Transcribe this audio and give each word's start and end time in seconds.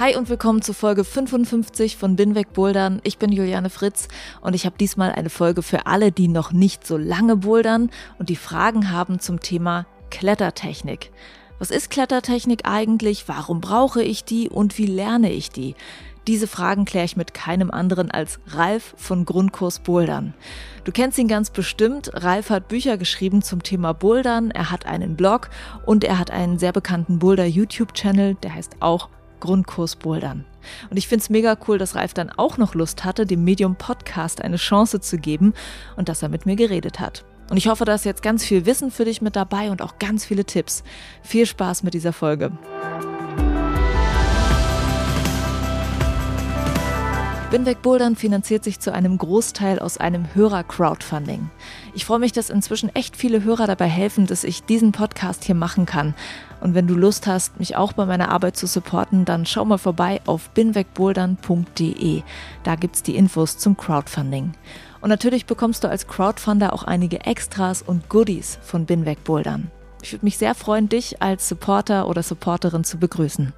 Hi 0.00 0.14
und 0.14 0.28
willkommen 0.28 0.62
zu 0.62 0.74
Folge 0.74 1.02
55 1.02 1.96
von 1.96 2.14
Binweg 2.14 2.52
Bouldern. 2.52 3.00
Ich 3.02 3.18
bin 3.18 3.32
Juliane 3.32 3.68
Fritz 3.68 4.06
und 4.40 4.54
ich 4.54 4.64
habe 4.64 4.78
diesmal 4.78 5.10
eine 5.10 5.28
Folge 5.28 5.60
für 5.60 5.86
alle, 5.86 6.12
die 6.12 6.28
noch 6.28 6.52
nicht 6.52 6.86
so 6.86 6.96
lange 6.96 7.34
bouldern 7.34 7.90
und 8.16 8.28
die 8.28 8.36
Fragen 8.36 8.92
haben 8.92 9.18
zum 9.18 9.40
Thema 9.40 9.86
Klettertechnik. 10.10 11.10
Was 11.58 11.72
ist 11.72 11.90
Klettertechnik 11.90 12.60
eigentlich? 12.62 13.26
Warum 13.26 13.60
brauche 13.60 14.00
ich 14.00 14.22
die 14.22 14.48
und 14.48 14.78
wie 14.78 14.86
lerne 14.86 15.32
ich 15.32 15.50
die? 15.50 15.74
Diese 16.28 16.46
Fragen 16.46 16.84
kläre 16.84 17.06
ich 17.06 17.16
mit 17.16 17.34
keinem 17.34 17.72
anderen 17.72 18.12
als 18.12 18.38
Ralf 18.46 18.94
von 18.96 19.24
Grundkurs 19.24 19.80
Bouldern. 19.80 20.32
Du 20.84 20.92
kennst 20.92 21.18
ihn 21.18 21.26
ganz 21.26 21.50
bestimmt. 21.50 22.12
Ralf 22.14 22.50
hat 22.50 22.68
Bücher 22.68 22.98
geschrieben 22.98 23.42
zum 23.42 23.64
Thema 23.64 23.94
Bouldern, 23.94 24.52
er 24.52 24.70
hat 24.70 24.86
einen 24.86 25.16
Blog 25.16 25.50
und 25.86 26.04
er 26.04 26.20
hat 26.20 26.30
einen 26.30 26.60
sehr 26.60 26.72
bekannten 26.72 27.18
Boulder 27.18 27.46
YouTube-Channel, 27.46 28.36
der 28.36 28.54
heißt 28.54 28.76
auch 28.78 29.08
Grundkurs 29.40 29.96
Bouldern. 29.96 30.44
Und 30.90 30.96
ich 30.96 31.08
finde 31.08 31.22
es 31.22 31.30
mega 31.30 31.56
cool, 31.66 31.78
dass 31.78 31.94
Ralf 31.94 32.14
dann 32.14 32.30
auch 32.30 32.58
noch 32.58 32.74
Lust 32.74 33.04
hatte, 33.04 33.26
dem 33.26 33.44
Medium 33.44 33.76
Podcast 33.76 34.42
eine 34.42 34.56
Chance 34.56 35.00
zu 35.00 35.18
geben 35.18 35.54
und 35.96 36.08
dass 36.08 36.22
er 36.22 36.28
mit 36.28 36.46
mir 36.46 36.56
geredet 36.56 37.00
hat. 37.00 37.24
Und 37.50 37.56
ich 37.56 37.68
hoffe, 37.68 37.84
da 37.84 37.94
ist 37.94 38.04
jetzt 38.04 38.22
ganz 38.22 38.44
viel 38.44 38.66
Wissen 38.66 38.90
für 38.90 39.04
dich 39.04 39.22
mit 39.22 39.34
dabei 39.34 39.70
und 39.70 39.80
auch 39.80 39.98
ganz 39.98 40.24
viele 40.24 40.44
Tipps. 40.44 40.82
Viel 41.22 41.46
Spaß 41.46 41.82
mit 41.82 41.94
dieser 41.94 42.12
Folge. 42.12 42.52
Binweg 47.50 47.80
Bouldern 47.80 48.14
finanziert 48.14 48.62
sich 48.62 48.78
zu 48.78 48.92
einem 48.92 49.16
Großteil 49.16 49.78
aus 49.78 49.96
einem 49.96 50.34
Hörer-Crowdfunding. 50.34 51.48
Ich 51.94 52.04
freue 52.04 52.18
mich, 52.18 52.32
dass 52.32 52.50
inzwischen 52.50 52.94
echt 52.94 53.16
viele 53.16 53.42
Hörer 53.42 53.66
dabei 53.66 53.86
helfen, 53.86 54.26
dass 54.26 54.44
ich 54.44 54.64
diesen 54.64 54.92
Podcast 54.92 55.44
hier 55.44 55.54
machen 55.54 55.86
kann. 55.86 56.14
Und 56.60 56.74
wenn 56.74 56.86
du 56.86 56.94
Lust 56.94 57.26
hast, 57.26 57.58
mich 57.58 57.76
auch 57.76 57.92
bei 57.92 58.06
meiner 58.06 58.30
Arbeit 58.30 58.56
zu 58.56 58.66
supporten, 58.66 59.24
dann 59.24 59.46
schau 59.46 59.64
mal 59.64 59.78
vorbei 59.78 60.20
auf 60.26 60.50
binwegbouldern.de. 60.50 62.22
Da 62.64 62.74
gibt's 62.74 63.02
die 63.02 63.16
Infos 63.16 63.58
zum 63.58 63.76
Crowdfunding. 63.76 64.52
Und 65.00 65.08
natürlich 65.08 65.46
bekommst 65.46 65.84
du 65.84 65.88
als 65.88 66.08
Crowdfunder 66.08 66.72
auch 66.72 66.82
einige 66.82 67.20
Extras 67.20 67.82
und 67.82 68.08
Goodies 68.08 68.58
von 68.62 68.86
Binweg 68.86 69.22
Bouldern. 69.24 69.70
Ich 70.02 70.12
würde 70.12 70.26
mich 70.26 70.38
sehr 70.38 70.54
freuen, 70.54 70.88
dich 70.88 71.22
als 71.22 71.48
Supporter 71.48 72.08
oder 72.08 72.22
Supporterin 72.22 72.84
zu 72.84 72.98
begrüßen. 72.98 73.52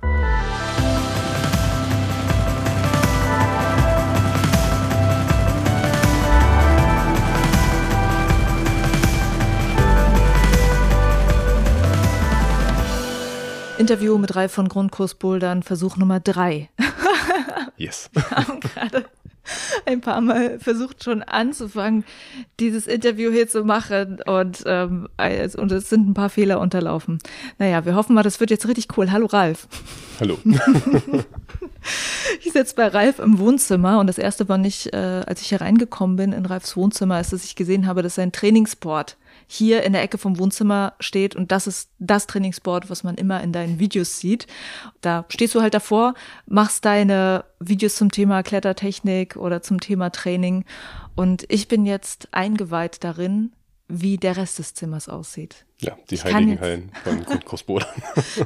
Interview 13.80 14.18
mit 14.18 14.36
Ralf 14.36 14.52
von 14.52 14.68
Grundkurs 14.68 15.14
Bouldern, 15.14 15.62
Versuch 15.62 15.96
Nummer 15.96 16.20
drei. 16.20 16.68
yes. 17.78 18.10
Wir 18.12 18.30
haben 18.30 18.60
gerade 18.60 19.06
ein 19.86 20.02
paar 20.02 20.20
Mal 20.20 20.60
versucht 20.60 21.02
schon 21.02 21.22
anzufangen, 21.22 22.04
dieses 22.60 22.86
Interview 22.86 23.32
hier 23.32 23.48
zu 23.48 23.64
machen 23.64 24.20
und, 24.26 24.64
ähm, 24.66 25.08
und 25.56 25.72
es 25.72 25.88
sind 25.88 26.10
ein 26.10 26.12
paar 26.12 26.28
Fehler 26.28 26.60
unterlaufen. 26.60 27.20
Naja, 27.58 27.86
wir 27.86 27.94
hoffen 27.94 28.14
mal, 28.14 28.22
das 28.22 28.38
wird 28.38 28.50
jetzt 28.50 28.68
richtig 28.68 28.98
cool. 28.98 29.10
Hallo 29.10 29.24
Ralf. 29.24 29.66
Hallo. 30.20 30.36
ich 32.44 32.52
sitze 32.52 32.74
bei 32.74 32.86
Ralf 32.86 33.18
im 33.18 33.38
Wohnzimmer 33.38 33.98
und 33.98 34.08
das 34.08 34.18
erste 34.18 34.50
war 34.50 34.58
nicht, 34.58 34.92
äh, 34.92 35.22
als 35.26 35.40
ich 35.40 35.48
hier 35.48 35.62
reingekommen 35.62 36.16
bin 36.16 36.34
in 36.34 36.44
Ralfs 36.44 36.76
Wohnzimmer, 36.76 37.18
ist, 37.18 37.32
dass 37.32 37.44
ich 37.44 37.56
gesehen 37.56 37.86
habe, 37.86 38.02
dass 38.02 38.16
sein 38.16 38.30
Trainingsboard 38.30 39.16
hier 39.52 39.82
in 39.82 39.92
der 39.92 40.02
Ecke 40.02 40.16
vom 40.16 40.38
Wohnzimmer 40.38 40.92
steht 41.00 41.34
und 41.34 41.50
das 41.50 41.66
ist 41.66 41.90
das 41.98 42.28
Trainingsboard, 42.28 42.88
was 42.88 43.02
man 43.02 43.16
immer 43.16 43.42
in 43.42 43.52
deinen 43.52 43.80
Videos 43.80 44.20
sieht. 44.20 44.46
Da 45.00 45.24
stehst 45.28 45.56
du 45.56 45.60
halt 45.60 45.74
davor, 45.74 46.14
machst 46.46 46.84
deine 46.84 47.44
Videos 47.58 47.96
zum 47.96 48.12
Thema 48.12 48.44
Klettertechnik 48.44 49.34
oder 49.34 49.60
zum 49.60 49.80
Thema 49.80 50.10
Training 50.10 50.64
und 51.16 51.46
ich 51.48 51.66
bin 51.66 51.84
jetzt 51.84 52.28
eingeweiht 52.30 53.02
darin, 53.02 53.50
wie 53.88 54.18
der 54.18 54.36
Rest 54.36 54.60
des 54.60 54.74
Zimmers 54.74 55.08
aussieht. 55.08 55.66
Ja, 55.80 55.96
die 56.08 56.14
ich 56.14 56.24
heiligen 56.24 56.60
Hallen 56.60 56.92
von 57.02 57.24
Grundkursboden. 57.24 57.88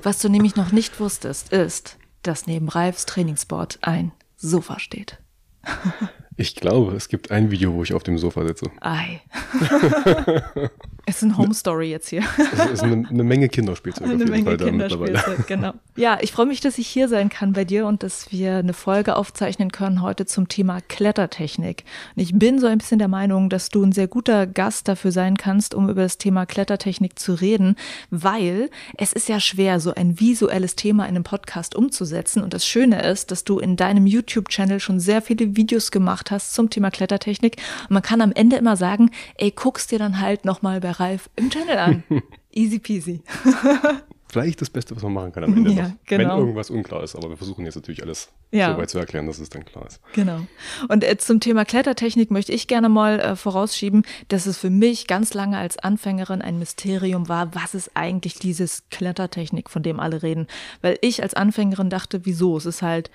Was 0.03 0.21
du 0.21 0.31
nämlich 0.31 0.57
noch 0.57 0.73
nicht 0.73 1.01
wusstest, 1.01 1.53
ist, 1.53 1.99
dass 2.23 2.47
neben 2.47 2.71
Ralfs 2.71 3.05
Trainingsboard 3.05 3.81
ein 3.83 4.13
Sofa 4.39 4.79
steht. 4.79 5.19
Ich 6.37 6.57
glaube, 6.57 6.97
es 6.97 7.09
gibt 7.09 7.31
ein 7.31 7.53
Video, 7.53 7.75
wo 7.75 7.85
ich 7.85 7.95
auf 7.95 8.03
dem 8.03 8.19
Sofa 8.19 8.45
sitze. 8.45 8.69
Ei. 8.81 9.21
es 11.07 11.19
ist 11.19 11.23
eine 11.23 11.39
Home 11.39 11.55
Story 11.55 11.91
jetzt 11.91 12.09
hier. 12.09 12.25
Es 12.53 12.71
ist 12.71 12.83
eine, 12.83 13.09
eine 13.09 13.23
Menge 13.23 13.49
Kinderspielzeug 13.49 14.05
eine 14.05 14.15
auf 14.15 14.21
jeden 14.21 14.31
Menge 14.33 14.45
Fall 14.45 14.57
da 14.57 14.65
Kinderspielzeug, 14.65 15.47
genau. 15.47 15.75
Ja, 15.95 16.19
ich 16.21 16.33
freue 16.33 16.47
mich, 16.47 16.61
dass 16.61 16.79
ich 16.79 16.89
hier 16.89 17.09
sein 17.09 17.29
kann 17.29 17.53
bei 17.53 17.65
dir 17.65 17.87
und 17.87 18.03
dass 18.03 18.33
wir 18.33 18.57
eine 18.57 18.73
Folge 18.73 19.15
aufzeichnen 19.15 19.71
können 19.71 20.03
heute 20.03 20.27
zum 20.27 20.49
Thema 20.49 20.81
Klettertechnik. 20.81 21.85
Und 22.17 22.23
ich 22.23 22.37
bin 22.37 22.59
so 22.59 22.67
ein 22.67 22.79
bisschen 22.79 22.99
der 22.99 23.07
Meinung, 23.07 23.49
dass 23.49 23.69
du 23.69 23.85
ein 23.85 23.93
sehr 23.93 24.09
guter 24.09 24.49
Gast 24.49 24.89
dafür 24.89 25.13
sein 25.13 25.37
kannst, 25.37 25.73
um 25.73 25.89
über 25.89 26.03
das 26.03 26.19
Thema 26.19 26.47
Klettertechnik 26.47 27.17
zu 27.17 27.35
reden, 27.35 27.77
weil 28.11 28.71
es 28.99 29.13
ist 29.13 29.29
ja 29.29 29.39
schwer, 29.39 29.79
so 29.79 29.95
ein 29.95 30.19
visuelles 30.19 30.75
Thema 30.75 31.05
in 31.05 31.11
einem 31.11 31.25
Podcast 31.25 31.77
umzusetzen. 31.77 32.43
Und 32.43 32.55
das 32.55 32.67
Schöne 32.67 33.03
ist, 33.03 33.31
dass 33.31 33.45
du 33.45 33.61
in 33.61 33.77
deinem 33.77 34.09
YouTube-Channel 34.09 34.81
schon 34.81 34.99
sehr 34.99 35.23
viele 35.23 35.55
Videos 35.57 35.93
gemacht 35.93 36.24
gemacht 36.25 36.31
hast 36.31 36.55
zum 36.55 36.71
Thema 36.71 36.91
Klettertechnik. 36.91 37.57
Und 37.83 37.91
man 37.93 38.03
kann 38.03 38.21
am 38.21 38.33
Ende 38.33 38.57
immer 38.57 38.77
sagen, 38.77 39.11
ey, 39.37 39.51
guck's 39.51 39.87
dir 39.87 39.99
dann 39.99 40.21
halt 40.21 40.45
nochmal 40.45 40.81
bei 40.81 40.91
Ralf 40.91 41.29
im 41.37 41.51
Channel 41.51 41.79
an. 41.79 42.03
Easy 42.53 42.79
peasy. 42.79 43.23
Vielleicht 44.29 44.61
das 44.61 44.71
Beste, 44.71 44.97
was 44.97 45.03
man 45.05 45.13
machen 45.13 45.31
kann 45.33 45.45
am 45.45 45.57
Ende 45.57 45.71
ja, 45.73 45.83
noch, 45.89 45.91
genau. 46.07 46.31
wenn 46.33 46.39
irgendwas 46.39 46.71
unklar 46.71 47.05
ist. 47.05 47.15
Aber 47.15 47.29
wir 47.29 47.37
versuchen 47.37 47.65
jetzt 47.65 47.77
natürlich 47.77 48.03
alles 48.03 48.31
Ja. 48.51 48.73
so 48.73 48.79
weit 48.79 48.91
zu 48.91 48.99
erklären, 48.99 49.27
dass 49.27 49.39
es 49.39 49.49
dann 49.49 49.65
klar 49.65 49.87
ist. 49.87 50.01
Genau. 50.13 50.41
Und 50.89 51.05
äh, 51.05 51.17
zum 51.19 51.39
Thema 51.39 51.65
Klettertechnik 51.65 52.31
möchte 52.33 52.53
ich 52.53 52.67
gerne 52.67 52.89
mal 52.89 53.21
äh, 53.21 53.37
vorausschieben, 53.37 54.03
dass 54.29 54.47
es 54.47 54.59
für 54.59 54.71
mich 54.71 55.07
ganz 55.07 55.35
lange 55.35 55.59
als 55.59 55.79
Anfängerin 55.79 56.43
ein 56.43 56.59
Mysterium 56.59 57.29
war, 57.29 57.55
was 57.55 57.75
ist 57.75 57.93
eigentlich 57.95 58.35
dieses 58.35 58.89
Klettertechnik, 58.91 59.71
von 59.71 59.83
dem 59.85 60.01
alle 60.01 60.23
reden. 60.23 60.49
Weil 60.81 60.99
ich 61.01 61.23
als 61.23 61.35
Anfängerin 61.35 61.91
dachte, 61.91 62.25
wieso? 62.25 62.57
Es 62.57 62.67
ist 62.67 62.83
halt 62.83 63.11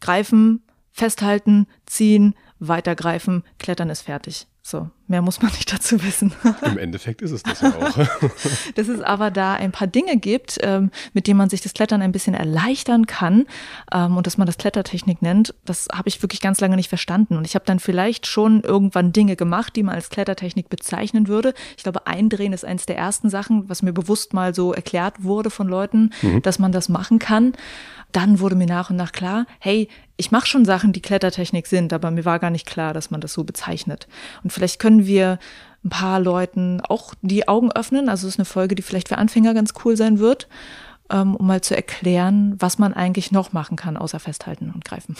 greifen, 0.00 0.62
festhalten, 0.94 1.66
ziehen, 1.86 2.34
weitergreifen, 2.60 3.42
klettern 3.58 3.90
ist 3.90 4.02
fertig. 4.02 4.46
So, 4.66 4.88
mehr 5.08 5.20
muss 5.20 5.42
man 5.42 5.52
nicht 5.58 5.70
dazu 5.70 6.02
wissen. 6.02 6.32
Im 6.62 6.78
Endeffekt 6.78 7.20
ist 7.20 7.32
es 7.32 7.42
das 7.42 7.60
ja 7.60 7.74
auch. 7.74 7.98
Dass 8.76 8.88
es 8.88 9.02
aber 9.02 9.30
da 9.30 9.52
ein 9.52 9.72
paar 9.72 9.88
Dinge 9.88 10.16
gibt, 10.16 10.58
ähm, 10.62 10.90
mit 11.12 11.26
denen 11.26 11.36
man 11.36 11.50
sich 11.50 11.60
das 11.60 11.74
Klettern 11.74 12.00
ein 12.00 12.12
bisschen 12.12 12.32
erleichtern 12.32 13.06
kann 13.06 13.44
ähm, 13.92 14.16
und 14.16 14.26
dass 14.26 14.38
man 14.38 14.46
das 14.46 14.56
Klettertechnik 14.56 15.20
nennt, 15.20 15.54
das 15.66 15.88
habe 15.92 16.08
ich 16.08 16.22
wirklich 16.22 16.40
ganz 16.40 16.60
lange 16.60 16.76
nicht 16.76 16.88
verstanden. 16.88 17.36
Und 17.36 17.46
ich 17.46 17.56
habe 17.56 17.66
dann 17.66 17.78
vielleicht 17.78 18.26
schon 18.26 18.62
irgendwann 18.62 19.12
Dinge 19.12 19.36
gemacht, 19.36 19.76
die 19.76 19.82
man 19.82 19.96
als 19.96 20.08
Klettertechnik 20.08 20.70
bezeichnen 20.70 21.28
würde. 21.28 21.52
Ich 21.76 21.82
glaube, 21.82 22.06
Eindrehen 22.06 22.54
ist 22.54 22.64
eins 22.64 22.86
der 22.86 22.96
ersten 22.96 23.28
Sachen, 23.28 23.68
was 23.68 23.82
mir 23.82 23.92
bewusst 23.92 24.32
mal 24.32 24.54
so 24.54 24.72
erklärt 24.72 25.24
wurde 25.24 25.50
von 25.50 25.68
Leuten, 25.68 26.10
dass 26.42 26.58
man 26.58 26.72
das 26.72 26.88
machen 26.88 27.18
kann. 27.18 27.52
Dann 28.14 28.38
wurde 28.38 28.54
mir 28.54 28.68
nach 28.68 28.90
und 28.90 28.96
nach 28.96 29.10
klar, 29.10 29.44
hey, 29.58 29.88
ich 30.16 30.30
mache 30.30 30.46
schon 30.46 30.64
Sachen, 30.64 30.92
die 30.92 31.02
Klettertechnik 31.02 31.66
sind, 31.66 31.92
aber 31.92 32.12
mir 32.12 32.24
war 32.24 32.38
gar 32.38 32.50
nicht 32.50 32.64
klar, 32.64 32.94
dass 32.94 33.10
man 33.10 33.20
das 33.20 33.32
so 33.32 33.42
bezeichnet. 33.42 34.06
Und 34.44 34.52
vielleicht 34.52 34.78
können 34.78 35.04
wir 35.04 35.40
ein 35.84 35.88
paar 35.90 36.20
Leuten 36.20 36.80
auch 36.80 37.14
die 37.22 37.48
Augen 37.48 37.72
öffnen. 37.72 38.08
Also 38.08 38.28
es 38.28 38.34
ist 38.34 38.38
eine 38.38 38.44
Folge, 38.44 38.76
die 38.76 38.82
vielleicht 38.82 39.08
für 39.08 39.18
Anfänger 39.18 39.52
ganz 39.52 39.72
cool 39.84 39.96
sein 39.96 40.20
wird, 40.20 40.48
ähm, 41.10 41.34
um 41.34 41.44
mal 41.44 41.60
zu 41.60 41.74
erklären, 41.74 42.54
was 42.60 42.78
man 42.78 42.94
eigentlich 42.94 43.32
noch 43.32 43.52
machen 43.52 43.76
kann, 43.76 43.96
außer 43.96 44.20
festhalten 44.20 44.70
und 44.72 44.84
greifen. 44.84 45.16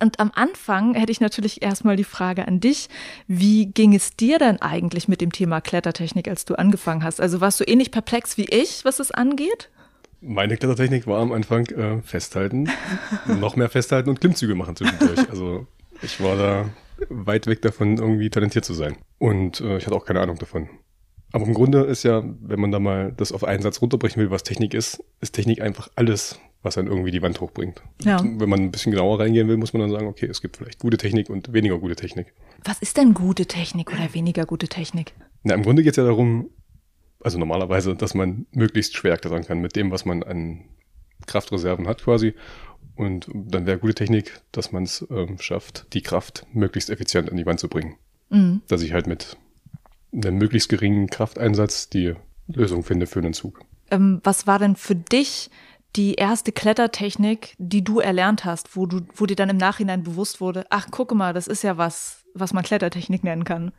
Und 0.00 0.18
am 0.18 0.32
Anfang 0.34 0.94
hätte 0.94 1.12
ich 1.12 1.20
natürlich 1.20 1.62
erstmal 1.62 1.96
die 1.96 2.04
Frage 2.04 2.48
an 2.48 2.58
dich, 2.58 2.88
wie 3.28 3.66
ging 3.66 3.94
es 3.94 4.16
dir 4.16 4.38
denn 4.38 4.60
eigentlich 4.60 5.08
mit 5.08 5.20
dem 5.20 5.30
Thema 5.30 5.60
Klettertechnik, 5.60 6.26
als 6.26 6.46
du 6.46 6.54
angefangen 6.54 7.04
hast? 7.04 7.20
Also 7.20 7.40
warst 7.40 7.60
du 7.60 7.64
ähnlich 7.64 7.90
perplex 7.90 8.36
wie 8.38 8.46
ich, 8.46 8.84
was 8.84 8.98
es 8.98 9.10
angeht? 9.10 9.70
Meine 10.26 10.56
Klettertechnik 10.56 11.06
war 11.06 11.20
am 11.20 11.32
Anfang 11.32 11.66
äh, 11.66 12.00
festhalten, 12.02 12.68
noch 13.26 13.56
mehr 13.56 13.68
festhalten 13.68 14.08
und 14.08 14.20
Klimmzüge 14.20 14.54
machen 14.54 14.74
zwischendurch. 14.74 15.28
Also 15.28 15.66
ich 16.02 16.20
war 16.22 16.36
da 16.36 16.70
weit 17.08 17.46
weg 17.46 17.62
davon, 17.62 17.98
irgendwie 17.98 18.30
talentiert 18.30 18.64
zu 18.64 18.74
sein. 18.74 18.96
Und 19.18 19.60
äh, 19.60 19.76
ich 19.76 19.86
hatte 19.86 19.96
auch 19.96 20.04
keine 20.04 20.20
Ahnung 20.20 20.38
davon. 20.38 20.68
Aber 21.32 21.46
im 21.46 21.54
Grunde 21.54 21.80
ist 21.80 22.04
ja, 22.04 22.22
wenn 22.40 22.60
man 22.60 22.70
da 22.70 22.78
mal 22.78 23.12
das 23.16 23.32
auf 23.32 23.42
einen 23.42 23.60
Satz 23.60 23.82
runterbrechen 23.82 24.22
will, 24.22 24.30
was 24.30 24.44
Technik 24.44 24.72
ist, 24.72 25.02
ist 25.20 25.32
Technik 25.32 25.60
einfach 25.60 25.88
alles, 25.96 26.38
was 26.62 26.76
dann 26.76 26.86
irgendwie 26.86 27.10
die 27.10 27.22
Wand 27.22 27.40
hochbringt. 27.40 27.82
Ja. 28.04 28.22
Wenn 28.22 28.48
man 28.48 28.60
ein 28.60 28.70
bisschen 28.70 28.92
genauer 28.92 29.18
reingehen 29.18 29.48
will, 29.48 29.56
muss 29.56 29.72
man 29.72 29.82
dann 29.82 29.90
sagen, 29.90 30.06
okay, 30.06 30.26
es 30.26 30.40
gibt 30.40 30.56
vielleicht 30.56 30.78
gute 30.78 30.96
Technik 30.96 31.28
und 31.30 31.52
weniger 31.52 31.78
gute 31.78 31.96
Technik. 31.96 32.32
Was 32.64 32.78
ist 32.78 32.96
denn 32.96 33.14
gute 33.14 33.46
Technik 33.46 33.92
oder 33.92 34.14
weniger 34.14 34.46
gute 34.46 34.68
Technik? 34.68 35.12
Na, 35.42 35.54
im 35.54 35.64
Grunde 35.64 35.82
geht 35.82 35.94
es 35.94 35.96
ja 35.96 36.04
darum, 36.04 36.50
also 37.24 37.38
normalerweise, 37.38 37.96
dass 37.96 38.14
man 38.14 38.46
möglichst 38.52 38.94
schwer 38.94 39.16
klettern 39.16 39.44
kann 39.44 39.58
mit 39.58 39.74
dem, 39.74 39.90
was 39.90 40.04
man 40.04 40.22
an 40.22 40.60
Kraftreserven 41.26 41.88
hat 41.88 42.04
quasi. 42.04 42.34
Und 42.96 43.28
dann 43.32 43.66
wäre 43.66 43.78
gute 43.78 43.94
Technik, 43.94 44.40
dass 44.52 44.70
man 44.70 44.84
es 44.84 45.04
ähm, 45.10 45.38
schafft, 45.38 45.86
die 45.94 46.02
Kraft 46.02 46.46
möglichst 46.52 46.90
effizient 46.90 47.30
an 47.30 47.36
die 47.36 47.46
Wand 47.46 47.58
zu 47.58 47.68
bringen. 47.68 47.96
Mhm. 48.28 48.60
Dass 48.68 48.82
ich 48.82 48.92
halt 48.92 49.06
mit 49.06 49.36
einem 50.12 50.36
möglichst 50.36 50.68
geringen 50.68 51.08
Krafteinsatz 51.08 51.88
die 51.88 52.14
Lösung 52.46 52.84
finde 52.84 53.06
für 53.06 53.20
einen 53.20 53.32
Zug. 53.32 53.62
Ähm, 53.90 54.20
was 54.22 54.46
war 54.46 54.58
denn 54.58 54.76
für 54.76 54.94
dich 54.94 55.50
die 55.96 56.14
erste 56.14 56.52
Klettertechnik, 56.52 57.54
die 57.58 57.82
du 57.82 58.00
erlernt 58.00 58.44
hast, 58.44 58.76
wo 58.76 58.86
du, 58.86 59.00
wo 59.14 59.26
dir 59.26 59.36
dann 59.36 59.48
im 59.48 59.56
Nachhinein 59.56 60.02
bewusst 60.02 60.40
wurde, 60.40 60.66
ach, 60.68 60.90
gucke 60.90 61.14
mal, 61.14 61.32
das 61.32 61.46
ist 61.46 61.62
ja 61.62 61.78
was, 61.78 62.24
was 62.34 62.52
man 62.52 62.64
Klettertechnik 62.64 63.24
nennen 63.24 63.44
kann. 63.44 63.72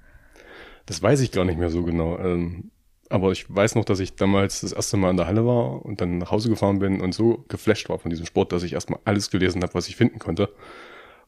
Das 0.86 1.02
weiß 1.02 1.22
ich 1.22 1.32
gar 1.32 1.46
nicht 1.46 1.60
mehr 1.60 1.70
so 1.70 1.84
genau. 1.84 2.18
Ähm, 2.18 2.72
aber 3.10 3.32
ich 3.32 3.54
weiß 3.54 3.76
noch, 3.76 3.86
dass 3.86 4.00
ich 4.00 4.16
damals 4.16 4.62
das 4.62 4.72
erste 4.72 4.98
Mal 4.98 5.12
in 5.12 5.18
der 5.18 5.28
Halle 5.28 5.46
war 5.46 5.86
und 5.86 6.02
dann 6.02 6.18
nach 6.18 6.32
Hause 6.32 6.50
gefahren 6.50 6.80
bin 6.80 7.02
und 7.02 7.14
so 7.14 7.46
geflasht 7.48 7.90
war 7.90 8.00
von 8.00 8.10
diesem 8.10 8.26
Sport, 8.26 8.52
dass 8.52 8.64
ich 8.64 8.74
erstmal 8.74 9.00
alles 9.06 9.30
gelesen 9.30 9.62
habe, 9.62 9.74
was 9.74 9.88
ich 9.88 9.96
finden 9.96 10.20
konnte. 10.20 10.50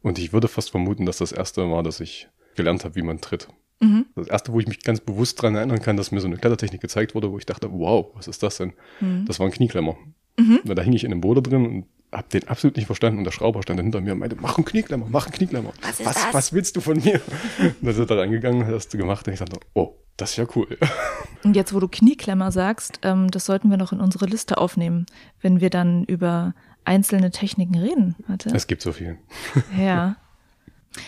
Und 0.01 0.19
ich 0.19 0.33
würde 0.33 0.47
fast 0.47 0.71
vermuten, 0.71 1.05
dass 1.05 1.17
das 1.17 1.31
erste 1.31 1.69
war, 1.69 1.83
dass 1.83 1.99
ich 1.99 2.29
gelernt 2.55 2.83
habe, 2.83 2.95
wie 2.95 3.01
man 3.01 3.21
tritt. 3.21 3.47
Mhm. 3.79 4.07
Das 4.15 4.27
erste, 4.27 4.53
wo 4.53 4.59
ich 4.59 4.67
mich 4.67 4.81
ganz 4.83 4.99
bewusst 4.99 5.41
dran 5.41 5.55
erinnern 5.55 5.81
kann, 5.81 5.97
dass 5.97 6.11
mir 6.11 6.19
so 6.19 6.27
eine 6.27 6.37
Klettertechnik 6.37 6.81
gezeigt 6.81 7.13
wurde, 7.15 7.31
wo 7.31 7.37
ich 7.37 7.45
dachte, 7.45 7.69
wow, 7.71 8.07
was 8.15 8.27
ist 8.27 8.41
das 8.41 8.57
denn? 8.57 8.73
Mhm. 8.99 9.25
Das 9.25 9.39
war 9.39 9.45
ein 9.45 9.51
Knieklemmer. 9.51 9.97
Mhm. 10.39 10.61
Da 10.63 10.81
hing 10.81 10.93
ich 10.93 11.03
in 11.03 11.11
einem 11.11 11.21
Boden 11.21 11.43
drin 11.43 11.65
und 11.65 11.85
hab 12.11 12.29
den 12.29 12.47
absolut 12.47 12.77
nicht 12.77 12.85
verstanden 12.85 13.19
und 13.19 13.23
der 13.25 13.31
Schrauber 13.31 13.61
stand 13.61 13.79
hinter 13.79 14.01
mir 14.01 14.13
und 14.13 14.19
meinte, 14.19 14.37
mach 14.39 14.57
einen 14.57 14.65
Knieklemmer, 14.65 15.07
mach 15.09 15.25
einen 15.25 15.33
Knieklemmer. 15.33 15.73
Was 15.81 15.99
ist 15.99 16.05
was, 16.05 16.15
das? 16.15 16.33
was 16.33 16.53
willst 16.53 16.75
du 16.75 16.81
von 16.81 16.97
mir? 16.97 17.21
und 17.59 17.75
dann 17.81 17.91
ist 17.91 17.99
er 17.99 18.05
da 18.05 18.15
reingegangen, 18.15 18.65
hat 18.65 18.73
das 18.73 18.89
gemacht 18.89 19.27
und 19.27 19.33
ich 19.33 19.39
dachte, 19.39 19.59
oh, 19.73 19.95
das 20.17 20.31
ist 20.31 20.37
ja 20.37 20.45
cool. 20.55 20.77
Und 21.43 21.55
jetzt, 21.55 21.73
wo 21.73 21.79
du 21.79 21.87
Knieklemmer 21.87 22.51
sagst, 22.51 22.99
ähm, 23.03 23.29
das 23.31 23.45
sollten 23.45 23.69
wir 23.69 23.77
noch 23.77 23.93
in 23.93 24.01
unsere 24.01 24.25
Liste 24.25 24.57
aufnehmen, 24.57 25.05
wenn 25.41 25.61
wir 25.61 25.69
dann 25.69 26.03
über 26.03 26.53
einzelne 26.83 27.31
Techniken 27.31 27.77
reden. 27.77 28.15
Warte. 28.27 28.49
Es 28.53 28.67
gibt 28.67 28.81
so 28.81 28.91
viel. 28.91 29.17
Ja. 29.77 30.17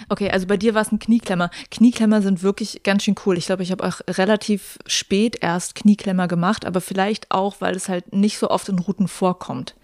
Okay, 0.08 0.30
also 0.30 0.46
bei 0.46 0.58
dir 0.58 0.76
war 0.76 0.84
es 0.84 0.92
ein 0.92 1.00
Knieklemmer. 1.00 1.50
Knieklemmer 1.72 2.22
sind 2.22 2.44
wirklich 2.44 2.84
ganz 2.84 3.04
schön 3.04 3.16
cool. 3.26 3.40
Ich 3.40 3.48
glaube, 3.48 3.64
ich 3.64 3.72
habe 3.72 3.88
auch 3.88 4.02
relativ 4.08 4.78
spät 4.86 5.38
erst 5.42 5.74
Knieklemmer 5.74 6.28
gemacht, 6.28 6.66
aber 6.66 6.80
vielleicht 6.80 7.32
auch, 7.32 7.56
weil 7.60 7.76
es 7.76 7.90
halt 7.90 8.14
nicht 8.14 8.38
so 8.38 8.52
oft 8.52 8.70
in 8.70 8.78
Routen 8.78 9.08
vorkommt, 9.08 9.76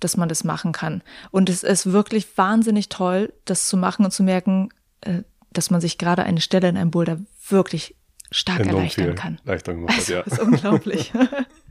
dass 0.00 0.16
man 0.16 0.28
das 0.28 0.42
machen 0.42 0.72
kann. 0.72 1.02
Und 1.30 1.48
es 1.48 1.62
ist 1.62 1.92
wirklich 1.92 2.36
wahnsinnig 2.36 2.88
toll, 2.88 3.32
das 3.44 3.68
zu 3.68 3.76
machen 3.76 4.04
und 4.04 4.10
zu 4.10 4.24
merken, 4.24 4.70
äh, 5.02 5.22
dass 5.52 5.70
man 5.70 5.80
sich 5.80 5.98
gerade 5.98 6.24
eine 6.24 6.40
Stelle 6.40 6.68
in 6.68 6.76
einem 6.76 6.90
Boulder 6.90 7.18
wirklich 7.48 7.94
stark 8.34 8.66
erleichtern 8.66 9.14
kann. 9.14 9.38
leichter 9.44 9.74
gemacht 9.74 9.92
hat, 9.92 9.98
Also, 9.98 10.12
ja. 10.14 10.22
Das 10.22 10.34
ist 10.34 10.40
unglaublich. 10.40 11.12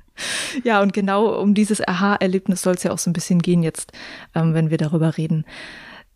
ja, 0.63 0.81
und 0.81 0.93
genau 0.93 1.39
um 1.39 1.53
dieses 1.53 1.85
Aha-Erlebnis 1.85 2.61
soll 2.61 2.75
es 2.75 2.83
ja 2.83 2.91
auch 2.91 2.97
so 2.97 3.09
ein 3.09 3.13
bisschen 3.13 3.41
gehen 3.41 3.63
jetzt, 3.63 3.91
ähm, 4.33 4.53
wenn 4.53 4.69
wir 4.69 4.77
darüber 4.77 5.17
reden. 5.17 5.45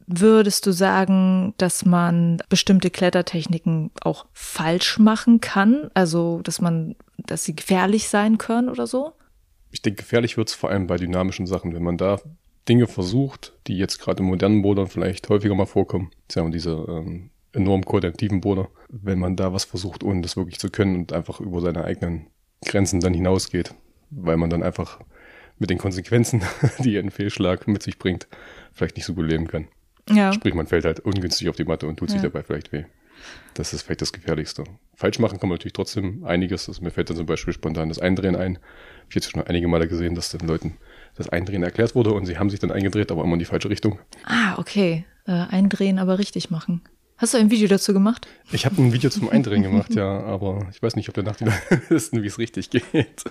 Würdest 0.05 0.65
du 0.65 0.71
sagen, 0.71 1.53
dass 1.57 1.85
man 1.85 2.41
bestimmte 2.47 2.89
Klettertechniken 2.89 3.91
auch 4.01 4.25
falsch 4.31 4.99
machen 4.99 5.41
kann? 5.41 5.91
Also, 5.94 6.39
dass 6.44 6.61
man, 6.61 6.95
dass 7.17 7.43
sie 7.43 7.55
gefährlich 7.55 8.07
sein 8.07 8.38
können 8.38 8.69
oder 8.69 8.88
so? 8.88 9.11
Ich 9.71 9.81
denke, 9.81 10.03
gefährlich 10.03 10.38
wird's 10.38 10.53
vor 10.53 10.69
allem 10.69 10.88
bei 10.88 10.95
dynamischen 10.95 11.45
Sachen, 11.45 11.73
wenn 11.73 11.83
man 11.83 11.97
da 11.97 12.21
Dinge 12.69 12.88
versucht, 12.88 13.53
die 13.67 13.77
jetzt 13.77 14.00
gerade 14.00 14.23
im 14.23 14.29
modernen 14.29 14.61
Bouldern 14.61 14.88
vielleicht 14.88 15.27
häufiger 15.27 15.55
mal 15.55 15.65
vorkommen. 15.65 16.11
Sagen 16.31 16.47
wir 16.47 16.51
diese 16.53 16.71
ähm, 16.71 17.31
enorm 17.57 17.83
koordinativen 17.83 18.42
Boulder. 18.42 18.69
Wenn 18.89 19.19
man 19.19 19.36
da 19.36 19.51
was 19.54 19.65
versucht, 19.65 20.04
ohne 20.04 20.21
das 20.21 20.38
wirklich 20.38 20.59
zu 20.59 20.69
können 20.69 20.95
und 20.95 21.13
einfach 21.13 21.39
über 21.42 21.59
seine 21.62 21.83
eigenen 21.83 22.27
Grenzen 22.65 23.00
dann 23.01 23.13
hinausgeht, 23.13 23.74
weil 24.09 24.38
man 24.38 24.50
dann 24.50 24.63
einfach 24.63 25.00
mit 25.59 25.69
den 25.69 25.77
Konsequenzen, 25.77 26.42
die 26.80 26.98
ein 26.98 27.12
Fehlschlag 27.12 27.68
mit 27.68 27.83
sich 27.83 27.98
bringt, 28.00 28.27
vielleicht 28.71 28.95
nicht 28.95 29.06
so 29.06 29.13
gut 29.13 29.27
leben 29.27 29.48
kann. 29.48 29.68
Ja. 30.09 30.31
Sprich, 30.31 30.54
man 30.54 30.68
fällt 30.68 30.86
halt 30.86 31.01
ungünstig 31.01 31.50
auf 31.50 31.56
die 31.57 31.65
Matte 31.65 31.88
und 31.88 31.98
tut 31.98 32.09
sich 32.09 32.21
Ja. 32.21 32.30
dabei 32.30 32.44
vielleicht 32.44 32.71
weh. 32.71 32.86
Das 33.56 33.74
ist 33.74 33.81
vielleicht 33.81 34.01
das 34.01 34.13
Gefährlichste. 34.13 34.63
Falsch 34.95 35.18
machen 35.19 35.39
kann 35.39 35.50
man 35.50 35.56
natürlich 35.56 35.74
trotzdem 35.74 36.24
einiges. 36.24 36.69
Also 36.69 36.83
mir 36.83 36.92
fällt 36.92 37.10
dann 37.10 37.18
zum 37.18 37.25
Beispiel 37.25 37.51
spontan 37.53 37.89
das 37.89 37.98
Eindrehen 38.00 38.36
ein. 38.36 38.53
Ich 39.10 39.15
habe 39.15 39.15
jetzt 39.15 39.31
schon 39.31 39.42
einige 39.42 39.68
Male 39.68 39.88
gesehen, 39.88 40.13
dass 40.15 40.30
den 40.30 40.48
Leuten 40.48 40.77
das 41.15 41.27
Eindrehen 41.27 41.63
erklärt 41.63 41.95
wurde 41.95 42.13
und 42.13 42.27
sie 42.27 42.38
haben 42.38 42.51
sich 42.51 42.60
dann 42.60 42.71
eingedreht, 42.71 43.12
aber 43.12 43.24
immer 43.24 43.33
in 43.33 43.39
die 43.39 43.45
falsche 43.45 43.69
Richtung. 43.71 44.00
Ah, 44.25 44.57
okay. 44.60 45.03
Äh, 45.25 45.31
eindrehen, 45.31 45.98
aber 46.00 46.19
richtig 46.19 46.51
machen. 46.51 46.81
Hast 47.17 47.33
du 47.33 47.39
ein 47.39 47.49
Video 47.49 47.67
dazu 47.67 47.93
gemacht? 47.93 48.27
Ich 48.51 48.65
habe 48.65 48.81
ein 48.81 48.93
Video 48.93 49.09
zum 49.09 49.29
Eindrehen 49.31 49.63
gemacht, 49.63 49.95
ja, 49.95 50.19
aber 50.21 50.67
ich 50.71 50.81
weiß 50.81 50.95
nicht, 50.95 51.09
ob 51.09 51.15
der 51.15 51.23
nach 51.23 51.35
die 51.35 51.45
wissen, 51.89 52.21
wie 52.21 52.27
es 52.27 52.37
richtig 52.37 52.69
geht. 52.69 53.23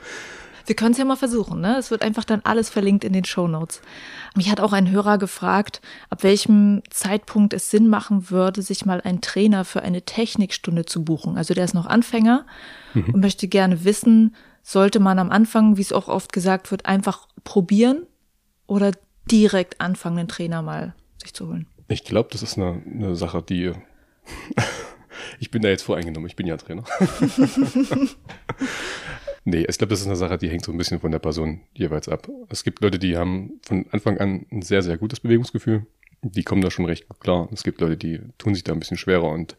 Wir 0.66 0.74
können 0.74 0.90
es 0.90 0.98
ja 0.98 1.04
mal 1.04 1.14
versuchen, 1.14 1.60
ne? 1.60 1.76
Es 1.78 1.92
wird 1.92 2.02
einfach 2.02 2.24
dann 2.24 2.40
alles 2.42 2.68
verlinkt 2.68 3.04
in 3.04 3.12
den 3.12 3.24
Show 3.24 3.46
Notes. 3.46 3.80
Mich 4.34 4.50
hat 4.50 4.58
auch 4.58 4.72
ein 4.72 4.90
Hörer 4.90 5.16
gefragt, 5.16 5.80
ab 6.10 6.24
welchem 6.24 6.82
Zeitpunkt 6.90 7.54
es 7.54 7.70
Sinn 7.70 7.86
machen 7.86 8.30
würde, 8.30 8.62
sich 8.62 8.84
mal 8.84 9.00
einen 9.00 9.20
Trainer 9.20 9.64
für 9.64 9.82
eine 9.82 10.02
Technikstunde 10.02 10.84
zu 10.84 11.04
buchen. 11.04 11.38
Also 11.38 11.54
der 11.54 11.64
ist 11.64 11.74
noch 11.74 11.86
Anfänger 11.86 12.44
und 12.94 13.20
möchte 13.20 13.46
gerne 13.46 13.84
wissen, 13.84 14.34
sollte 14.64 14.98
man 14.98 15.20
am 15.20 15.30
Anfang, 15.30 15.76
wie 15.76 15.82
es 15.82 15.92
auch 15.92 16.08
oft 16.08 16.32
gesagt 16.32 16.72
wird, 16.72 16.86
einfach 16.86 17.28
probieren 17.44 18.04
oder 18.66 18.90
direkt 19.30 19.80
anfangen, 19.80 20.18
einen 20.18 20.28
Trainer 20.28 20.62
mal 20.62 20.94
sich 21.22 21.32
zu 21.32 21.46
holen. 21.46 21.68
Ich 21.88 22.04
glaube, 22.04 22.28
das 22.32 22.42
ist 22.42 22.58
eine, 22.58 22.82
eine 22.84 23.16
Sache, 23.16 23.42
die. 23.42 23.72
ich 25.40 25.50
bin 25.50 25.62
da 25.62 25.68
jetzt 25.68 25.82
voreingenommen, 25.82 26.28
ich 26.28 26.36
bin 26.36 26.46
ja 26.46 26.56
Trainer. 26.56 26.84
nee, 29.44 29.64
ich 29.68 29.78
glaube, 29.78 29.90
das 29.90 30.00
ist 30.00 30.06
eine 30.06 30.16
Sache, 30.16 30.38
die 30.38 30.48
hängt 30.48 30.64
so 30.64 30.72
ein 30.72 30.78
bisschen 30.78 31.00
von 31.00 31.12
der 31.12 31.18
Person 31.18 31.60
jeweils 31.74 32.08
ab. 32.08 32.28
Es 32.48 32.64
gibt 32.64 32.80
Leute, 32.80 32.98
die 32.98 33.16
haben 33.16 33.60
von 33.62 33.86
Anfang 33.90 34.18
an 34.18 34.46
ein 34.50 34.62
sehr, 34.62 34.82
sehr 34.82 34.98
gutes 34.98 35.20
Bewegungsgefühl. 35.20 35.86
Die 36.22 36.42
kommen 36.42 36.62
da 36.62 36.70
schon 36.70 36.86
recht 36.86 37.08
gut 37.08 37.20
klar. 37.20 37.48
Es 37.52 37.62
gibt 37.62 37.80
Leute, 37.80 37.96
die 37.96 38.20
tun 38.38 38.54
sich 38.54 38.64
da 38.64 38.72
ein 38.72 38.80
bisschen 38.80 38.96
schwerer 38.96 39.30
und 39.30 39.56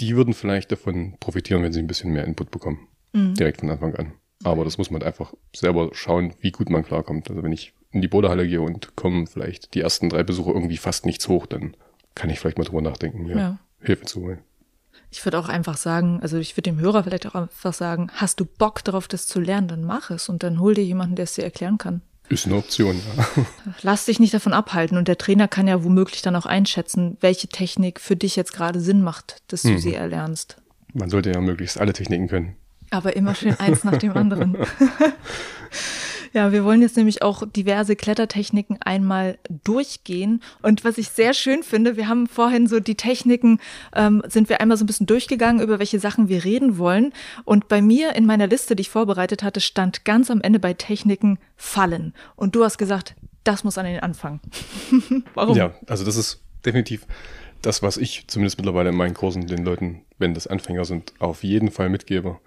die 0.00 0.14
würden 0.14 0.34
vielleicht 0.34 0.72
davon 0.72 1.16
profitieren, 1.20 1.62
wenn 1.62 1.72
sie 1.72 1.80
ein 1.80 1.86
bisschen 1.86 2.12
mehr 2.12 2.24
Input 2.24 2.50
bekommen. 2.50 2.88
Direkt 3.14 3.60
von 3.60 3.70
Anfang 3.70 3.94
an. 3.94 4.12
Aber 4.44 4.64
das 4.64 4.76
muss 4.76 4.90
man 4.90 5.02
einfach 5.02 5.32
selber 5.54 5.88
schauen, 5.92 6.34
wie 6.40 6.50
gut 6.50 6.68
man 6.68 6.84
klarkommt. 6.84 7.30
Also 7.30 7.42
wenn 7.42 7.52
ich 7.52 7.72
in 7.96 8.02
die 8.02 8.08
Bodehalle 8.08 8.46
gehe 8.46 8.60
und 8.60 8.94
kommen 8.94 9.26
vielleicht 9.26 9.74
die 9.74 9.80
ersten 9.80 10.08
drei 10.08 10.22
Besuche 10.22 10.52
irgendwie 10.52 10.76
fast 10.76 11.06
nichts 11.06 11.28
hoch, 11.28 11.46
dann 11.46 11.74
kann 12.14 12.30
ich 12.30 12.38
vielleicht 12.38 12.58
mal 12.58 12.64
drüber 12.64 12.82
nachdenken, 12.82 13.24
mir 13.24 13.36
Ja. 13.36 13.58
Hilfe 13.80 14.04
zu 14.04 14.20
holen. 14.20 14.38
Ich 15.10 15.24
würde 15.24 15.38
auch 15.38 15.48
einfach 15.48 15.76
sagen, 15.76 16.18
also 16.22 16.36
ich 16.38 16.56
würde 16.56 16.70
dem 16.70 16.78
Hörer 16.80 17.04
vielleicht 17.04 17.26
auch 17.26 17.34
einfach 17.34 17.72
sagen, 17.72 18.10
hast 18.14 18.40
du 18.40 18.44
Bock 18.44 18.84
darauf, 18.84 19.08
das 19.08 19.26
zu 19.26 19.40
lernen, 19.40 19.68
dann 19.68 19.84
mach 19.84 20.10
es 20.10 20.28
und 20.28 20.42
dann 20.42 20.60
hol 20.60 20.74
dir 20.74 20.84
jemanden, 20.84 21.16
der 21.16 21.24
es 21.24 21.34
dir 21.34 21.44
erklären 21.44 21.78
kann. 21.78 22.02
Ist 22.28 22.46
eine 22.46 22.56
Option, 22.56 22.96
ja. 22.96 23.44
Lass 23.82 24.06
dich 24.06 24.18
nicht 24.18 24.34
davon 24.34 24.52
abhalten 24.52 24.98
und 24.98 25.06
der 25.08 25.16
Trainer 25.16 25.46
kann 25.48 25.68
ja 25.68 25.84
womöglich 25.84 26.22
dann 26.22 26.34
auch 26.36 26.46
einschätzen, 26.46 27.16
welche 27.20 27.48
Technik 27.48 28.00
für 28.00 28.16
dich 28.16 28.34
jetzt 28.36 28.52
gerade 28.52 28.80
Sinn 28.80 29.02
macht, 29.02 29.42
dass 29.48 29.62
du 29.62 29.78
sie 29.78 29.94
erlernst. 29.94 30.56
Man 30.92 31.08
sollte 31.08 31.30
ja 31.30 31.40
möglichst 31.40 31.78
alle 31.78 31.92
Techniken 31.92 32.26
können. 32.28 32.56
Aber 32.90 33.14
immer 33.16 33.34
schön 33.34 33.54
eins 33.60 33.84
nach 33.84 33.96
dem 33.96 34.16
anderen. 34.16 34.56
Ja, 36.36 36.52
wir 36.52 36.66
wollen 36.66 36.82
jetzt 36.82 36.98
nämlich 36.98 37.22
auch 37.22 37.44
diverse 37.46 37.96
Klettertechniken 37.96 38.76
einmal 38.82 39.38
durchgehen. 39.64 40.42
Und 40.60 40.84
was 40.84 40.98
ich 40.98 41.08
sehr 41.08 41.32
schön 41.32 41.62
finde, 41.62 41.96
wir 41.96 42.08
haben 42.08 42.26
vorhin 42.26 42.66
so 42.66 42.78
die 42.78 42.94
Techniken, 42.94 43.58
ähm, 43.94 44.22
sind 44.28 44.50
wir 44.50 44.60
einmal 44.60 44.76
so 44.76 44.84
ein 44.84 44.86
bisschen 44.86 45.06
durchgegangen, 45.06 45.62
über 45.62 45.78
welche 45.78 45.98
Sachen 45.98 46.28
wir 46.28 46.44
reden 46.44 46.76
wollen. 46.76 47.14
Und 47.46 47.68
bei 47.68 47.80
mir 47.80 48.14
in 48.16 48.26
meiner 48.26 48.48
Liste, 48.48 48.76
die 48.76 48.82
ich 48.82 48.90
vorbereitet 48.90 49.42
hatte, 49.42 49.62
stand 49.62 50.04
ganz 50.04 50.30
am 50.30 50.42
Ende 50.42 50.58
bei 50.58 50.74
Techniken 50.74 51.38
Fallen. 51.56 52.12
Und 52.34 52.54
du 52.54 52.64
hast 52.64 52.76
gesagt, 52.76 53.14
das 53.42 53.64
muss 53.64 53.78
an 53.78 53.86
den 53.86 54.00
Anfang. 54.00 54.40
Warum? 55.32 55.56
Ja, 55.56 55.74
also 55.86 56.04
das 56.04 56.16
ist 56.18 56.42
definitiv 56.66 57.06
das, 57.62 57.82
was 57.82 57.96
ich 57.96 58.28
zumindest 58.28 58.58
mittlerweile 58.58 58.90
in 58.90 58.96
meinen 58.96 59.14
Kursen 59.14 59.46
den 59.46 59.64
Leuten, 59.64 60.02
wenn 60.18 60.34
das 60.34 60.46
Anfänger 60.46 60.84
sind, 60.84 61.14
auf 61.18 61.44
jeden 61.44 61.70
Fall 61.70 61.88
mitgebe. 61.88 62.38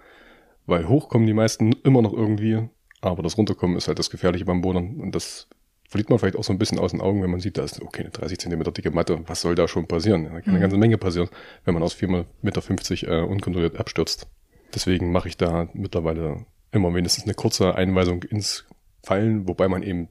Weil 0.66 0.86
hochkommen 0.86 1.26
die 1.26 1.34
meisten 1.34 1.72
immer 1.82 2.02
noch 2.02 2.12
irgendwie, 2.12 2.68
aber 3.00 3.22
das 3.22 3.36
Runterkommen 3.38 3.76
ist 3.76 3.88
halt 3.88 3.98
das 3.98 4.10
Gefährliche 4.10 4.44
beim 4.44 4.60
Bodern 4.60 5.00
und 5.00 5.14
das 5.14 5.48
verliert 5.88 6.08
man 6.08 6.18
vielleicht 6.20 6.36
auch 6.36 6.44
so 6.44 6.52
ein 6.52 6.58
bisschen 6.58 6.78
aus 6.78 6.92
den 6.92 7.00
Augen, 7.00 7.22
wenn 7.22 7.30
man 7.30 7.40
sieht, 7.40 7.58
da 7.58 7.64
ist 7.64 7.82
okay, 7.82 8.02
eine 8.02 8.10
30 8.10 8.38
Zentimeter 8.38 8.70
dicke 8.70 8.92
Matte, 8.92 9.20
was 9.26 9.40
soll 9.40 9.56
da 9.56 9.66
schon 9.66 9.88
passieren? 9.88 10.24
Da 10.24 10.40
kann 10.40 10.50
eine 10.50 10.60
ganze 10.60 10.76
Menge 10.76 10.98
passieren, 10.98 11.28
wenn 11.64 11.74
man 11.74 11.82
aus 11.82 11.96
4,50 11.96 12.26
Meter 12.42 12.62
äh, 13.08 13.22
unkontrolliert 13.22 13.76
abstürzt. 13.76 14.28
Deswegen 14.72 15.10
mache 15.10 15.28
ich 15.28 15.36
da 15.36 15.68
mittlerweile 15.72 16.46
immer 16.70 16.94
wenigstens 16.94 17.24
eine 17.24 17.34
kurze 17.34 17.74
Einweisung 17.74 18.22
ins 18.22 18.66
Fallen, 19.02 19.48
wobei 19.48 19.66
man 19.66 19.82
eben, 19.82 20.08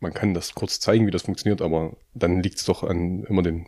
man 0.00 0.12
kann 0.12 0.34
das 0.34 0.54
kurz 0.54 0.78
zeigen, 0.78 1.06
wie 1.06 1.10
das 1.10 1.22
funktioniert, 1.22 1.62
aber 1.62 1.96
dann 2.12 2.42
liegt 2.42 2.58
es 2.58 2.64
doch 2.64 2.82
an 2.82 3.24
immer 3.24 3.42
den 3.42 3.66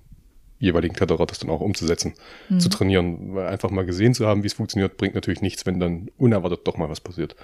jeweiligen 0.59 0.95
Kletterer, 0.95 1.27
das 1.27 1.39
dann 1.39 1.51
auch 1.51 1.61
umzusetzen, 1.61 2.15
zu 2.59 2.69
trainieren. 2.69 3.35
Weil 3.35 3.49
einfach 3.49 3.71
mal 3.71 3.85
gesehen 3.85 4.15
zu 4.15 4.27
haben, 4.27 4.43
wie 4.43 4.47
es 4.47 4.55
funktioniert, 4.55 4.97
bringt 4.97 5.15
natürlich 5.15 5.43
nichts, 5.43 5.67
wenn 5.67 5.81
dann 5.81 6.11
unerwartet 6.17 6.67
doch 6.67 6.77
mal 6.77 6.89
was 6.89 7.01
passiert. 7.01 7.37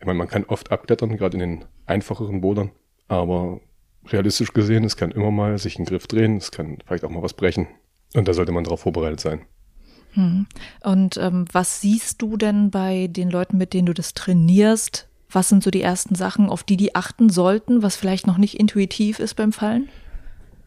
Ich 0.00 0.06
meine, 0.06 0.18
man 0.18 0.28
kann 0.28 0.44
oft 0.44 0.70
abklettern, 0.70 1.16
gerade 1.16 1.34
in 1.34 1.40
den 1.40 1.64
einfacheren 1.86 2.40
Bodern, 2.40 2.70
aber 3.08 3.60
realistisch 4.06 4.52
gesehen, 4.52 4.84
es 4.84 4.96
kann 4.96 5.10
immer 5.12 5.30
mal 5.30 5.58
sich 5.58 5.78
ein 5.78 5.84
Griff 5.84 6.06
drehen, 6.06 6.36
es 6.36 6.50
kann 6.50 6.78
vielleicht 6.84 7.04
auch 7.04 7.10
mal 7.10 7.22
was 7.22 7.34
brechen. 7.34 7.68
Und 8.14 8.28
da 8.28 8.34
sollte 8.34 8.52
man 8.52 8.64
darauf 8.64 8.80
vorbereitet 8.80 9.20
sein. 9.20 9.42
Hm. 10.12 10.46
Und 10.82 11.16
ähm, 11.16 11.46
was 11.52 11.80
siehst 11.80 12.20
du 12.20 12.36
denn 12.36 12.70
bei 12.70 13.06
den 13.08 13.30
Leuten, 13.30 13.56
mit 13.56 13.72
denen 13.72 13.86
du 13.86 13.94
das 13.94 14.12
trainierst? 14.12 15.08
Was 15.30 15.48
sind 15.48 15.62
so 15.62 15.70
die 15.70 15.80
ersten 15.80 16.14
Sachen, 16.14 16.50
auf 16.50 16.62
die 16.62 16.76
die 16.76 16.94
achten 16.94 17.30
sollten, 17.30 17.82
was 17.82 17.96
vielleicht 17.96 18.26
noch 18.26 18.36
nicht 18.36 18.60
intuitiv 18.60 19.18
ist 19.18 19.34
beim 19.34 19.52
Fallen? 19.52 19.88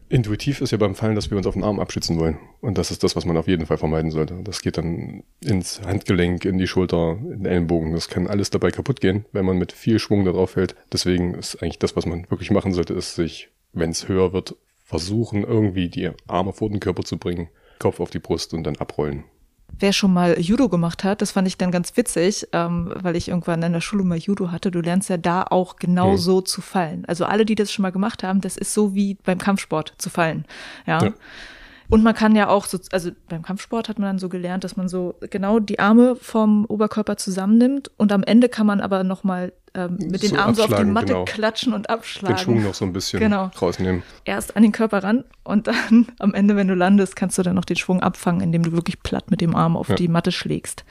Intuitiv 0.08 0.60
ist 0.60 0.70
ja 0.70 0.78
beim 0.78 0.94
Fallen, 0.94 1.16
dass 1.16 1.30
wir 1.30 1.36
uns 1.36 1.46
auf 1.46 1.54
den 1.54 1.64
Arm 1.64 1.80
abschützen 1.80 2.18
wollen. 2.20 2.38
Und 2.60 2.78
das 2.78 2.92
ist 2.92 3.02
das, 3.02 3.16
was 3.16 3.24
man 3.24 3.36
auf 3.36 3.48
jeden 3.48 3.66
Fall 3.66 3.78
vermeiden 3.78 4.12
sollte. 4.12 4.40
Das 4.44 4.62
geht 4.62 4.78
dann 4.78 5.24
ins 5.40 5.82
Handgelenk, 5.82 6.44
in 6.44 6.58
die 6.58 6.68
Schulter, 6.68 7.18
in 7.20 7.42
den 7.42 7.46
Ellenbogen. 7.46 7.92
Das 7.92 8.08
kann 8.08 8.28
alles 8.28 8.50
dabei 8.50 8.70
kaputt 8.70 9.00
gehen, 9.00 9.24
wenn 9.32 9.44
man 9.44 9.58
mit 9.58 9.72
viel 9.72 9.98
Schwung 9.98 10.24
da 10.24 10.30
drauf 10.30 10.50
fällt. 10.50 10.76
Deswegen 10.92 11.34
ist 11.34 11.60
eigentlich 11.60 11.80
das, 11.80 11.96
was 11.96 12.06
man 12.06 12.30
wirklich 12.30 12.52
machen 12.52 12.72
sollte, 12.72 12.94
ist 12.94 13.16
sich, 13.16 13.50
wenn 13.72 13.90
es 13.90 14.06
höher 14.06 14.32
wird, 14.32 14.54
versuchen, 14.84 15.42
irgendwie 15.42 15.88
die 15.88 16.10
Arme 16.28 16.52
vor 16.52 16.70
den 16.70 16.78
Körper 16.78 17.02
zu 17.02 17.18
bringen, 17.18 17.48
Kopf 17.80 17.98
auf 17.98 18.10
die 18.10 18.20
Brust 18.20 18.54
und 18.54 18.62
dann 18.62 18.76
abrollen. 18.76 19.24
Wer 19.78 19.92
schon 19.92 20.12
mal 20.14 20.40
Judo 20.40 20.68
gemacht 20.68 21.04
hat, 21.04 21.20
das 21.20 21.32
fand 21.32 21.46
ich 21.46 21.58
dann 21.58 21.70
ganz 21.70 21.96
witzig, 21.96 22.48
ähm, 22.52 22.92
weil 22.94 23.14
ich 23.14 23.28
irgendwann 23.28 23.62
in 23.62 23.74
der 23.74 23.82
Schule 23.82 24.04
mal 24.04 24.16
Judo 24.16 24.50
hatte. 24.50 24.70
Du 24.70 24.80
lernst 24.80 25.10
ja 25.10 25.18
da 25.18 25.42
auch 25.42 25.76
genau 25.76 26.12
hm. 26.12 26.18
so 26.18 26.40
zu 26.40 26.62
fallen. 26.62 27.04
Also 27.06 27.26
alle, 27.26 27.44
die 27.44 27.54
das 27.54 27.70
schon 27.70 27.82
mal 27.82 27.92
gemacht 27.92 28.22
haben, 28.22 28.40
das 28.40 28.56
ist 28.56 28.72
so 28.72 28.94
wie 28.94 29.14
beim 29.24 29.38
Kampfsport 29.38 29.94
zu 29.98 30.08
fallen. 30.10 30.46
ja. 30.86 31.04
ja. 31.04 31.12
Und 31.88 32.02
man 32.02 32.14
kann 32.14 32.34
ja 32.34 32.48
auch 32.48 32.66
so, 32.66 32.78
also 32.90 33.10
beim 33.28 33.42
Kampfsport 33.42 33.88
hat 33.88 33.98
man 33.98 34.08
dann 34.08 34.18
so 34.18 34.28
gelernt, 34.28 34.64
dass 34.64 34.76
man 34.76 34.88
so 34.88 35.14
genau 35.30 35.60
die 35.60 35.78
Arme 35.78 36.16
vom 36.16 36.64
Oberkörper 36.64 37.16
zusammennimmt 37.16 37.90
und 37.96 38.12
am 38.12 38.22
Ende 38.24 38.48
kann 38.48 38.66
man 38.66 38.80
aber 38.80 39.04
nochmal 39.04 39.52
ähm, 39.76 39.98
mit 40.00 40.22
den 40.22 40.30
so 40.30 40.36
Armen 40.36 40.54
so 40.54 40.64
auf 40.64 40.74
die 40.74 40.84
Matte 40.84 41.12
genau. 41.12 41.24
klatschen 41.24 41.74
und 41.74 41.90
abschlagen. 41.90 42.36
Den 42.36 42.42
Schwung 42.42 42.62
noch 42.62 42.74
so 42.74 42.84
ein 42.84 42.92
bisschen 42.92 43.20
genau. 43.20 43.50
rausnehmen. 43.60 44.02
Erst 44.24 44.56
an 44.56 44.62
den 44.62 44.72
Körper 44.72 45.04
ran 45.04 45.24
und 45.44 45.66
dann 45.66 46.06
am 46.18 46.34
Ende, 46.34 46.56
wenn 46.56 46.68
du 46.68 46.74
landest, 46.74 47.14
kannst 47.14 47.36
du 47.38 47.42
dann 47.42 47.54
noch 47.54 47.64
den 47.64 47.76
Schwung 47.76 48.00
abfangen, 48.00 48.40
indem 48.40 48.62
du 48.62 48.72
wirklich 48.72 49.02
platt 49.02 49.30
mit 49.30 49.40
dem 49.40 49.54
Arm 49.54 49.76
auf 49.76 49.90
ja. 49.90 49.94
die 49.94 50.08
Matte 50.08 50.32
schlägst. 50.32 50.84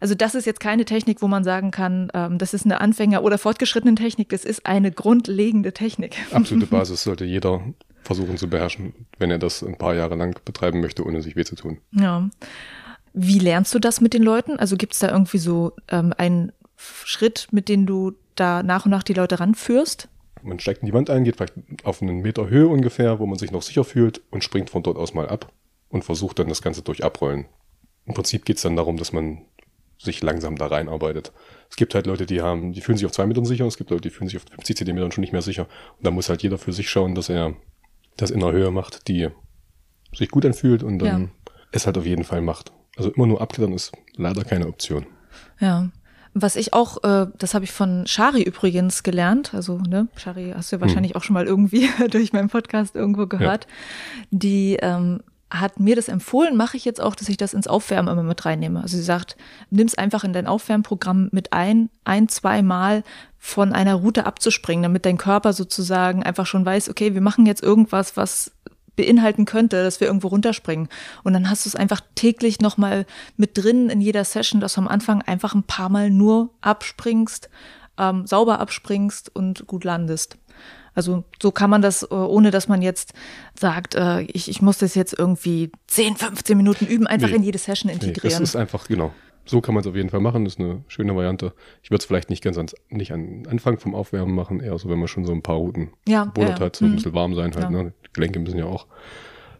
Also 0.00 0.14
das 0.14 0.34
ist 0.34 0.44
jetzt 0.44 0.60
keine 0.60 0.84
Technik, 0.84 1.22
wo 1.22 1.28
man 1.28 1.44
sagen 1.44 1.70
kann, 1.70 2.10
ähm, 2.14 2.38
das 2.38 2.52
ist 2.52 2.64
eine 2.64 2.80
Anfänger- 2.80 3.22
oder 3.22 3.38
fortgeschrittene 3.38 3.94
Technik, 3.94 4.28
das 4.30 4.44
ist 4.44 4.66
eine 4.66 4.90
grundlegende 4.90 5.72
Technik. 5.72 6.16
Absolute 6.32 6.66
Basis 6.70 7.04
sollte 7.04 7.24
jeder 7.24 7.62
versuchen 8.02 8.36
zu 8.36 8.48
beherrschen, 8.48 8.92
wenn 9.18 9.30
er 9.30 9.38
das 9.38 9.62
ein 9.62 9.78
paar 9.78 9.94
Jahre 9.94 10.14
lang 10.14 10.38
betreiben 10.44 10.80
möchte, 10.80 11.04
ohne 11.04 11.22
sich 11.22 11.36
weh 11.36 11.44
zu 11.44 11.56
tun. 11.56 11.78
Ja. 11.92 12.28
Wie 13.18 13.38
lernst 13.38 13.74
du 13.74 13.78
das 13.78 14.02
mit 14.02 14.12
den 14.12 14.22
Leuten? 14.22 14.58
Also 14.58 14.76
gibt 14.76 14.92
es 14.92 14.98
da 14.98 15.10
irgendwie 15.10 15.38
so 15.38 15.72
ähm, 15.88 16.12
einen 16.18 16.52
Schritt, 16.76 17.48
mit 17.50 17.68
dem 17.68 17.86
du 17.86 18.12
da 18.34 18.62
nach 18.62 18.84
und 18.84 18.90
nach 18.90 19.02
die 19.02 19.14
Leute 19.14 19.40
ranführst? 19.40 20.08
Man 20.42 20.60
steigt 20.60 20.82
in 20.82 20.86
die 20.86 20.92
Wand 20.92 21.10
ein, 21.10 21.24
geht 21.24 21.36
vielleicht 21.36 21.54
auf 21.84 22.02
einen 22.02 22.20
Meter 22.20 22.48
Höhe 22.48 22.68
ungefähr, 22.68 23.18
wo 23.18 23.26
man 23.26 23.38
sich 23.38 23.50
noch 23.50 23.62
sicher 23.62 23.84
fühlt 23.84 24.20
und 24.30 24.44
springt 24.44 24.70
von 24.70 24.82
dort 24.82 24.96
aus 24.96 25.14
mal 25.14 25.28
ab 25.28 25.52
und 25.88 26.04
versucht 26.04 26.38
dann 26.38 26.48
das 26.48 26.62
Ganze 26.62 26.82
durch 26.82 27.02
Abrollen. 27.02 27.46
Im 28.04 28.14
Prinzip 28.14 28.44
geht 28.44 28.56
es 28.56 28.62
dann 28.62 28.76
darum, 28.76 28.96
dass 28.96 29.12
man 29.12 29.42
sich 29.98 30.22
langsam 30.22 30.56
da 30.56 30.66
reinarbeitet. 30.66 31.32
Es 31.70 31.76
gibt 31.76 31.94
halt 31.94 32.06
Leute, 32.06 32.26
die 32.26 32.42
haben, 32.42 32.72
die 32.72 32.80
fühlen 32.80 32.98
sich 32.98 33.06
auf 33.06 33.12
zwei 33.12 33.26
Metern 33.26 33.44
sicher, 33.44 33.66
es 33.66 33.78
gibt 33.78 33.90
Leute, 33.90 34.02
die 34.02 34.10
fühlen 34.10 34.28
sich 34.28 34.36
auf 34.36 34.44
50 34.50 34.76
Zentimetern 34.76 35.10
schon 35.10 35.22
nicht 35.22 35.32
mehr 35.32 35.42
sicher. 35.42 35.66
Und 35.96 36.06
da 36.06 36.10
muss 36.10 36.28
halt 36.28 36.42
jeder 36.42 36.58
für 36.58 36.72
sich 36.72 36.90
schauen, 36.90 37.14
dass 37.14 37.28
er 37.28 37.54
das 38.16 38.30
in 38.30 38.42
einer 38.42 38.52
Höhe 38.52 38.70
macht, 38.70 39.08
die 39.08 39.28
sich 40.12 40.30
gut 40.30 40.44
anfühlt 40.44 40.82
und 40.82 40.98
dann 40.98 41.22
ja. 41.22 41.28
es 41.72 41.86
halt 41.86 41.98
auf 41.98 42.06
jeden 42.06 42.24
Fall 42.24 42.42
macht. 42.42 42.72
Also 42.96 43.10
immer 43.10 43.26
nur 43.26 43.40
abklettern 43.40 43.72
ist 43.72 43.92
leider 44.16 44.44
keine 44.44 44.68
Option. 44.68 45.06
Ja. 45.60 45.90
Was 46.38 46.54
ich 46.56 46.74
auch, 46.74 47.02
äh, 47.02 47.26
das 47.38 47.54
habe 47.54 47.64
ich 47.64 47.72
von 47.72 48.06
Shari 48.06 48.42
übrigens 48.42 49.02
gelernt, 49.02 49.54
also 49.54 49.78
ne, 49.78 50.06
Shari 50.16 50.52
hast 50.54 50.70
du 50.70 50.82
wahrscheinlich 50.82 51.12
hm. 51.12 51.16
auch 51.16 51.24
schon 51.24 51.32
mal 51.32 51.46
irgendwie 51.46 51.88
durch 52.10 52.34
meinen 52.34 52.50
Podcast 52.50 52.94
irgendwo 52.94 53.26
gehört, 53.26 53.64
ja. 53.64 54.26
die 54.30 54.76
ähm, 54.82 55.20
hat 55.48 55.80
mir 55.80 55.96
das 55.96 56.08
empfohlen, 56.08 56.56
mache 56.56 56.76
ich 56.76 56.84
jetzt 56.84 57.00
auch, 57.00 57.14
dass 57.14 57.30
ich 57.30 57.36
das 57.36 57.54
ins 57.54 57.68
Aufwärmen 57.68 58.12
immer 58.12 58.22
mit 58.22 58.44
reinnehme. 58.44 58.82
Also 58.82 58.96
sie 58.96 59.02
sagt, 59.02 59.36
nimm 59.70 59.86
es 59.86 59.96
einfach 59.96 60.24
in 60.24 60.32
dein 60.32 60.46
Aufwärmprogramm 60.46 61.28
mit 61.32 61.52
ein, 61.52 61.88
ein, 62.04 62.28
zwei 62.28 62.62
Mal 62.62 63.02
von 63.38 63.72
einer 63.72 63.94
Route 63.94 64.26
abzuspringen, 64.26 64.82
damit 64.82 65.06
dein 65.06 65.18
Körper 65.18 65.52
sozusagen 65.52 66.22
einfach 66.22 66.46
schon 66.46 66.66
weiß, 66.66 66.90
okay, 66.90 67.14
wir 67.14 67.20
machen 67.20 67.46
jetzt 67.46 67.62
irgendwas, 67.62 68.16
was 68.16 68.52
beinhalten 68.96 69.44
könnte, 69.44 69.82
dass 69.82 70.00
wir 70.00 70.06
irgendwo 70.06 70.28
runterspringen. 70.28 70.88
Und 71.22 71.32
dann 71.32 71.48
hast 71.50 71.64
du 71.64 71.68
es 71.68 71.76
einfach 71.76 72.00
täglich 72.14 72.60
nochmal 72.60 73.06
mit 73.36 73.56
drin 73.58 73.90
in 73.90 74.00
jeder 74.00 74.24
Session, 74.24 74.60
dass 74.60 74.74
du 74.74 74.80
am 74.80 74.88
Anfang 74.88 75.22
einfach 75.22 75.54
ein 75.54 75.62
paar 75.62 75.88
Mal 75.88 76.10
nur 76.10 76.50
abspringst, 76.60 77.50
ähm, 77.98 78.26
sauber 78.26 78.60
abspringst 78.60 79.34
und 79.34 79.66
gut 79.66 79.84
landest. 79.84 80.38
Also 80.96 81.24
so 81.40 81.52
kann 81.52 81.68
man 81.68 81.82
das, 81.82 82.04
äh, 82.04 82.14
ohne 82.14 82.50
dass 82.50 82.68
man 82.68 82.80
jetzt 82.80 83.12
sagt, 83.54 83.94
äh, 83.94 84.22
ich, 84.22 84.48
ich 84.48 84.62
muss 84.62 84.78
das 84.78 84.94
jetzt 84.94 85.16
irgendwie 85.16 85.70
10, 85.88 86.16
15 86.16 86.56
Minuten 86.56 86.86
üben, 86.86 87.06
einfach 87.06 87.28
nee, 87.28 87.36
in 87.36 87.42
jede 87.42 87.58
Session 87.58 87.90
integrieren. 87.90 88.38
Nee, 88.38 88.40
das 88.40 88.40
ist 88.40 88.56
einfach, 88.56 88.88
genau. 88.88 89.12
So 89.46 89.60
kann 89.60 89.74
man 89.74 89.82
es 89.82 89.86
auf 89.86 89.94
jeden 89.94 90.10
Fall 90.10 90.20
machen, 90.20 90.44
das 90.44 90.54
ist 90.54 90.60
eine 90.60 90.82
schöne 90.88 91.14
Variante. 91.14 91.52
Ich 91.82 91.90
würde 91.90 92.00
es 92.00 92.04
vielleicht 92.04 92.30
nicht 92.30 92.42
ganz 92.42 92.56
ans, 92.56 92.74
nicht 92.88 93.12
an 93.12 93.44
Anfang 93.48 93.78
vom 93.78 93.94
Aufwärmen 93.94 94.34
machen, 94.34 94.60
eher 94.60 94.76
so, 94.78 94.88
wenn 94.88 94.98
man 94.98 95.08
schon 95.08 95.24
so 95.24 95.32
ein 95.32 95.42
paar 95.42 95.56
Routen 95.56 95.90
ja, 96.06 96.24
Bullet 96.24 96.48
ja, 96.48 96.60
hat, 96.60 96.76
so 96.76 96.84
ein 96.84 96.90
mhm. 96.90 96.96
bisschen 96.96 97.14
warm 97.14 97.34
sein 97.34 97.54
halt, 97.54 97.64
ja. 97.64 97.70
ne? 97.70 97.92
Die 98.04 98.12
Gelenke 98.12 98.40
müssen 98.40 98.58
ja 98.58 98.66
auch 98.66 98.86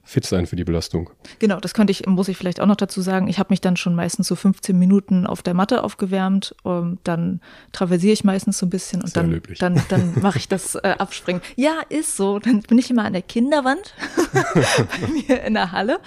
fit 0.06 0.24
sein 0.24 0.46
für 0.46 0.54
die 0.54 0.62
Belastung. 0.62 1.10
Genau, 1.40 1.58
das 1.58 1.74
könnte 1.74 1.90
ich, 1.90 2.06
muss 2.06 2.28
ich 2.28 2.36
vielleicht 2.36 2.60
auch 2.60 2.66
noch 2.66 2.76
dazu 2.76 3.00
sagen. 3.00 3.26
Ich 3.26 3.40
habe 3.40 3.48
mich 3.50 3.60
dann 3.60 3.76
schon 3.76 3.96
meistens 3.96 4.28
so 4.28 4.36
15 4.36 4.78
Minuten 4.78 5.26
auf 5.26 5.42
der 5.42 5.52
Matte 5.52 5.82
aufgewärmt. 5.82 6.54
Um, 6.62 6.98
dann 7.02 7.40
traversiere 7.72 8.12
ich 8.12 8.22
meistens 8.22 8.58
so 8.58 8.66
ein 8.66 8.70
bisschen 8.70 9.02
und 9.02 9.12
Sehr 9.12 9.24
dann, 9.24 9.32
löblich. 9.32 9.58
dann, 9.58 9.82
dann 9.88 10.14
mache 10.22 10.38
ich 10.38 10.48
das 10.48 10.76
äh, 10.76 10.94
Abspringen. 10.96 11.42
Ja, 11.56 11.80
ist 11.88 12.16
so. 12.16 12.38
Dann 12.38 12.60
bin 12.60 12.78
ich 12.78 12.88
immer 12.88 13.04
an 13.04 13.14
der 13.14 13.22
Kinderwand 13.22 13.94
bei 14.32 15.08
mir 15.12 15.42
in 15.42 15.54
der 15.54 15.72
Halle 15.72 15.98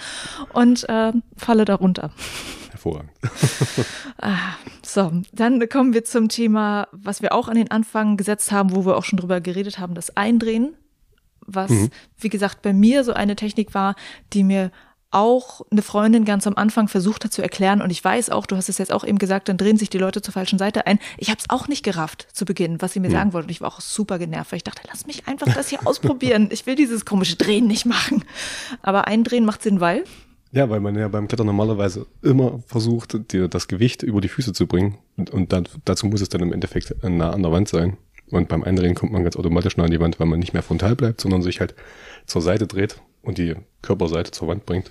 und 0.54 0.88
äh, 0.88 1.12
falle 1.36 1.66
da 1.66 1.74
runter. 1.74 2.10
Hervorragend. 2.80 3.10
ah, 4.22 4.54
so, 4.84 5.12
dann 5.32 5.68
kommen 5.68 5.92
wir 5.92 6.04
zum 6.04 6.28
Thema, 6.28 6.88
was 6.92 7.22
wir 7.22 7.32
auch 7.32 7.48
an 7.48 7.56
den 7.56 7.70
Anfang 7.70 8.16
gesetzt 8.16 8.52
haben, 8.52 8.74
wo 8.74 8.86
wir 8.86 8.96
auch 8.96 9.04
schon 9.04 9.18
drüber 9.18 9.40
geredet 9.40 9.78
haben, 9.78 9.94
das 9.94 10.16
Eindrehen 10.16 10.74
was, 11.54 11.70
mhm. 11.70 11.90
wie 12.18 12.28
gesagt, 12.28 12.62
bei 12.62 12.72
mir 12.72 13.04
so 13.04 13.12
eine 13.12 13.36
Technik 13.36 13.74
war, 13.74 13.94
die 14.32 14.44
mir 14.44 14.70
auch 15.12 15.62
eine 15.72 15.82
Freundin 15.82 16.24
ganz 16.24 16.46
am 16.46 16.54
Anfang 16.54 16.86
versucht 16.86 17.24
hat 17.24 17.32
zu 17.32 17.42
erklären 17.42 17.82
und 17.82 17.90
ich 17.90 18.02
weiß 18.02 18.30
auch, 18.30 18.46
du 18.46 18.56
hast 18.56 18.68
es 18.68 18.78
jetzt 18.78 18.92
auch 18.92 19.04
eben 19.04 19.18
gesagt, 19.18 19.48
dann 19.48 19.56
drehen 19.56 19.76
sich 19.76 19.90
die 19.90 19.98
Leute 19.98 20.22
zur 20.22 20.32
falschen 20.32 20.56
Seite 20.56 20.86
ein. 20.86 21.00
Ich 21.18 21.30
habe 21.30 21.40
es 21.40 21.50
auch 21.50 21.66
nicht 21.66 21.82
gerafft 21.84 22.28
zu 22.32 22.44
Beginn, 22.44 22.80
was 22.80 22.92
sie 22.92 23.00
mir 23.00 23.08
mhm. 23.08 23.14
sagen 23.14 23.32
wollte 23.32 23.46
und 23.46 23.50
ich 23.50 23.60
war 23.60 23.68
auch 23.68 23.80
super 23.80 24.20
genervt, 24.20 24.52
weil 24.52 24.58
ich 24.58 24.64
dachte, 24.64 24.82
lass 24.86 25.08
mich 25.08 25.26
einfach 25.26 25.52
das 25.52 25.68
hier 25.68 25.84
ausprobieren. 25.84 26.48
Ich 26.52 26.64
will 26.66 26.76
dieses 26.76 27.04
komische 27.04 27.34
Drehen 27.34 27.66
nicht 27.66 27.86
machen. 27.86 28.24
Aber 28.82 29.08
eindrehen 29.08 29.44
macht 29.44 29.62
Sinn, 29.62 29.80
weil 29.80 30.04
ja, 30.52 30.68
weil 30.68 30.80
man 30.80 30.96
ja 30.96 31.08
beim 31.08 31.28
Klettern 31.28 31.46
normalerweise 31.46 32.06
immer 32.22 32.60
versucht, 32.66 33.32
dir 33.32 33.48
das 33.48 33.68
Gewicht 33.68 34.02
über 34.02 34.20
die 34.20 34.28
Füße 34.28 34.52
zu 34.52 34.66
bringen. 34.66 34.98
Und, 35.16 35.30
und 35.30 35.52
dann, 35.52 35.68
dazu 35.84 36.06
muss 36.06 36.20
es 36.20 36.28
dann 36.28 36.40
im 36.40 36.52
Endeffekt 36.52 36.94
nah 37.04 37.30
an 37.30 37.42
der 37.42 37.52
Wand 37.52 37.68
sein. 37.68 37.96
Und 38.30 38.48
beim 38.48 38.62
Eindrehen 38.62 38.94
kommt 38.94 39.12
man 39.12 39.22
ganz 39.24 39.36
automatisch 39.36 39.76
nah 39.76 39.84
an 39.84 39.90
die 39.90 40.00
Wand, 40.00 40.18
weil 40.18 40.26
man 40.26 40.38
nicht 40.38 40.52
mehr 40.52 40.62
frontal 40.62 40.96
bleibt, 40.96 41.20
sondern 41.20 41.42
sich 41.42 41.60
halt 41.60 41.74
zur 42.26 42.42
Seite 42.42 42.66
dreht 42.66 43.00
und 43.22 43.38
die 43.38 43.54
Körperseite 43.82 44.30
zur 44.30 44.48
Wand 44.48 44.66
bringt. 44.66 44.90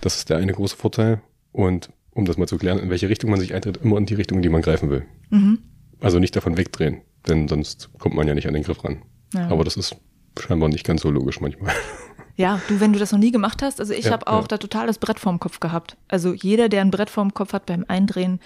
Das 0.00 0.16
ist 0.16 0.30
der 0.30 0.38
eine 0.38 0.52
große 0.52 0.76
Vorteil. 0.76 1.20
Und 1.52 1.90
um 2.10 2.24
das 2.24 2.36
mal 2.36 2.48
zu 2.48 2.58
klären, 2.58 2.78
in 2.78 2.90
welche 2.90 3.08
Richtung 3.08 3.30
man 3.30 3.40
sich 3.40 3.54
eintritt, 3.54 3.78
immer 3.78 3.96
in 3.98 4.06
die 4.06 4.14
Richtung, 4.14 4.42
die 4.42 4.48
man 4.48 4.62
greifen 4.62 4.90
will. 4.90 5.04
Mhm. 5.30 5.58
Also 6.00 6.18
nicht 6.18 6.36
davon 6.36 6.56
wegdrehen, 6.56 7.02
denn 7.28 7.48
sonst 7.48 7.90
kommt 7.98 8.14
man 8.14 8.28
ja 8.28 8.34
nicht 8.34 8.46
an 8.48 8.54
den 8.54 8.62
Griff 8.62 8.84
ran. 8.84 9.02
Ja. 9.32 9.48
Aber 9.48 9.64
das 9.64 9.76
ist 9.76 9.96
scheinbar 10.38 10.68
nicht 10.68 10.84
ganz 10.84 11.02
so 11.02 11.10
logisch 11.10 11.40
manchmal. 11.40 11.72
Ja, 12.36 12.60
du, 12.68 12.80
wenn 12.80 12.92
du 12.92 12.98
das 12.98 13.12
noch 13.12 13.18
nie 13.18 13.30
gemacht 13.30 13.62
hast, 13.62 13.80
also 13.80 13.92
ich 13.92 14.06
ja, 14.06 14.12
habe 14.12 14.26
auch 14.26 14.42
ja. 14.42 14.48
da 14.48 14.58
total 14.58 14.86
das 14.86 14.98
Brett 14.98 15.20
vorm 15.20 15.38
Kopf 15.38 15.60
gehabt. 15.60 15.96
Also 16.08 16.32
jeder, 16.32 16.68
der 16.68 16.80
ein 16.80 16.90
Brett 16.90 17.10
vorm 17.10 17.32
Kopf 17.32 17.52
hat 17.52 17.66
beim 17.66 17.84
Eindrehen, 17.86 18.40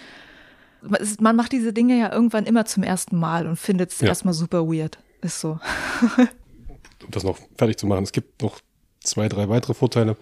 man 1.21 1.35
macht 1.35 1.53
diese 1.53 1.73
Dinge 1.73 1.99
ja 1.99 2.13
irgendwann 2.13 2.45
immer 2.45 2.65
zum 2.65 2.83
ersten 2.83 3.19
Mal 3.19 3.47
und 3.47 3.57
findet 3.57 3.91
es 3.91 4.01
ja. 4.01 4.09
erstmal 4.09 4.35
super 4.35 4.67
weird. 4.69 4.99
Ist 5.23 5.41
so. 5.41 5.59
um 6.19 7.11
das 7.11 7.25
noch 7.25 7.39
fertig 7.57 7.79
zu 7.79 7.87
machen, 7.87 8.05
es 8.05 8.13
gibt 8.13 8.43
noch 8.43 8.61
zwei, 9.01 9.29
drei 9.29 9.49
weitere 9.49 9.75
Vorteile. 9.75 10.17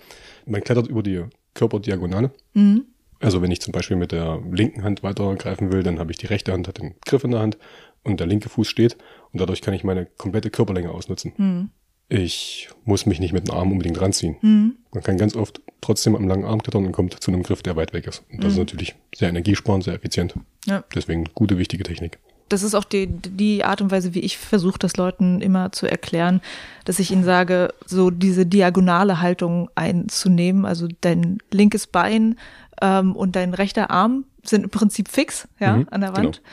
Man 0.47 0.63
klettert 0.63 0.87
über 0.87 1.03
die 1.03 1.25
Körperdiagonale. 1.55 2.31
Mhm. 2.55 2.87
Also 3.21 3.43
wenn 3.43 3.51
ich 3.51 3.61
zum 3.61 3.73
Beispiel 3.73 3.97
mit 3.97 4.13
der 4.13 4.41
linken 4.51 4.85
Hand 4.85 5.03
weitergreifen 5.03 5.73
will, 5.73 5.83
dann 5.83 5.99
habe 5.99 6.11
ich 6.13 6.19
die 6.19 6.27
rechte 6.27 6.53
Hand, 6.53 6.69
hat 6.69 6.79
den 6.79 6.95
Griff 7.05 7.25
in 7.25 7.33
der 7.33 7.41
Hand 7.41 7.59
und 8.05 8.21
der 8.21 8.27
linke 8.27 8.49
Fuß 8.49 8.69
steht 8.69 8.97
und 9.33 9.41
dadurch 9.41 9.61
kann 9.61 9.75
ich 9.75 9.85
meine 9.85 10.07
komplette 10.07 10.51
Körperlänge 10.51 10.91
ausnutzen. 10.91 11.33
Mhm 11.37 11.71
ich 12.09 12.69
muss 12.85 13.07
mich 13.07 13.19
nicht 13.19 13.33
mit 13.33 13.49
dem 13.49 13.55
Arm 13.55 13.73
unbedingt 13.73 14.01
ranziehen. 14.01 14.37
Mhm. 14.41 14.77
Man 14.93 15.03
kann 15.03 15.19
ganz 15.19 15.35
oft 15.35 15.61
trotzdem 15.81 16.15
am 16.15 16.29
langen 16.29 16.45
Arm 16.45 16.63
klettern 16.63 16.87
und 16.87 16.93
kommt 16.93 17.15
zu 17.23 17.31
einem 17.31 17.43
Griff, 17.43 17.63
der 17.63 17.77
weit 17.77 17.93
weg 17.93 18.07
ist. 18.07 18.23
Und 18.31 18.39
das 18.39 18.45
mhm. 18.45 18.51
ist 18.51 18.59
natürlich 18.59 18.95
sehr 19.15 19.29
energiesparend, 19.29 19.85
sehr 19.85 19.95
effizient. 19.95 20.35
Ja. 20.67 20.85
Deswegen 20.95 21.25
gute, 21.35 21.59
wichtige 21.59 21.83
Technik. 21.83 22.19
Das 22.49 22.63
ist 22.63 22.77
auch 22.77 22.85
die, 22.85 23.09
die 23.09 23.65
Art 23.65 23.81
und 23.81 23.91
Weise, 23.91 24.15
wie 24.15 24.21
ich 24.21 24.39
versuche, 24.39 24.79
das 24.79 24.97
Leuten 24.97 25.41
immer 25.41 25.73
zu 25.73 25.87
erklären, 25.87 26.41
dass 26.85 27.01
ich 27.01 27.11
ihnen 27.11 27.25
sage, 27.25 27.75
so 27.85 28.11
diese 28.11 28.47
diagonale 28.47 29.21
Haltung 29.21 29.69
einzunehmen, 29.75 30.65
also 30.65 30.87
dein 31.01 31.39
linkes 31.51 31.89
Bein 31.89 32.37
ähm, 32.81 33.17
und 33.17 33.35
dein 33.35 33.53
rechter 33.53 33.91
Arm 33.91 34.27
sind 34.45 34.63
im 34.63 34.71
Prinzip 34.71 35.09
fix, 35.09 35.49
ja, 35.59 35.79
mhm, 35.79 35.89
an 35.91 36.01
der 36.03 36.17
Wand. 36.17 36.37
Genau. 36.37 36.49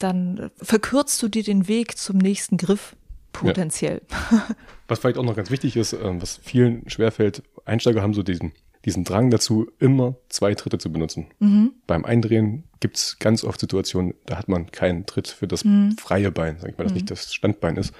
Dann 0.00 0.50
verkürzt 0.60 1.22
du 1.22 1.28
dir 1.28 1.44
den 1.44 1.68
Weg 1.68 1.96
zum 1.96 2.18
nächsten 2.18 2.56
Griff 2.56 2.96
potenziell. 3.40 4.02
Ja. 4.30 4.46
Was 4.88 5.00
vielleicht 5.00 5.18
auch 5.18 5.24
noch 5.24 5.36
ganz 5.36 5.50
wichtig 5.50 5.76
ist, 5.76 5.92
ähm, 5.92 6.22
was 6.22 6.40
vielen 6.42 6.88
schwerfällt, 6.88 7.42
Einsteiger 7.64 8.02
haben 8.02 8.14
so 8.14 8.22
diesen, 8.22 8.52
diesen 8.84 9.04
Drang 9.04 9.30
dazu, 9.30 9.66
immer 9.80 10.16
zwei 10.28 10.54
Tritte 10.54 10.78
zu 10.78 10.92
benutzen. 10.92 11.26
Mhm. 11.40 11.72
Beim 11.86 12.04
Eindrehen 12.04 12.64
gibt 12.78 12.96
es 12.96 13.18
ganz 13.18 13.42
oft 13.42 13.58
Situationen, 13.58 14.14
da 14.26 14.38
hat 14.38 14.48
man 14.48 14.70
keinen 14.70 15.06
Tritt 15.06 15.28
für 15.28 15.48
das 15.48 15.64
mhm. 15.64 15.96
freie 15.98 16.30
Bein, 16.30 16.58
sag 16.60 16.70
ich 16.70 16.78
mal, 16.78 16.84
das 16.84 16.92
mhm. 16.92 16.96
nicht 16.96 17.10
das 17.10 17.34
Standbein 17.34 17.76
ist. 17.76 17.92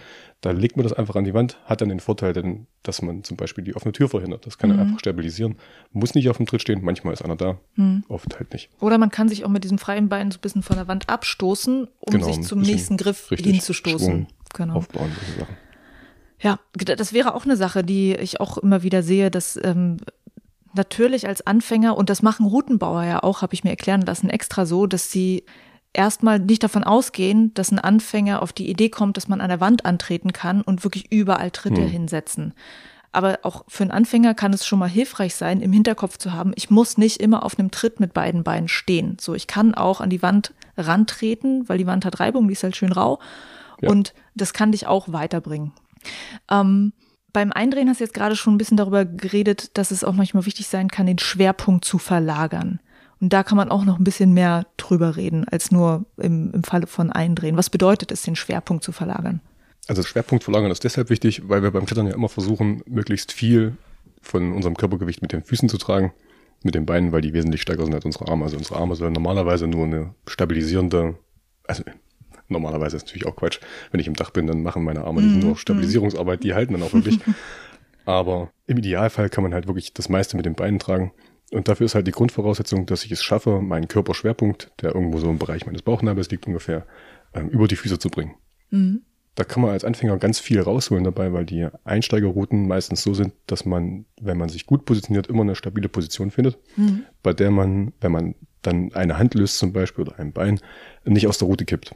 Da 0.43 0.51
legt 0.53 0.77
man 0.77 0.85
das 0.85 0.93
einfach 0.93 1.17
an 1.17 1.25
die 1.25 1.35
Wand, 1.35 1.59
hat 1.65 1.81
dann 1.81 1.89
den 1.89 1.99
Vorteil, 1.99 2.33
denn, 2.33 2.67
dass 2.83 3.03
man 3.03 3.25
zum 3.25 3.37
Beispiel 3.37 3.65
die 3.65 3.75
offene 3.75 3.93
Tür 3.93 4.09
verhindert. 4.09 4.47
Das 4.47 4.59
kann 4.59 4.71
mhm. 4.71 4.79
er 4.79 4.83
einfach 4.83 5.01
stabilisieren. 5.01 5.57
Muss 5.93 6.15
nicht 6.15 6.29
auf 6.29 6.37
dem 6.37 6.47
Tritt 6.47 6.63
stehen, 6.63 6.81
manchmal 6.83 7.15
ist 7.15 7.23
einer 7.23 7.37
da, 7.37 7.59
mhm. 7.75 8.05
oft 8.09 8.39
halt 8.39 8.53
nicht. 8.53 8.71
Oder 8.79 8.99
man 8.99 9.11
kann 9.11 9.29
sich 9.29 9.45
auch 9.45 9.49
mit 9.49 9.65
diesem 9.65 9.79
freien 9.79 10.09
Bein 10.09 10.31
so 10.31 10.39
ein 10.39 10.43
bisschen 10.43 10.63
von 10.63 10.77
der 10.77 10.87
Wand 10.87 11.09
abstoßen, 11.09 11.89
um 11.99 12.13
genau, 12.13 12.27
sich 12.27 12.43
zum 12.43 12.61
nächsten 12.61 12.97
Griff 12.97 13.29
hinzustoßen. 13.31 14.29
Genau. 14.57 14.75
Aufbauen, 14.75 15.11
diese 15.21 15.41
Sachen. 15.41 15.57
Ja, 16.41 16.59
das 16.75 17.13
wäre 17.13 17.35
auch 17.35 17.45
eine 17.45 17.57
Sache, 17.57 17.83
die 17.83 18.15
ich 18.15 18.41
auch 18.41 18.59
immer 18.59 18.83
wieder 18.83 19.03
sehe, 19.03 19.31
dass 19.31 19.59
ähm, 19.63 19.99
natürlich 20.75 21.27
als 21.27 21.47
Anfänger, 21.47 21.97
und 21.97 22.11
das 22.11 22.23
machen 22.23 22.47
Routenbauer 22.47 23.05
ja 23.05 23.23
auch, 23.23 23.43
habe 23.43 23.55
ich 23.55 23.65
mir 23.65 23.71
erklären 23.71 24.03
lassen, 24.03 24.29
extra 24.29 24.67
so, 24.67 24.87
dass 24.87 25.11
sie 25.11 25.45
erstmal 25.93 26.39
nicht 26.39 26.63
davon 26.63 26.85
ausgehen, 26.85 27.55
dass 27.55 27.73
ein 27.73 27.79
Anfänger 27.79 28.43
auf 28.43 28.53
die 28.53 28.69
Idee 28.69 28.91
kommt, 28.91 29.17
dass 29.17 29.29
man 29.29 29.41
an 29.41 29.49
der 29.49 29.61
Wand 29.61 29.87
antreten 29.87 30.33
kann 30.33 30.61
und 30.61 30.85
wirklich 30.85 31.11
überall 31.11 31.51
Tritte 31.51 31.83
hm. 31.83 31.89
hinsetzen. 31.89 32.55
Aber 33.13 33.39
auch 33.45 33.65
für 33.67 33.83
einen 33.83 33.93
Anfänger 33.93 34.35
kann 34.35 34.53
es 34.53 34.67
schon 34.67 34.79
mal 34.79 34.91
hilfreich 34.91 35.35
sein, 35.35 35.63
im 35.63 35.73
Hinterkopf 35.73 36.19
zu 36.19 36.35
haben, 36.35 36.53
ich 36.55 36.69
muss 36.69 36.99
nicht 36.99 37.19
immer 37.19 37.45
auf 37.45 37.59
einem 37.59 37.71
Tritt 37.71 37.99
mit 37.99 38.13
beiden 38.13 38.45
Beinen 38.45 38.69
stehen. 38.69 39.17
So, 39.19 39.35
ich 39.35 39.47
kann 39.47 39.75
auch 39.75 40.03
an 40.03 40.11
die 40.11 40.21
Wand 40.21 40.53
rantreten, 40.77 41.67
weil 41.67 41.79
die 41.79 41.87
Wand 41.87 42.05
hat 42.05 42.21
Reibung, 42.21 42.47
die 42.47 42.53
ist 42.53 42.63
halt 42.63 42.77
schön 42.77 42.93
rau. 42.93 43.19
Ja. 43.81 43.91
Und 43.91 44.15
das 44.35 44.53
kann 44.53 44.73
dich 44.73 44.87
auch 44.87 45.13
weiterbringen. 45.13 45.73
Ähm, 46.51 46.93
beim 47.33 47.53
Eindrehen 47.53 47.89
hast 47.89 48.01
du 48.01 48.05
jetzt 48.05 48.15
gerade 48.15 48.37
schon 48.37 48.55
ein 48.55 48.59
bisschen 48.59 48.77
darüber 48.79 49.05
geredet, 49.05 49.77
dass 49.77 49.91
es 49.91 50.05
auch 50.05 50.15
manchmal 50.15 50.47
wichtig 50.47 50.69
sein 50.69 50.89
kann, 50.89 51.07
den 51.07 51.19
Schwerpunkt 51.19 51.85
zu 51.85 51.99
verlagern. 51.99 52.81
Und 53.21 53.33
da 53.33 53.43
kann 53.43 53.57
man 53.57 53.71
auch 53.71 53.85
noch 53.85 53.99
ein 53.99 54.05
bisschen 54.05 54.33
mehr 54.35 54.67
drüber 54.77 55.17
reden, 55.17 55.47
als 55.49 55.71
nur 55.71 56.05
im, 56.17 56.53
im 56.53 56.65
Falle 56.65 56.87
von 56.87 57.13
Eindrehen. 57.13 57.57
Was 57.57 57.71
bedeutet 57.71 58.13
es, 58.13 58.23
den 58.23 58.37
Schwerpunkt 58.37 58.85
zu 58.85 58.93
verlagern? 58.93 59.41
Also 59.89 60.03
Schwerpunkt 60.03 60.45
verlagern 60.45 60.71
ist 60.71 60.85
deshalb 60.85 61.11
wichtig, 61.11 61.49
weil 61.49 61.63
wir 61.63 61.71
beim 61.71 61.87
Klettern 61.87 62.07
ja 62.07 62.15
immer 62.15 62.29
versuchen, 62.29 62.83
möglichst 62.87 63.33
viel 63.33 63.77
von 64.21 64.53
unserem 64.53 64.77
Körpergewicht 64.77 65.23
mit 65.23 65.33
den 65.33 65.45
Füßen 65.45 65.69
zu 65.69 65.79
tragen, 65.79 66.13
mit 66.63 66.75
den 66.75 66.87
Beinen, 66.87 67.13
weil 67.13 67.21
die 67.21 67.33
wesentlich 67.33 67.63
stärker 67.63 67.85
sind 67.85 67.95
als 67.95 68.05
unsere 68.05 68.29
Arme. 68.29 68.45
Also 68.45 68.57
unsere 68.57 68.79
Arme 68.79 68.97
sollen 68.97 69.13
normalerweise 69.13 69.67
nur 69.67 69.85
eine 69.85 70.15
stabilisierende, 70.27 71.17
also 71.67 71.85
Normalerweise 72.49 72.97
ist 72.97 73.07
natürlich 73.07 73.27
auch 73.27 73.37
Quatsch. 73.37 73.61
Wenn 73.91 74.01
ich 74.01 74.07
im 74.07 74.15
Dach 74.15 74.31
bin, 74.31 74.47
dann 74.47 74.63
machen 74.63 74.85
meine 74.85 75.05
Arme 75.05 75.23
nicht 75.23 75.43
nur 75.43 75.53
mhm. 75.53 75.57
Stabilisierungsarbeit, 75.57 76.43
die 76.43 76.55
halten 76.55 76.73
dann 76.73 76.83
auch 76.83 76.93
wirklich. 76.93 77.19
Aber 78.05 78.51
im 78.67 78.79
Idealfall 78.79 79.29
kann 79.29 79.43
man 79.43 79.53
halt 79.53 79.67
wirklich 79.67 79.93
das 79.93 80.09
meiste 80.09 80.37
mit 80.37 80.47
den 80.47 80.55
Beinen 80.55 80.79
tragen. 80.79 81.13
Und 81.51 81.69
dafür 81.69 81.87
ist 81.87 81.95
halt 81.95 82.07
die 82.07 82.13
Grundvoraussetzung, 82.13 82.87
dass 82.87 83.05
ich 83.05 83.13
es 83.13 83.23
schaffe, 83.23 83.61
meinen 83.61 83.89
Körperschwerpunkt, 83.89 84.73
der 84.81 84.95
irgendwo 84.95 85.19
so 85.19 85.29
im 85.29 85.39
Bereich 85.39 85.67
meines 85.67 85.83
Bauchnabels 85.83 86.31
liegt 86.31 86.47
ungefähr, 86.47 86.87
ähm, 87.35 87.49
über 87.49 87.69
die 87.69 87.77
Füße 87.77 87.99
zu 87.99 88.09
bringen. 88.09 88.35
Mhm. 88.71 89.03
Da 89.37 89.45
kann 89.45 89.63
man 89.63 89.71
als 89.71 89.85
Anfänger 89.85 90.17
ganz 90.17 90.41
viel 90.41 90.61
rausholen 90.61 91.05
dabei, 91.05 91.33
weil 91.33 91.45
die 91.45 91.69
Einsteigerrouten 91.85 92.67
meistens 92.67 93.03
so 93.03 93.13
sind, 93.13 93.35
dass 93.47 93.67
man, 93.67 94.07
wenn 94.19 94.39
man 94.39 94.49
sich 94.49 94.67
gut 94.67 94.87
positioniert, 94.87 95.27
immer 95.27 95.43
eine 95.43 95.55
stabile 95.55 95.91
Position 95.91 96.31
findet, 96.31 96.59
mhm. 96.77 97.05
bei 97.23 97.35
der 97.35 97.51
man, 97.51 97.93
wenn 98.01 98.13
man 98.13 98.35
dann 98.63 98.93
eine 98.95 99.19
Hand 99.19 99.35
löst 99.35 99.59
zum 99.59 99.73
Beispiel 99.73 100.07
oder 100.07 100.19
ein 100.19 100.33
Bein, 100.33 100.59
nicht 101.05 101.27
aus 101.27 101.39
der 101.39 101.49
Route 101.49 101.67
kippt. 101.67 101.95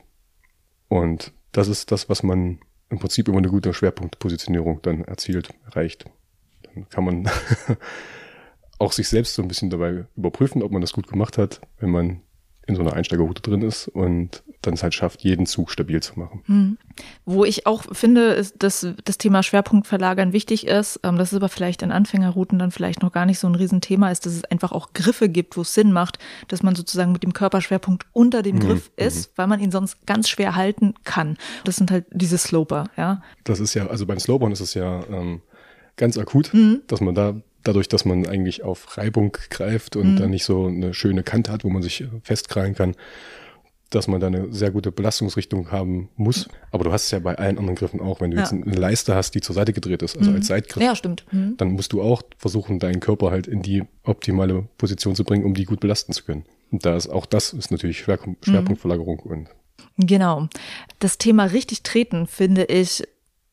Und 0.91 1.33
das 1.53 1.69
ist 1.69 1.93
das, 1.93 2.09
was 2.09 2.25
man 2.25 2.59
im 2.91 2.99
Prinzip 2.99 3.29
über 3.29 3.39
eine 3.39 3.49
gute 3.49 3.73
Schwerpunktpositionierung 3.73 4.83
dann 4.83 5.05
erzielt, 5.05 5.49
erreicht. 5.65 6.05
Dann 6.63 6.89
kann 6.89 7.05
man 7.05 7.31
auch 8.79 8.91
sich 8.93 9.09
selbst 9.09 9.35
so 9.35 9.43
ein 9.43 9.49
bisschen 9.49 9.71
dabei 9.71 10.07
überprüfen, 10.17 10.65
ob 10.65 10.73
man 10.73 10.81
das 10.81 10.93
gut 10.93 11.07
gemacht 11.07 11.39
hat, 11.39 11.61
wenn 11.79 11.91
man 11.91 12.23
in 12.67 12.75
so 12.75 12.83
einer 12.83 12.95
Einsteigerroute 12.95 13.41
drin 13.41 13.63
ist 13.63 13.87
und 13.87 14.43
dann 14.63 14.75
es 14.75 14.83
halt 14.83 14.95
schafft, 14.95 15.23
jeden 15.23 15.47
Zug 15.47 15.71
stabil 15.71 16.03
zu 16.03 16.19
machen. 16.19 16.43
Hm. 16.47 16.79
Wo 17.25 17.45
ich 17.45 17.67
auch 17.67 17.85
finde, 17.93 18.33
ist, 18.33 18.63
dass 18.63 18.87
das 19.05 19.17
Thema 19.17 19.43
Schwerpunktverlagern 19.43 20.33
wichtig 20.33 20.67
ist, 20.67 21.01
ähm, 21.03 21.17
das 21.17 21.33
ist 21.33 21.37
aber 21.37 21.49
vielleicht 21.49 21.83
in 21.83 21.91
Anfängerrouten 21.91 22.59
dann 22.59 22.71
vielleicht 22.71 23.03
noch 23.03 23.13
gar 23.13 23.25
nicht 23.25 23.39
so 23.39 23.47
ein 23.47 23.55
Riesenthema 23.55 24.11
ist, 24.11 24.27
dass 24.27 24.35
es 24.35 24.45
einfach 24.45 24.73
auch 24.73 24.93
Griffe 24.93 25.29
gibt, 25.29 25.57
wo 25.57 25.63
es 25.63 25.73
Sinn 25.73 25.93
macht, 25.93 26.19
dass 26.49 26.63
man 26.63 26.75
sozusagen 26.75 27.13
mit 27.13 27.23
dem 27.23 27.33
Körperschwerpunkt 27.33 28.07
unter 28.13 28.43
dem 28.43 28.57
mhm. 28.57 28.61
Griff 28.61 28.91
mhm. 28.97 29.07
ist, 29.07 29.33
weil 29.37 29.47
man 29.47 29.61
ihn 29.61 29.71
sonst 29.71 30.07
ganz 30.07 30.29
schwer 30.29 30.57
halten 30.57 30.95
kann. 31.05 31.39
Das 31.65 31.77
sind 31.77 31.91
halt 31.91 32.05
diese 32.11 32.37
Sloper, 32.37 32.85
ja. 32.97 33.23
Das 33.45 33.61
ist 33.61 33.75
ja, 33.75 33.87
also 33.87 34.05
beim 34.05 34.19
Slopern 34.19 34.53
ist 34.53 34.61
es 34.61 34.75
ja 34.75 35.03
ähm, 35.11 35.41
ganz 35.97 36.19
akut, 36.19 36.53
mhm. 36.53 36.83
dass 36.87 37.01
man 37.01 37.15
da 37.15 37.41
dadurch, 37.63 37.89
dass 37.89 38.05
man 38.05 38.27
eigentlich 38.27 38.63
auf 38.63 38.97
Reibung 38.97 39.33
greift 39.51 39.97
und 39.97 40.15
mhm. 40.15 40.17
dann 40.17 40.31
nicht 40.31 40.45
so 40.45 40.67
eine 40.67 40.95
schöne 40.95 41.23
Kante 41.23 41.53
hat, 41.53 41.65
wo 41.65 41.71
man 41.71 41.83
sich 41.83 42.05
festkrallen 42.23 42.75
kann, 42.75 42.95
dass 43.91 44.09
man 44.09 44.21
da 44.21 44.29
eine 44.29 44.53
sehr 44.53 44.71
gute 44.71 44.93
Belastungsrichtung 44.93 45.71
haben 45.71 46.09
muss. 46.17 46.49
Aber 46.71 46.85
du 46.85 46.93
hast 46.93 47.05
es 47.05 47.11
ja 47.11 47.19
bei 47.19 47.37
allen 47.37 47.59
anderen 47.59 47.77
Griffen 47.77 48.01
auch. 48.01 48.21
Wenn 48.21 48.31
du 48.31 48.37
ja. 48.37 48.45
jetzt 48.45 48.53
eine 48.53 48.65
Leiste 48.65 49.15
hast, 49.15 49.35
die 49.35 49.41
zur 49.41 49.55
Seite 49.55 49.73
gedreht 49.73 50.03
ist, 50.03 50.17
also 50.17 50.31
mhm. 50.31 50.37
als 50.37 50.47
Seitgriff, 50.47 50.83
ja, 50.83 50.95
stimmt. 50.95 51.25
Mhm. 51.33 51.57
dann 51.57 51.73
musst 51.73 51.93
du 51.93 52.01
auch 52.01 52.23
versuchen, 52.39 52.79
deinen 52.79 53.01
Körper 53.01 53.31
halt 53.31 53.47
in 53.47 53.63
die 53.63 53.83
optimale 54.05 54.69
Position 54.79 55.15
zu 55.15 55.25
bringen, 55.25 55.45
um 55.45 55.55
die 55.55 55.65
gut 55.65 55.81
belasten 55.81 56.13
zu 56.13 56.25
können. 56.25 56.45
Und 56.71 56.87
da 56.87 56.97
ist 56.97 57.09
auch 57.09 57.27
das 57.27 57.53
ist 57.53 57.71
natürlich 57.71 58.07
mhm. 58.07 58.37
Schwerpunktverlagerung 58.43 59.19
und 59.21 59.49
Genau. 59.97 60.49
Das 60.99 61.19
Thema 61.19 61.45
richtig 61.45 61.83
treten, 61.83 62.27
finde 62.27 62.65
ich, 62.65 63.03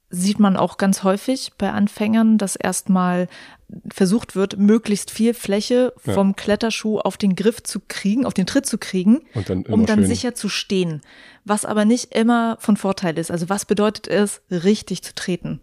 sieht 0.10 0.40
man 0.40 0.56
auch 0.56 0.78
ganz 0.78 1.04
häufig 1.04 1.52
bei 1.58 1.72
Anfängern, 1.72 2.38
dass 2.38 2.56
erstmal 2.56 3.28
versucht 3.92 4.36
wird, 4.36 4.58
möglichst 4.58 5.12
viel 5.12 5.34
Fläche 5.34 5.94
vom 5.98 6.30
ja. 6.30 6.34
Kletterschuh 6.34 7.00
auf 7.00 7.18
den 7.18 7.36
Griff 7.36 7.62
zu 7.64 7.82
kriegen, 7.86 8.26
auf 8.26 8.34
den 8.34 8.46
Tritt 8.46 8.66
zu 8.66 8.78
kriegen, 8.78 9.22
dann 9.46 9.66
um 9.66 9.86
dann 9.86 10.00
schön. 10.00 10.08
sicher 10.08 10.36
zu 10.36 10.48
stehen. 10.48 11.02
Was 11.44 11.66
aber 11.66 11.84
nicht 11.84 12.16
immer 12.16 12.58
von 12.62 12.78
Vorteil 12.78 13.18
ist. 13.18 13.30
Also 13.30 13.50
was 13.50 13.66
bedeutet 13.66 14.08
es, 14.08 14.42
richtig 14.50 15.04
zu 15.04 15.14
treten? 15.14 15.60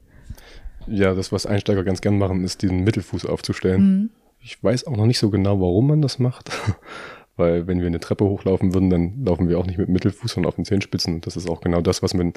Ja, 0.87 1.15
das, 1.15 1.33
was 1.33 1.47
Einsteiger 1.47 1.83
ganz 1.83 2.03
gern 2.03 2.19
machen, 2.19 2.45
ist 2.45 2.61
diesen 2.61 2.85
Mittelfuß 2.85 3.25
aufzustellen. 3.25 3.81
Mhm. 3.83 4.11
Ich 4.41 4.63
weiß 4.63 4.87
auch 4.87 4.97
noch 4.97 5.07
nicht 5.07 5.19
so 5.19 5.31
genau, 5.31 5.59
warum 5.61 5.87
man 5.87 6.03
das 6.03 6.19
macht. 6.19 6.51
Weil 7.37 7.67
wenn 7.67 7.81
wir 7.81 7.89
eine 7.89 7.99
Treppe 7.99 8.25
hochlaufen 8.25 8.75
würden, 8.75 8.91
dann 8.91 9.25
laufen 9.25 9.49
wir 9.49 9.59
auch 9.59 9.67
nicht 9.67 9.79
mit 9.79 9.89
Mittelfuß, 9.89 10.33
sondern 10.33 10.49
auf 10.49 10.55
den 10.55 10.65
Zehenspitzen. 10.65 11.21
Das 11.21 11.37
ist 11.37 11.49
auch 11.49 11.61
genau 11.61 11.81
das, 11.81 12.03
was 12.03 12.15
man 12.15 12.33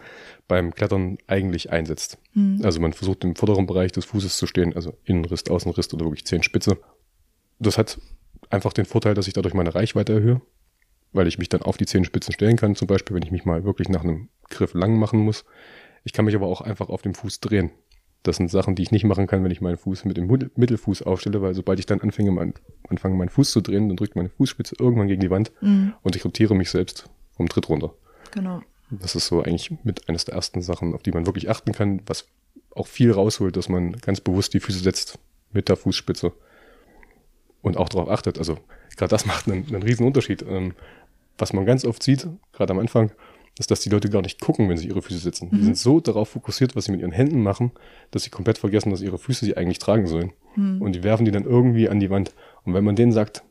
beim 0.48 0.74
Klettern 0.74 1.18
eigentlich 1.28 1.72
einsetzt. 1.72 2.18
Mhm. 2.34 2.62
Also 2.64 2.80
man 2.80 2.94
versucht 2.94 3.24
im 3.24 3.36
vorderen 3.36 3.68
Bereich 3.68 3.92
des 3.92 4.06
Fußes 4.06 4.38
zu 4.38 4.48
stehen, 4.48 4.76
also 4.76 4.98
Innenriss, 5.04 5.48
Außenriss 5.48 5.94
oder 5.94 6.06
wirklich 6.06 6.26
Zehenspitze. 6.26 6.78
Das 7.60 7.78
hat 7.78 8.00
einfach 8.50 8.74
den 8.74 8.86
Vorteil, 8.86 9.14
dass 9.14 9.28
ich 9.28 9.34
dadurch 9.34 9.54
meine 9.54 9.76
Reichweite 9.76 10.14
erhöhe, 10.14 10.42
weil 11.12 11.28
ich 11.28 11.38
mich 11.38 11.50
dann 11.50 11.62
auf 11.62 11.78
die 11.78 11.86
Zehenspitzen 11.86 12.34
stellen 12.34 12.56
kann. 12.56 12.76
Zum 12.76 12.88
Beispiel, 12.88 13.16
wenn 13.16 13.24
ich 13.24 13.32
mich 13.32 13.46
mal 13.46 13.64
wirklich 13.64 13.90
nach 13.90 14.04
einem 14.04 14.30
Griff 14.50 14.74
lang 14.74 14.98
machen 14.98 15.20
muss. 15.20 15.46
Ich 16.04 16.14
kann 16.14 16.26
mich 16.26 16.36
aber 16.36 16.48
auch 16.48 16.62
einfach 16.62 16.90
auf 16.90 17.02
dem 17.02 17.14
Fuß 17.14 17.40
drehen. 17.40 17.72
Das 18.24 18.38
sind 18.38 18.50
Sachen, 18.50 18.76
die 18.76 18.84
ich 18.84 18.92
nicht 18.92 19.06
machen 19.06 19.28
kann, 19.28 19.44
wenn 19.44 19.52
ich 19.52 19.62
meinen 19.62 19.78
Fuß 19.78 20.06
mit 20.06 20.18
dem 20.18 20.28
Mittelfuß 20.28 21.04
aufstelle, 21.04 21.42
weil 21.42 21.54
sobald 21.54 21.80
ich 21.80 21.86
dann 21.86 22.02
anfange, 22.02 22.32
mein, 22.32 22.54
anfange 22.90 23.16
meinen 23.16 23.30
Fuß 23.30 23.52
zu 23.52 23.62
drehen, 23.62 23.88
dann 23.88 23.98
drückt 23.98 24.16
meine 24.16 24.30
Fußspitze 24.30 24.76
irgendwann 24.80 25.08
gegen 25.08 25.22
die 25.22 25.30
Wand 25.30 25.52
mhm. 25.62 25.94
und 26.02 26.16
ich 26.16 26.26
rotiere 26.26 26.56
mich 26.56 26.70
selbst 26.70 27.10
vom 27.36 27.48
Tritt 27.48 27.70
runter. 27.70 27.94
Genau. 28.32 28.62
Das 28.90 29.16
ist 29.16 29.28
so 29.28 29.44
eigentlich 29.44 29.72
mit 29.84 30.10
eines 30.10 30.26
der 30.26 30.36
ersten 30.36 30.62
Sachen, 30.62 30.94
auf 30.94 31.04
die 31.04 31.12
man 31.12 31.26
wirklich 31.26 31.50
achten 31.50 31.74
kann, 31.74 32.02
was 32.06 32.28
auch 32.72 32.88
viel 32.88 33.12
rausholt, 33.12 33.56
dass 33.56 33.70
man 33.70 33.94
ganz 33.94 34.22
bewusst 34.22 34.54
die 34.54 34.60
Füße 34.60 34.80
setzt 34.80 35.20
mit 35.52 35.70
der 35.70 35.76
Fußspitze 35.76 36.34
und 37.62 37.78
auch 37.78 37.90
darauf 37.90 38.10
achtet. 38.10 38.38
Also 38.38 38.58
gerade 38.96 39.10
das 39.10 39.26
macht 39.28 39.48
einen, 39.48 39.66
einen 39.68 39.84
riesen 39.84 40.06
Unterschied. 40.06 40.44
Ähm, 40.48 40.74
was 41.38 41.54
man 41.54 41.66
ganz 41.66 41.86
oft 41.86 42.02
sieht, 42.02 42.28
gerade 42.52 42.74
am 42.74 42.80
Anfang, 42.80 43.12
ist, 43.58 43.72
dass 43.72 43.80
die 43.80 43.90
Leute 43.90 44.10
gar 44.10 44.22
nicht 44.22 44.40
gucken, 44.40 44.70
wenn 44.70 44.78
sie 44.78 44.88
ihre 44.88 45.02
Füße 45.02 45.20
setzen. 45.20 45.50
Mhm. 45.52 45.58
Die 45.58 45.64
sind 45.64 45.78
so 45.78 46.00
darauf 46.00 46.30
fokussiert, 46.30 46.76
was 46.76 46.86
sie 46.86 46.92
mit 46.92 47.02
ihren 47.02 47.12
Händen 47.12 47.42
machen, 47.42 47.72
dass 48.12 48.24
sie 48.24 48.30
komplett 48.30 48.58
vergessen, 48.58 48.92
dass 48.92 49.02
ihre 49.02 49.18
Füße 49.18 49.46
sie 49.46 49.58
eigentlich 49.58 49.80
tragen 49.80 50.08
sollen. 50.08 50.34
Mhm. 50.56 50.82
Und 50.82 50.94
die 50.94 51.04
werfen 51.04 51.26
die 51.26 51.32
dann 51.32 51.44
irgendwie 51.44 51.90
an 51.90 52.00
die 52.00 52.10
Wand. 52.10 52.34
Und 52.64 52.74
wenn 52.74 52.84
man 52.84 52.96
denen 52.96 53.12
sagt, 53.12 53.44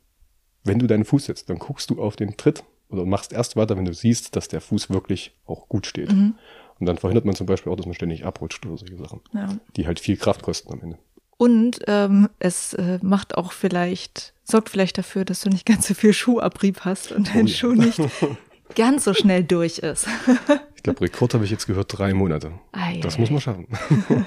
wenn 0.65 0.79
du 0.79 0.87
deinen 0.87 1.05
Fuß 1.05 1.27
setzt, 1.27 1.51
dann 1.51 1.59
guckst 1.59 1.91
du 1.91 2.01
auf 2.01 2.17
den 2.17 2.37
Tritt 2.37 2.65
oder 2.89 3.05
machst 3.05 3.33
erst 3.33 3.57
weiter, 3.57 3.77
wenn 3.77 3.85
du 3.85 3.95
siehst, 3.95 4.37
dass 4.37 4.49
der 4.49 4.61
Fuß 4.61 4.91
wirklich 4.91 5.37
auch 5.45 5.69
gut 5.69 5.87
steht. 5.87 6.13
Mhm. 6.13 6.35
Und 6.79 6.87
dann 6.87 6.99
verhindert 6.99 7.25
man 7.25 7.35
zum 7.35 7.47
Beispiel 7.47 7.73
auch, 7.73 7.77
dass 7.77 7.87
man 7.87 7.95
ständig 7.95 8.25
abrutscht 8.25 8.65
oder 8.67 8.77
solche 8.77 8.97
Sachen, 8.97 9.21
ja. 9.33 9.49
die 9.77 9.87
halt 9.87 9.99
viel 9.99 10.17
Kraft 10.17 10.43
kosten 10.43 10.73
am 10.73 10.81
Ende. 10.83 10.99
Und 11.39 11.81
ähm, 11.87 12.29
es 12.39 12.75
äh, 12.75 12.99
macht 13.03 13.37
auch 13.37 13.53
vielleicht, 13.53 14.33
sorgt 14.45 14.71
vielleicht 14.71 14.97
dafür, 14.99 15.25
dass 15.25 15.41
du 15.41 15.51
nicht 15.51 15.67
ganz 15.67 15.87
so 15.87 15.95
viel 15.95 16.13
Schuhabrieb 16.13 16.81
hast 16.81 17.13
und 17.13 17.35
dein 17.35 17.45
oh 17.45 17.49
ja. 17.49 17.55
Schuh 17.55 17.75
nicht 17.75 18.01
ganz 18.75 19.05
so 19.05 19.15
schnell 19.15 19.45
durch 19.45 19.79
ist. 19.79 20.07
ich 20.77 20.83
glaube, 20.83 21.03
Rekord 21.03 21.35
habe 21.35 21.45
ich 21.45 21.51
jetzt 21.51 21.67
gehört, 21.67 21.97
drei 21.97 22.15
Monate. 22.15 22.53
Ei, 22.73 23.01
das 23.03 23.17
ei. 23.17 23.21
muss 23.21 23.31
man 23.31 23.41
schaffen. 23.41 23.69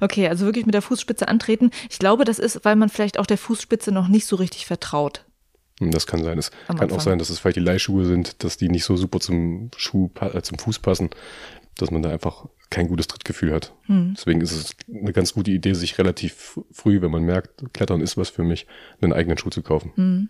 okay, 0.00 0.28
also 0.28 0.46
wirklich 0.46 0.66
mit 0.66 0.74
der 0.74 0.82
Fußspitze 0.82 1.28
antreten. 1.28 1.70
Ich 1.90 1.98
glaube, 1.98 2.24
das 2.24 2.38
ist, 2.38 2.64
weil 2.64 2.76
man 2.76 2.88
vielleicht 2.88 3.18
auch 3.18 3.26
der 3.26 3.38
Fußspitze 3.38 3.92
noch 3.92 4.08
nicht 4.08 4.26
so 4.26 4.36
richtig 4.36 4.66
vertraut. 4.66 5.24
Hm, 5.80 5.90
das 5.90 6.06
kann 6.06 6.22
sein. 6.22 6.38
Es 6.38 6.50
kann 6.50 6.78
Anfang. 6.80 6.92
auch 6.92 7.00
sein, 7.00 7.18
dass 7.18 7.30
es 7.30 7.38
vielleicht 7.38 7.56
die 7.56 7.60
Leihschuhe 7.60 8.04
sind, 8.04 8.42
dass 8.42 8.56
die 8.56 8.68
nicht 8.68 8.84
so 8.84 8.96
super 8.96 9.20
zum 9.20 9.70
Schuh, 9.76 10.10
äh, 10.20 10.42
zum 10.42 10.58
Fuß 10.58 10.80
passen. 10.80 11.10
dass 11.76 11.92
man 11.92 12.02
da 12.02 12.10
einfach 12.10 12.46
kein 12.70 12.88
gutes 12.88 13.06
Trittgefühl 13.06 13.52
hat. 13.52 13.72
Mhm. 13.86 14.14
Deswegen 14.16 14.40
ist 14.40 14.50
es 14.50 14.76
eine 14.92 15.12
ganz 15.12 15.32
gute 15.32 15.52
Idee, 15.52 15.74
sich 15.74 15.96
relativ 15.98 16.58
früh, 16.72 17.00
wenn 17.00 17.12
man 17.12 17.22
merkt, 17.22 17.72
Klettern 17.72 18.00
ist 18.00 18.16
was 18.16 18.30
für 18.30 18.42
mich, 18.42 18.66
einen 19.00 19.12
eigenen 19.12 19.38
Schuh 19.38 19.50
zu 19.50 19.62
kaufen. 19.62 19.92
Mhm. 19.94 20.28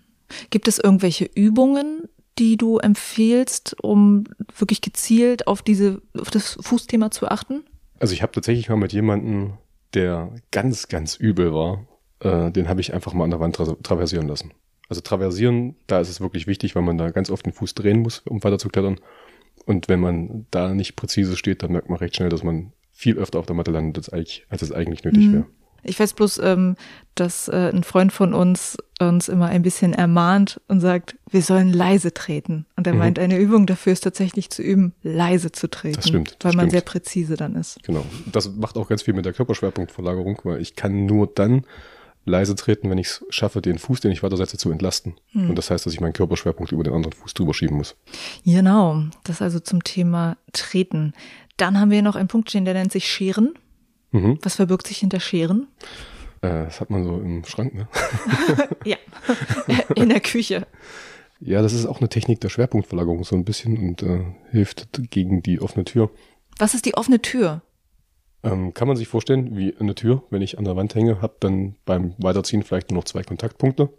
Gibt 0.50 0.68
es 0.68 0.78
irgendwelche 0.78 1.24
Übungen, 1.24 2.06
die 2.38 2.56
du 2.56 2.78
empfiehlst, 2.78 3.76
um 3.82 4.24
wirklich 4.56 4.80
gezielt 4.80 5.46
auf 5.46 5.62
diese 5.62 6.02
auf 6.18 6.30
das 6.30 6.58
Fußthema 6.60 7.10
zu 7.10 7.28
achten? 7.28 7.64
Also 7.98 8.14
ich 8.14 8.22
habe 8.22 8.32
tatsächlich 8.32 8.68
mal 8.68 8.76
mit 8.76 8.92
jemandem, 8.92 9.54
der 9.94 10.34
ganz, 10.50 10.88
ganz 10.88 11.16
übel 11.16 11.52
war, 11.52 11.86
äh, 12.20 12.50
den 12.50 12.68
habe 12.68 12.80
ich 12.80 12.94
einfach 12.94 13.12
mal 13.12 13.24
an 13.24 13.30
der 13.30 13.40
Wand 13.40 13.56
tra 13.56 13.64
traversieren 13.82 14.28
lassen. 14.28 14.52
Also 14.88 15.02
traversieren, 15.02 15.76
da 15.86 16.00
ist 16.00 16.08
es 16.08 16.20
wirklich 16.20 16.46
wichtig, 16.46 16.74
weil 16.74 16.82
man 16.82 16.96
da 16.96 17.10
ganz 17.10 17.30
oft 17.30 17.44
den 17.44 17.52
Fuß 17.52 17.74
drehen 17.74 18.00
muss, 18.00 18.20
um 18.20 18.42
weiter 18.42 18.58
zu 18.58 18.68
klettern. 18.68 19.00
Und 19.66 19.88
wenn 19.88 20.00
man 20.00 20.46
da 20.50 20.72
nicht 20.74 20.96
präzise 20.96 21.36
steht, 21.36 21.62
dann 21.62 21.72
merkt 21.72 21.90
man 21.90 21.98
recht 21.98 22.16
schnell, 22.16 22.30
dass 22.30 22.42
man 22.42 22.72
viel 22.90 23.18
öfter 23.18 23.38
auf 23.38 23.46
der 23.46 23.54
Matte 23.54 23.70
landet, 23.70 24.12
als, 24.12 24.40
als 24.48 24.62
es 24.62 24.72
eigentlich 24.72 25.04
nötig 25.04 25.26
mhm. 25.26 25.32
wäre. 25.32 25.46
Ich 25.82 25.98
weiß 25.98 26.14
bloß, 26.14 26.38
ähm, 26.38 26.76
dass 27.14 27.48
äh, 27.48 27.70
ein 27.72 27.84
Freund 27.84 28.12
von 28.12 28.34
uns 28.34 28.76
uns 29.00 29.28
immer 29.28 29.46
ein 29.46 29.62
bisschen 29.62 29.92
ermahnt 29.92 30.60
und 30.68 30.80
sagt, 30.80 31.16
wir 31.30 31.42
sollen 31.42 31.72
leise 31.72 32.12
treten. 32.12 32.66
Und 32.76 32.86
er 32.86 32.94
mhm. 32.94 32.98
meint, 32.98 33.18
eine 33.18 33.38
Übung 33.38 33.66
dafür 33.66 33.92
ist 33.92 34.02
tatsächlich 34.02 34.50
zu 34.50 34.62
üben, 34.62 34.92
leise 35.02 35.52
zu 35.52 35.68
treten. 35.68 35.96
Das 35.96 36.08
stimmt. 36.08 36.36
Das 36.38 36.44
weil 36.44 36.56
man 36.56 36.64
stimmt. 36.64 36.72
sehr 36.72 36.80
präzise 36.80 37.36
dann 37.36 37.54
ist. 37.54 37.82
Genau. 37.84 38.04
Das 38.32 38.50
macht 38.56 38.76
auch 38.76 38.88
ganz 38.88 39.02
viel 39.02 39.14
mit 39.14 39.24
der 39.24 39.32
Körperschwerpunktverlagerung, 39.32 40.40
weil 40.44 40.60
ich 40.60 40.74
kann 40.74 41.06
nur 41.06 41.28
dann 41.28 41.64
leise 42.24 42.54
treten, 42.54 42.90
wenn 42.90 42.98
ich 42.98 43.08
es 43.08 43.24
schaffe, 43.30 43.62
den 43.62 43.78
Fuß, 43.78 44.00
den 44.00 44.12
ich 44.12 44.22
weitersetze, 44.22 44.58
zu 44.58 44.70
entlasten. 44.70 45.14
Mhm. 45.32 45.50
Und 45.50 45.56
das 45.56 45.70
heißt, 45.70 45.86
dass 45.86 45.92
ich 45.92 46.00
meinen 46.00 46.12
Körperschwerpunkt 46.12 46.72
über 46.72 46.84
den 46.84 46.94
anderen 46.94 47.14
Fuß 47.14 47.34
drüber 47.34 47.54
schieben 47.54 47.76
muss. 47.76 47.96
Genau. 48.44 49.02
Das 49.24 49.42
also 49.42 49.60
zum 49.60 49.82
Thema 49.82 50.36
Treten. 50.52 51.14
Dann 51.56 51.80
haben 51.80 51.90
wir 51.90 52.02
noch 52.02 52.16
einen 52.16 52.28
Punkt 52.28 52.50
stehen, 52.50 52.64
der 52.64 52.74
nennt 52.74 52.92
sich 52.92 53.08
Scheren. 53.08 53.54
Mhm. 54.10 54.38
Was 54.42 54.56
verbirgt 54.56 54.86
sich 54.86 54.98
hinter 54.98 55.20
Scheren? 55.20 55.68
Äh, 56.40 56.64
das 56.64 56.80
hat 56.80 56.90
man 56.90 57.04
so 57.04 57.20
im 57.20 57.44
Schrank, 57.44 57.74
ne? 57.74 57.88
ja, 58.84 58.96
in 59.94 60.08
der 60.08 60.20
Küche. 60.20 60.66
Ja, 61.40 61.62
das 61.62 61.72
ist 61.72 61.86
auch 61.86 62.00
eine 62.00 62.08
Technik 62.08 62.40
der 62.40 62.48
Schwerpunktverlagerung 62.48 63.24
so 63.24 63.36
ein 63.36 63.44
bisschen 63.44 63.76
und 63.76 64.02
äh, 64.02 64.24
hilft 64.50 64.88
gegen 65.10 65.42
die 65.42 65.60
offene 65.60 65.84
Tür. 65.84 66.10
Was 66.58 66.74
ist 66.74 66.86
die 66.86 66.94
offene 66.94 67.22
Tür? 67.22 67.62
Ähm, 68.42 68.74
kann 68.74 68.88
man 68.88 68.96
sich 68.96 69.08
vorstellen, 69.08 69.56
wie 69.56 69.76
eine 69.78 69.94
Tür, 69.94 70.22
wenn 70.30 70.42
ich 70.42 70.58
an 70.58 70.64
der 70.64 70.76
Wand 70.76 70.94
hänge, 70.94 71.22
habe 71.22 71.36
dann 71.40 71.76
beim 71.84 72.14
Weiterziehen 72.18 72.62
vielleicht 72.62 72.90
nur 72.90 72.98
noch 72.98 73.04
zwei 73.04 73.22
Kontaktpunkte. 73.22 73.90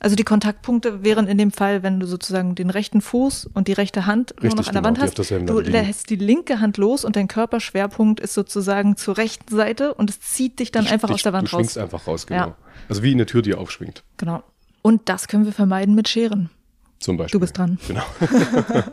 Also 0.00 0.16
die 0.16 0.24
Kontaktpunkte 0.24 1.04
wären 1.04 1.26
in 1.28 1.38
dem 1.38 1.50
Fall, 1.50 1.82
wenn 1.82 2.00
du 2.00 2.06
sozusagen 2.06 2.54
den 2.54 2.70
rechten 2.70 3.00
Fuß 3.00 3.48
und 3.54 3.68
die 3.68 3.72
rechte 3.72 4.06
Hand 4.06 4.32
Richtig, 4.32 4.50
nur 4.50 4.56
noch 4.56 4.68
an 4.68 4.72
der 4.72 4.82
genau, 4.82 5.00
Wand 5.00 5.00
hast. 5.00 5.48
Du 5.48 5.60
lässt 5.60 6.10
die 6.10 6.16
linke 6.16 6.60
Hand 6.60 6.76
los 6.78 7.04
und 7.04 7.16
dein 7.16 7.28
Körperschwerpunkt 7.28 8.20
ist 8.20 8.34
sozusagen 8.34 8.96
zur 8.96 9.16
rechten 9.16 9.54
Seite 9.54 9.94
und 9.94 10.10
es 10.10 10.20
zieht 10.20 10.58
dich 10.58 10.72
dann 10.72 10.84
ich, 10.84 10.92
einfach 10.92 11.08
dich, 11.08 11.14
aus 11.14 11.22
der 11.22 11.32
Wand 11.32 11.50
du 11.50 11.56
raus. 11.56 11.62
Du 11.62 11.64
schwingst 11.64 11.78
einfach 11.78 12.06
raus, 12.06 12.26
genau. 12.26 12.48
Ja. 12.48 12.56
Also 12.88 13.02
wie 13.02 13.12
eine 13.12 13.24
Tür, 13.24 13.42
die 13.42 13.54
aufschwingt. 13.54 14.02
Genau. 14.16 14.42
Und 14.82 15.08
das 15.08 15.28
können 15.28 15.44
wir 15.46 15.52
vermeiden 15.52 15.94
mit 15.94 16.08
Scheren. 16.08 16.50
Zum 16.98 17.16
Beispiel. 17.16 17.38
Du 17.38 17.40
bist 17.40 17.56
dran. 17.56 17.78
Genau. 17.86 18.04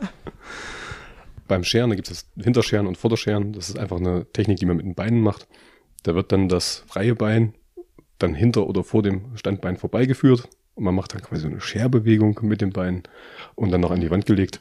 Beim 1.48 1.64
Scheren, 1.64 1.90
da 1.90 1.96
gibt 1.96 2.10
es 2.10 2.26
Hinterscheren 2.36 2.86
und 2.86 2.96
Vorderscheren. 2.96 3.52
Das 3.52 3.68
ist 3.68 3.78
einfach 3.78 3.98
eine 3.98 4.24
Technik, 4.32 4.58
die 4.58 4.66
man 4.66 4.76
mit 4.76 4.86
den 4.86 4.94
Beinen 4.94 5.20
macht. 5.20 5.48
Da 6.04 6.14
wird 6.14 6.32
dann 6.32 6.48
das 6.48 6.84
freie 6.86 7.14
Bein 7.14 7.54
dann 8.18 8.34
hinter 8.34 8.66
oder 8.66 8.84
vor 8.84 9.02
dem 9.02 9.36
Standbein 9.36 9.76
vorbeigeführt 9.76 10.48
und 10.74 10.84
man 10.84 10.94
macht 10.94 11.14
dann 11.14 11.22
quasi 11.22 11.42
so 11.42 11.48
eine 11.48 11.60
Scherbewegung 11.60 12.38
mit 12.42 12.60
den 12.60 12.72
Beinen 12.72 13.02
und 13.54 13.70
dann 13.70 13.80
noch 13.80 13.90
an 13.90 14.00
die 14.00 14.10
Wand 14.10 14.26
gelegt. 14.26 14.60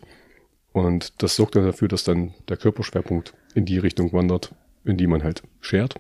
Und 0.74 1.22
das 1.22 1.36
sorgt 1.36 1.56
dann 1.56 1.66
dafür, 1.66 1.88
dass 1.88 2.04
dann 2.04 2.34
der 2.48 2.58
Körperschwerpunkt 2.58 3.34
in 3.56 3.66
die 3.66 3.78
Richtung 3.78 4.14
wandert, 4.14 4.54
in 4.86 4.98
die 4.98 5.08
man 5.08 5.24
halt 5.24 5.44
schert. 5.60 5.96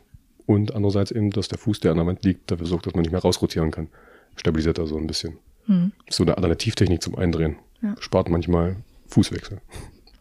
Und 0.46 0.74
andererseits 0.74 1.12
eben, 1.12 1.32
dass 1.32 1.48
der 1.48 1.58
Fuß, 1.58 1.80
der 1.82 1.92
an 1.92 1.98
der 1.98 2.08
Wand 2.08 2.24
liegt, 2.24 2.52
dafür 2.52 2.66
sorgt, 2.66 2.86
dass 2.86 2.94
man 2.94 3.04
nicht 3.04 3.12
mehr 3.12 3.22
rausrotieren 3.22 3.72
kann. 3.72 3.88
Stabilisiert 4.36 4.80
also 4.80 4.98
ein 4.98 5.08
bisschen. 5.08 5.38
Hm. 5.66 5.92
So 6.10 6.24
eine 6.24 6.36
Alternativtechnik 6.36 7.02
zum 7.02 7.16
Eindrehen. 7.16 7.58
Ja. 7.82 7.96
Spart 8.00 8.30
manchmal 8.30 8.78
Fußwechsel. 9.08 9.62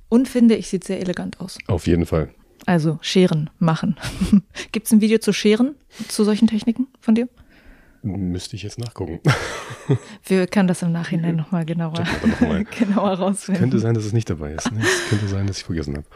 Und 0.09 0.29
finde 0.29 0.57
ich, 0.57 0.69
sieht 0.69 0.85
sehr 0.85 1.01
elegant 1.01 1.41
aus. 1.41 1.59
Auf 1.69 1.87
jeden 1.87 2.07
Fall. 2.07 2.31
Also 2.67 2.99
Scheren 3.01 3.51
machen. 3.59 3.97
Gibt 4.73 4.87
es 4.87 4.93
ein 4.93 5.01
Video 5.01 5.19
zu 5.19 5.33
Scheren, 5.33 5.77
zu 6.09 6.25
solchen 6.25 6.49
Techniken 6.49 6.89
von 7.01 7.15
dir? 7.15 7.29
Müsste 8.03 8.57
ich 8.57 8.63
jetzt 8.63 8.79
nachgucken. 8.79 9.21
Wir 10.25 10.47
können 10.47 10.69
das 10.69 10.83
im 10.83 10.93
Nachhinein 10.93 11.37
nochmal 11.37 11.65
genauer, 11.67 12.05
noch 12.25 12.41
mal. 12.41 12.65
genauer 12.79 13.13
rausfinden. 13.13 13.61
Könnte 13.61 13.79
sein, 13.79 13.95
dass 13.95 14.05
es 14.05 14.13
nicht 14.13 14.31
dabei 14.31 14.53
ist. 14.53 14.73
Ne? 14.73 14.81
Es 14.83 15.09
könnte 15.11 15.29
sein, 15.29 15.47
dass 15.47 15.59
ich 15.59 15.65
vergessen 15.65 15.97
habe. 15.97 16.07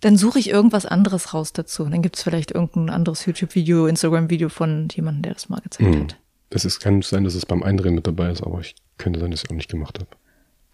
Dann 0.00 0.16
suche 0.16 0.38
ich 0.38 0.50
irgendwas 0.50 0.86
anderes 0.86 1.34
raus 1.34 1.52
dazu. 1.52 1.84
Dann 1.84 2.02
gibt 2.02 2.16
es 2.16 2.22
vielleicht 2.22 2.52
irgendein 2.52 2.90
anderes 2.90 3.26
YouTube-Video, 3.26 3.86
Instagram-Video 3.86 4.48
von 4.48 4.88
jemandem, 4.94 5.22
der 5.22 5.34
das 5.34 5.48
mal 5.48 5.60
gezeigt 5.60 5.94
hm. 5.94 6.02
hat. 6.02 6.16
Es 6.50 6.64
ist, 6.64 6.78
kann 6.80 7.02
sein, 7.02 7.24
dass 7.24 7.34
es 7.34 7.44
beim 7.44 7.62
Eindrehen 7.62 7.94
mit 7.94 8.06
dabei 8.06 8.30
ist, 8.30 8.42
aber 8.42 8.60
ich 8.60 8.76
könnte 8.98 9.18
sein, 9.18 9.30
dass 9.30 9.40
ich 9.40 9.44
es 9.44 9.50
auch 9.50 9.56
nicht 9.56 9.70
gemacht 9.70 9.98
habe. 9.98 10.10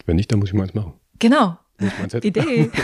Wenn 0.05 0.17
nicht, 0.17 0.31
dann 0.31 0.41
muss 0.41 0.51
ich 0.51 0.55
mal 0.55 0.65
eins 0.65 0.75
machen. 0.75 0.93
Genau. 1.19 1.57
Idee. 2.23 2.71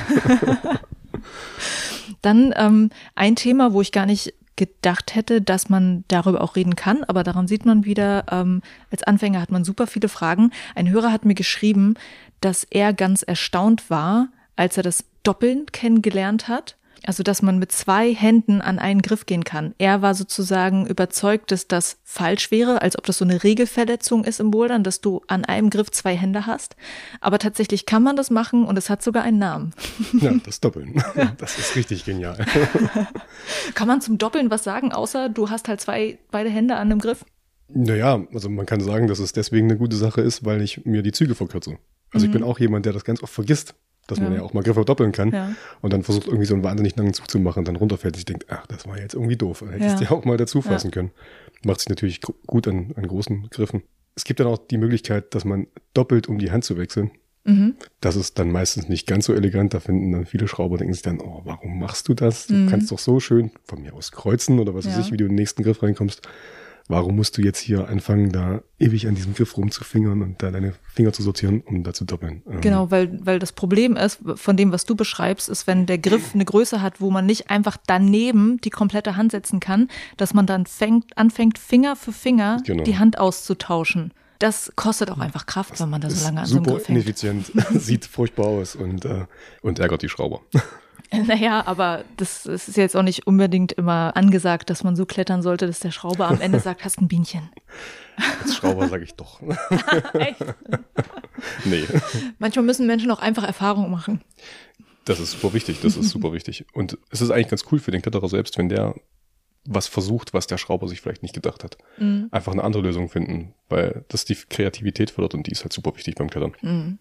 Dann 2.22 2.54
ähm, 2.57 2.90
ein 3.14 3.37
Thema, 3.37 3.72
wo 3.72 3.81
ich 3.81 3.92
gar 3.92 4.07
nicht 4.07 4.35
gedacht 4.59 5.14
hätte, 5.14 5.40
dass 5.40 5.71
man 5.71 6.05
darüber 6.09 6.42
auch 6.42 6.57
reden 6.57 6.77
kann. 6.77 7.05
Aber 7.05 7.23
daran 7.23 7.49
sieht 7.49 7.64
man 7.64 7.87
wieder, 7.87 8.25
ähm, 8.31 8.61
als 8.90 9.03
Anfänger 9.05 9.40
hat 9.40 9.51
man 9.51 9.64
super 9.64 9.87
viele 9.87 10.11
Fragen. 10.11 10.51
Ein 10.75 10.90
Hörer 10.90 11.11
hat 11.11 11.25
mir 11.25 11.35
geschrieben, 11.35 11.94
dass 12.42 12.64
er 12.64 12.92
ganz 12.92 13.23
erstaunt 13.23 13.88
war, 13.88 14.29
als 14.57 14.77
er 14.77 14.83
das 14.83 15.05
Doppeln 15.23 15.66
kennengelernt 15.66 16.49
hat 16.49 16.78
also, 17.07 17.23
dass 17.23 17.43
man 17.43 17.59
mit 17.59 17.73
zwei 17.73 18.15
Händen 18.15 18.61
an 18.61 18.79
einen 18.79 19.03
Griff 19.03 19.27
gehen 19.27 19.45
kann. 19.45 19.75
Er 19.79 20.03
war 20.03 20.15
sozusagen 20.15 20.87
überzeugt, 20.87 21.51
dass 21.53 21.69
das 21.69 21.99
falsch 22.05 22.51
wäre, 22.51 22.83
als 22.83 22.99
ob 22.99 23.07
das 23.07 23.19
so 23.19 23.25
eine 23.25 23.43
Regelverletzung 23.43 24.25
ist 24.25 24.41
im 24.41 24.51
Bouldern, 24.51 24.83
dass 24.83 25.01
du 25.01 25.23
an 25.27 25.45
einem 25.45 25.71
Griff 25.71 25.91
zwei 25.91 26.17
Hände 26.17 26.47
hast. 26.47 26.77
Aber 27.21 27.39
tatsächlich 27.39 27.87
kann 27.87 28.03
man 28.03 28.17
das 28.17 28.31
machen 28.31 28.65
und 28.65 28.77
es 28.77 28.91
hat 28.91 29.03
sogar 29.03 29.23
einen 29.23 29.39
Namen. 29.39 29.75
Ja, 30.21 30.33
das 30.45 30.61
Doppeln. 30.61 31.03
Das 31.37 31.59
ist 31.59 31.77
richtig 31.77 32.05
genial. 32.05 32.45
Kann 33.75 33.87
man 33.87 34.01
zum 34.01 34.19
Doppeln 34.19 34.51
was 34.51 34.65
sagen, 34.65 34.91
außer 34.91 35.29
du 35.29 35.51
hast 35.51 35.69
halt 35.69 35.81
zwei, 35.81 36.19
beide 36.31 36.51
Hände 36.51 36.75
an 36.75 36.91
einem 36.91 36.99
Griff? 36.99 37.25
Naja, 37.69 38.25
also 38.33 38.49
man 38.49 38.67
kann 38.67 38.81
sagen, 38.81 39.07
dass 39.07 39.19
es 39.19 39.33
deswegen 39.33 39.69
eine 39.69 39.79
gute 39.79 39.97
Sache 39.97 40.23
ist, 40.23 40.45
weil 40.45 40.63
ich 40.63 40.85
mir 40.87 41.03
die 41.03 41.13
Züge 41.13 41.35
verkürze. 41.35 41.79
Also 42.13 42.27
mhm. 42.27 42.33
ich 42.33 42.39
bin 42.39 42.43
auch 42.43 42.59
jemand, 42.59 42.87
der 42.87 42.93
das 42.95 43.05
ganz 43.05 43.23
oft 43.23 43.33
vergisst 43.33 43.75
dass 44.09 44.18
ja. 44.18 44.25
man 44.25 44.35
ja 44.35 44.42
auch 44.42 44.53
mal 44.53 44.64
Griffe 44.64 44.85
doppeln 44.85 45.12
kann 45.12 45.31
ja. 45.31 45.53
und 45.81 45.92
dann 45.92 46.03
versucht 46.03 46.27
irgendwie 46.27 46.47
so 46.47 46.55
einen 46.55 46.64
wahnsinnig 46.64 46.97
langen 46.97 47.14
Zug 47.14 47.31
zu 47.31 47.38
machen 47.38 47.61
und 47.61 47.68
dann 47.68 47.77
runterfällt 47.77 48.14
und 48.14 48.16
sich 48.16 48.25
denkt, 48.25 48.47
ach, 48.49 48.66
das 48.66 48.87
war 48.88 48.99
jetzt 48.99 49.14
irgendwie 49.14 49.37
doof. 49.37 49.61
Dann 49.61 49.71
hättest 49.71 50.01
du 50.01 50.05
ja. 50.05 50.11
ja 50.11 50.16
auch 50.16 50.25
mal 50.25 50.37
dazu 50.37 50.61
fassen 50.62 50.90
können. 50.90 51.12
Macht 51.64 51.81
sich 51.81 51.88
natürlich 51.88 52.21
gut 52.47 52.66
an, 52.66 52.92
an 52.97 53.07
großen 53.07 53.49
Griffen. 53.51 53.83
Es 54.16 54.25
gibt 54.25 54.40
dann 54.40 54.49
auch 54.49 54.59
die 54.59 54.79
Möglichkeit, 54.79 55.35
dass 55.35 55.44
man 55.44 55.68
doppelt, 55.94 56.29
um 56.29 56.38
die 56.38 56.51
Hand 56.51 56.64
zu 56.64 56.77
wechseln. 56.77 57.12
Mhm. 57.44 57.77
Das 58.01 58.16
ist 58.16 58.38
dann 58.38 58.51
meistens 58.51 58.88
nicht 58.88 59.07
ganz 59.07 59.27
so 59.27 59.35
elegant. 59.35 59.75
Da 59.75 59.81
finden 59.81 60.12
dann 60.12 60.27
viele 60.27 60.49
Schrauber, 60.49 60.77
denken 60.77 60.94
sich 60.94 61.03
dann, 61.03 61.21
oh, 61.21 61.42
warum 61.44 61.79
machst 61.79 62.09
du 62.09 62.14
das? 62.14 62.47
Du 62.47 62.55
mhm. 62.55 62.68
kannst 62.68 62.90
doch 62.90 62.99
so 62.99 63.21
schön 63.21 63.53
von 63.64 63.81
mir 63.81 63.94
aus 63.94 64.11
kreuzen 64.11 64.59
oder 64.59 64.75
was 64.75 64.87
weiß 64.87 64.99
ich, 64.99 65.12
wie 65.12 65.16
du 65.16 65.25
in 65.25 65.31
den 65.31 65.37
nächsten 65.37 65.62
Griff 65.62 65.83
reinkommst 65.83 66.23
warum 66.88 67.16
musst 67.16 67.37
du 67.37 67.42
jetzt 67.42 67.59
hier 67.59 67.88
anfangen, 67.88 68.33
da 68.33 68.62
ewig 68.79 69.07
an 69.07 69.14
diesem 69.14 69.35
Griff 69.35 69.57
rumzufingern 69.57 70.22
und 70.22 70.42
da 70.42 70.51
deine 70.51 70.74
Finger 70.92 71.12
zu 71.12 71.22
sortieren, 71.22 71.61
um 71.61 71.85
da 71.85 71.92
zu 71.92 72.05
doppeln? 72.05 72.42
Ähm, 72.51 72.61
genau, 72.61 72.90
weil, 72.90 73.18
weil 73.24 73.38
das 73.38 73.53
Problem 73.53 73.96
ist, 73.96 74.20
von 74.35 74.57
dem, 74.57 74.72
was 74.72 74.85
du 74.85 74.96
beschreibst, 74.96 75.48
ist, 75.48 75.66
wenn 75.66 75.87
der 75.87 75.98
Griff 75.98 76.35
eine 76.35 76.44
Größe 76.44 76.83
hat, 76.83 77.01
wo 77.01 77.11
man 77.11 77.27
nicht 77.27 77.51
einfach 77.51 77.77
daneben 77.87 78.59
die 78.62 78.70
komplette 78.70 79.16
Hand 79.16 79.33
setzen 79.33 79.61
kann, 79.61 79.88
dass 80.16 80.35
man 80.35 80.46
dann 80.46 80.66
fängt, 80.66 81.16
anfängt, 81.16 81.59
Finger 81.59 81.94
für 81.94 82.12
Finger 82.12 82.62
genau. 82.64 82.85
die 82.85 82.98
Hand 82.98 83.18
auszutauschen. 83.18 84.12
Das 84.38 84.72
kostet 84.77 85.11
auch 85.11 85.18
einfach 85.18 85.46
Kraft, 85.46 85.81
wenn 85.81 85.90
man 85.90 86.01
da 86.01 86.11
so 86.11 86.24
lange 86.24 86.40
an 86.40 86.46
so 86.46 86.57
einem 86.57 86.66
Griff 86.66 86.88
hängt. 86.88 87.05
Super 87.05 87.33
ineffizient, 87.33 87.53
sieht 87.83 88.07
furchtbar 88.07 88.46
aus 88.46 88.77
und, 88.77 89.05
äh, 89.05 89.27
und 89.62 89.79
ärgert 89.81 90.03
die 90.03 90.09
Schrauber. 90.09 90.40
Naja, 91.27 91.66
aber 91.66 92.05
das, 92.16 92.42
das 92.44 92.68
ist 92.68 92.77
jetzt 92.77 92.97
auch 92.97 93.03
nicht 93.03 93.27
unbedingt 93.27 93.73
immer 93.73 94.16
angesagt, 94.16 94.71
dass 94.71 94.85
man 94.85 94.97
so 94.97 95.07
klettern 95.07 95.42
sollte, 95.42 95.66
dass 95.66 95.81
der 95.81 95.90
Schrauber 95.90 96.29
am 96.29 96.40
Ende 96.40 96.61
sagt, 96.61 96.85
hast 96.85 97.01
ein 97.01 97.09
Bienchen. 97.09 97.49
Als 98.42 98.57
Schrauber 98.57 98.88
sage 98.88 99.05
ich 99.05 99.14
doch. 99.14 99.40
Echt? 100.14 100.44
Nee. 101.64 101.85
Manchmal 102.38 102.64
müssen 102.64 102.87
Menschen 102.87 103.11
auch 103.11 103.21
einfach 103.21 103.44
Erfahrung 103.44 103.90
machen. 103.90 104.23
Das 105.05 105.21
ist 105.21 105.33
super 105.33 105.55
wichtig, 105.55 105.81
das 105.81 105.97
ist 105.97 106.11
super 106.11 106.33
wichtig. 106.33 106.66
Und 106.75 106.99
es 107.11 107.23
ist 107.23 107.31
eigentlich 107.31 107.49
ganz 107.49 107.64
cool 107.73 107.79
für 107.79 107.90
den 107.90 108.03
Kletterer 108.03 108.29
selbst, 108.29 108.59
wenn 108.59 108.68
der 108.68 108.94
was 109.70 109.87
versucht, 109.87 110.33
was 110.33 110.46
der 110.46 110.57
Schrauber 110.57 110.88
sich 110.88 111.00
vielleicht 111.00 111.22
nicht 111.22 111.35
gedacht 111.35 111.62
hat. 111.62 111.76
Mhm. 111.98 112.28
Einfach 112.31 112.52
eine 112.52 112.64
andere 112.64 112.83
Lösung 112.83 113.09
finden, 113.09 113.52
weil 113.68 114.04
das 114.09 114.24
die 114.24 114.35
Kreativität 114.35 115.11
fördert 115.11 115.35
und 115.35 115.46
die 115.46 115.50
ist 115.52 115.62
halt 115.62 115.72
super 115.72 115.94
wichtig 115.94 116.14
beim 116.14 116.31
Klettern. 116.31 116.52
Mhm. 116.62 116.98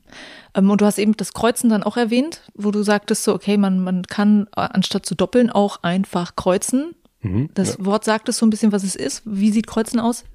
Ähm, 0.53 0.69
und 0.69 0.81
du 0.81 0.85
hast 0.85 0.99
eben 0.99 1.15
das 1.15 1.33
Kreuzen 1.33 1.69
dann 1.69 1.83
auch 1.83 1.95
erwähnt, 1.97 2.43
wo 2.55 2.71
du 2.71 2.83
sagtest 2.83 3.23
so, 3.23 3.33
okay, 3.33 3.57
man, 3.57 3.79
man 3.79 4.03
kann 4.03 4.47
äh, 4.55 4.61
anstatt 4.61 5.05
zu 5.05 5.15
doppeln 5.15 5.49
auch 5.49 5.81
einfach 5.83 6.35
kreuzen. 6.35 6.93
Mhm, 7.21 7.49
das 7.53 7.77
ja. 7.77 7.85
Wort 7.85 8.03
sagt 8.03 8.27
es 8.29 8.37
so 8.37 8.45
ein 8.45 8.49
bisschen, 8.49 8.71
was 8.71 8.83
es 8.83 8.95
ist. 8.95 9.23
Wie 9.25 9.51
sieht 9.51 9.65
Kreuzen 9.67 9.99
aus? 9.99 10.25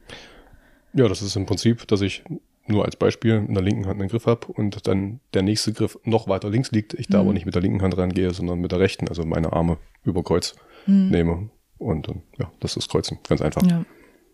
Ja, 0.95 1.09
das 1.09 1.21
ist 1.23 1.37
im 1.37 1.47
Prinzip, 1.47 1.87
dass 1.89 2.01
ich 2.01 2.25
nur 2.67 2.85
als 2.85 2.97
Beispiel 2.97 3.45
in 3.47 3.55
der 3.55 3.63
linken 3.63 3.87
Hand 3.87 4.01
einen 4.01 4.09
Griff 4.09 4.27
habe 4.27 4.47
und 4.47 4.87
dann 4.87 5.21
der 5.35 5.43
nächste 5.43 5.73
Griff 5.73 5.99
noch 6.05 6.29
weiter 6.29 6.49
links 6.49 6.71
liegt, 6.71 6.95
ich 6.95 7.09
da 7.09 7.19
Mhm. 7.19 7.25
aber 7.25 7.33
nicht 7.35 7.45
mit 7.45 7.55
der 7.55 7.63
linken 7.63 7.83
Hand 7.83 7.97
rangehe, 7.97 8.33
sondern 8.33 8.61
mit 8.61 8.73
der 8.73 8.79
rechten, 8.79 9.09
also 9.09 9.25
meine 9.25 9.53
Arme 9.53 9.79
über 10.05 10.23
Kreuz 10.23 10.55
nehme 10.87 11.51
und 11.83 12.09
dann, 12.09 12.23
ja, 12.39 12.51
das 12.61 12.77
ist 12.77 12.89
Kreuzen, 12.89 13.19
ganz 13.29 13.41
einfach. 13.43 13.63
Ja. 13.63 13.85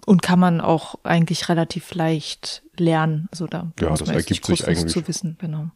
Und 0.07 0.23
kann 0.23 0.39
man 0.39 0.61
auch 0.61 0.95
eigentlich 1.03 1.49
relativ 1.49 1.95
leicht 1.95 2.63
lernen. 2.79 3.29
Also 3.31 3.47
da 3.47 3.73
Ja, 3.81 3.91
muss 3.91 3.99
das 3.99 4.09
man 4.09 4.17
ergibt 4.17 4.47
sich 4.47 4.67
eigentlich. 4.67 4.93
zu 4.93 5.07
wissen. 5.07 5.37
Genau. 5.41 5.67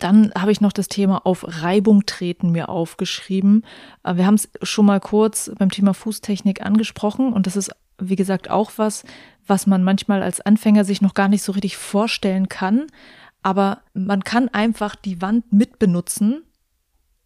Dann 0.00 0.32
habe 0.36 0.50
ich 0.50 0.60
noch 0.60 0.72
das 0.72 0.88
Thema 0.88 1.26
auf 1.26 1.44
Reibung 1.46 2.06
treten 2.06 2.50
mir 2.50 2.68
aufgeschrieben. 2.68 3.64
Äh, 4.02 4.16
Wir 4.16 4.26
haben 4.26 4.34
es 4.34 4.48
schon 4.62 4.86
mal 4.86 4.98
kurz 5.00 5.50
beim 5.58 5.70
Thema 5.70 5.94
Fußtechnik 5.94 6.62
angesprochen 6.64 7.32
und 7.32 7.46
das 7.46 7.56
ist, 7.56 7.70
wie 7.98 8.16
gesagt, 8.16 8.50
auch 8.50 8.72
was, 8.76 9.04
was 9.46 9.66
man 9.66 9.84
manchmal 9.84 10.22
als 10.22 10.40
Anfänger 10.40 10.84
sich 10.84 11.02
noch 11.02 11.14
gar 11.14 11.28
nicht 11.28 11.42
so 11.42 11.52
richtig 11.52 11.76
vorstellen 11.76 12.48
kann. 12.48 12.86
Aber 13.42 13.82
man 13.92 14.24
kann 14.24 14.48
einfach 14.48 14.94
die 14.96 15.20
Wand 15.20 15.52
mitbenutzen 15.52 16.42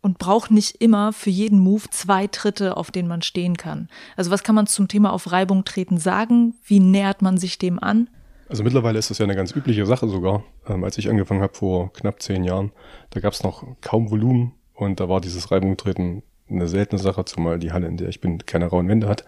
und 0.06 0.18
braucht 0.18 0.52
nicht 0.52 0.80
immer 0.80 1.12
für 1.12 1.30
jeden 1.30 1.58
Move 1.58 1.82
zwei 1.90 2.28
Tritte, 2.28 2.76
auf 2.76 2.92
denen 2.92 3.08
man 3.08 3.22
stehen 3.22 3.56
kann. 3.56 3.88
Also 4.14 4.30
was 4.30 4.44
kann 4.44 4.54
man 4.54 4.68
zum 4.68 4.86
Thema 4.86 5.12
auf 5.12 5.32
Reibung 5.32 5.64
treten 5.64 5.98
sagen? 5.98 6.54
Wie 6.64 6.78
nähert 6.78 7.22
man 7.22 7.38
sich 7.38 7.58
dem 7.58 7.82
an? 7.82 8.08
Also 8.48 8.62
mittlerweile 8.62 9.00
ist 9.00 9.10
das 9.10 9.18
ja 9.18 9.24
eine 9.24 9.34
ganz 9.34 9.50
übliche 9.50 9.84
Sache 9.84 10.06
sogar. 10.06 10.44
Ähm, 10.68 10.84
als 10.84 10.96
ich 10.96 11.10
angefangen 11.10 11.42
habe 11.42 11.54
vor 11.54 11.92
knapp 11.92 12.22
zehn 12.22 12.44
Jahren, 12.44 12.70
da 13.10 13.18
gab 13.18 13.32
es 13.32 13.42
noch 13.42 13.66
kaum 13.80 14.08
Volumen 14.12 14.52
und 14.74 15.00
da 15.00 15.08
war 15.08 15.20
dieses 15.20 15.50
Reibungtreten 15.50 16.22
eine 16.48 16.68
seltene 16.68 17.00
Sache, 17.00 17.24
zumal 17.24 17.58
die 17.58 17.72
Halle, 17.72 17.88
in 17.88 17.96
der 17.96 18.08
ich 18.08 18.20
bin, 18.20 18.38
keine 18.46 18.66
rauen 18.66 18.88
Wände 18.88 19.08
hat 19.08 19.24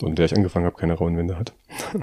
und 0.00 0.08
in 0.08 0.16
der 0.16 0.24
ich 0.24 0.34
angefangen 0.34 0.64
habe, 0.64 0.76
keine 0.76 0.94
rauen 0.94 1.18
Wände 1.18 1.38
hat. 1.38 1.52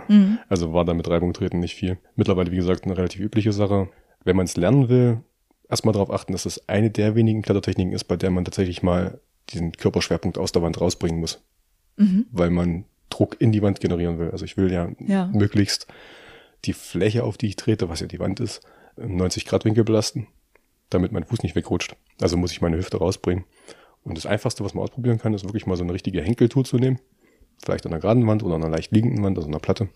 Also 0.48 0.74
war 0.74 0.86
da 0.86 0.94
mit 0.94 1.10
Reibungtreten 1.10 1.60
nicht 1.60 1.74
viel. 1.74 1.98
Mittlerweile, 2.16 2.52
wie 2.52 2.58
gesagt, 2.58 2.84
eine 2.84 2.96
relativ 2.96 3.20
übliche 3.20 3.52
Sache. 3.52 3.90
Wenn 4.24 4.36
man 4.36 4.46
es 4.46 4.58
lernen 4.58 4.90
will, 4.90 5.24
erstmal 5.72 5.94
darauf 5.94 6.12
achten, 6.12 6.34
dass 6.34 6.46
es 6.46 6.68
eine 6.70 6.92
der 6.92 7.16
wenigen 7.16 7.42
Klettertechniken 7.42 7.94
ist, 7.94 8.04
bei 8.04 8.18
der 8.18 8.30
man 8.30 8.46
tatsächlich 8.46 8.84
mal 8.84 9.20
diesen 9.50 9.72
Körperschwerpunkt 9.72 10.38
aus 10.38 10.52
der 10.52 10.62
Wand 10.62 10.80
rausbringen 10.80 11.20
muss. 11.20 11.42
Weil 12.32 12.50
man 12.52 12.86
Druck 13.10 13.36
in 13.40 13.52
die 13.52 13.62
Wand 13.62 13.80
generieren 13.80 14.18
will. 14.20 14.32
Also 14.32 14.46
ich 14.46 14.58
will 14.58 14.72
ja, 14.72 14.90
Ja. 15.00 15.28
möglichst 15.34 15.88
die 16.66 16.74
Fläche, 16.74 17.24
auf 17.24 17.38
die 17.38 17.48
ich 17.48 17.56
trete, 17.56 17.90
was 17.90 18.00
ja 18.00 18.08
die 18.08 18.20
Wand 18.20 18.40
ist, 18.40 18.62
im 18.98 19.18
90-Grad-Winkel 19.18 19.84
belasten, 19.84 20.28
damit 20.90 21.12
mein 21.12 21.24
Fuß 21.26 21.44
nicht 21.44 21.56
wegrutscht. 21.56 21.96
Also 22.22 22.38
muss 22.38 22.52
ich 22.52 22.62
meine 22.62 22.78
Hüfte 22.78 22.98
rausbringen. 22.98 23.44
Und 24.04 24.18
das 24.18 24.26
Einfachste, 24.26 24.64
was 24.64 24.74
man 24.74 24.84
ausprobieren 24.84 25.18
kann, 25.20 25.34
ist 25.34 25.44
wirklich 25.44 25.66
mal 25.68 25.76
so 25.78 25.84
eine 25.84 25.94
richtige 25.94 26.22
Henkeltour 26.22 26.64
zu 26.64 26.78
nehmen. 26.78 27.00
Vielleicht 27.64 27.86
an 27.86 27.92
einer 27.94 28.02
geraden 28.02 28.26
Wand 28.26 28.42
oder 28.44 28.56
an 28.56 28.64
einer 28.64 28.72
leicht 28.76 28.92
liegenden 28.92 29.24
Wand, 29.24 29.38
also 29.38 29.48
einer 29.48 29.60
Platte. 29.60 29.90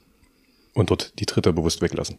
Und 0.75 0.91
dort 0.91 1.17
die 1.19 1.25
Tritte 1.25 1.53
bewusst 1.53 1.81
weglassen. 1.81 2.17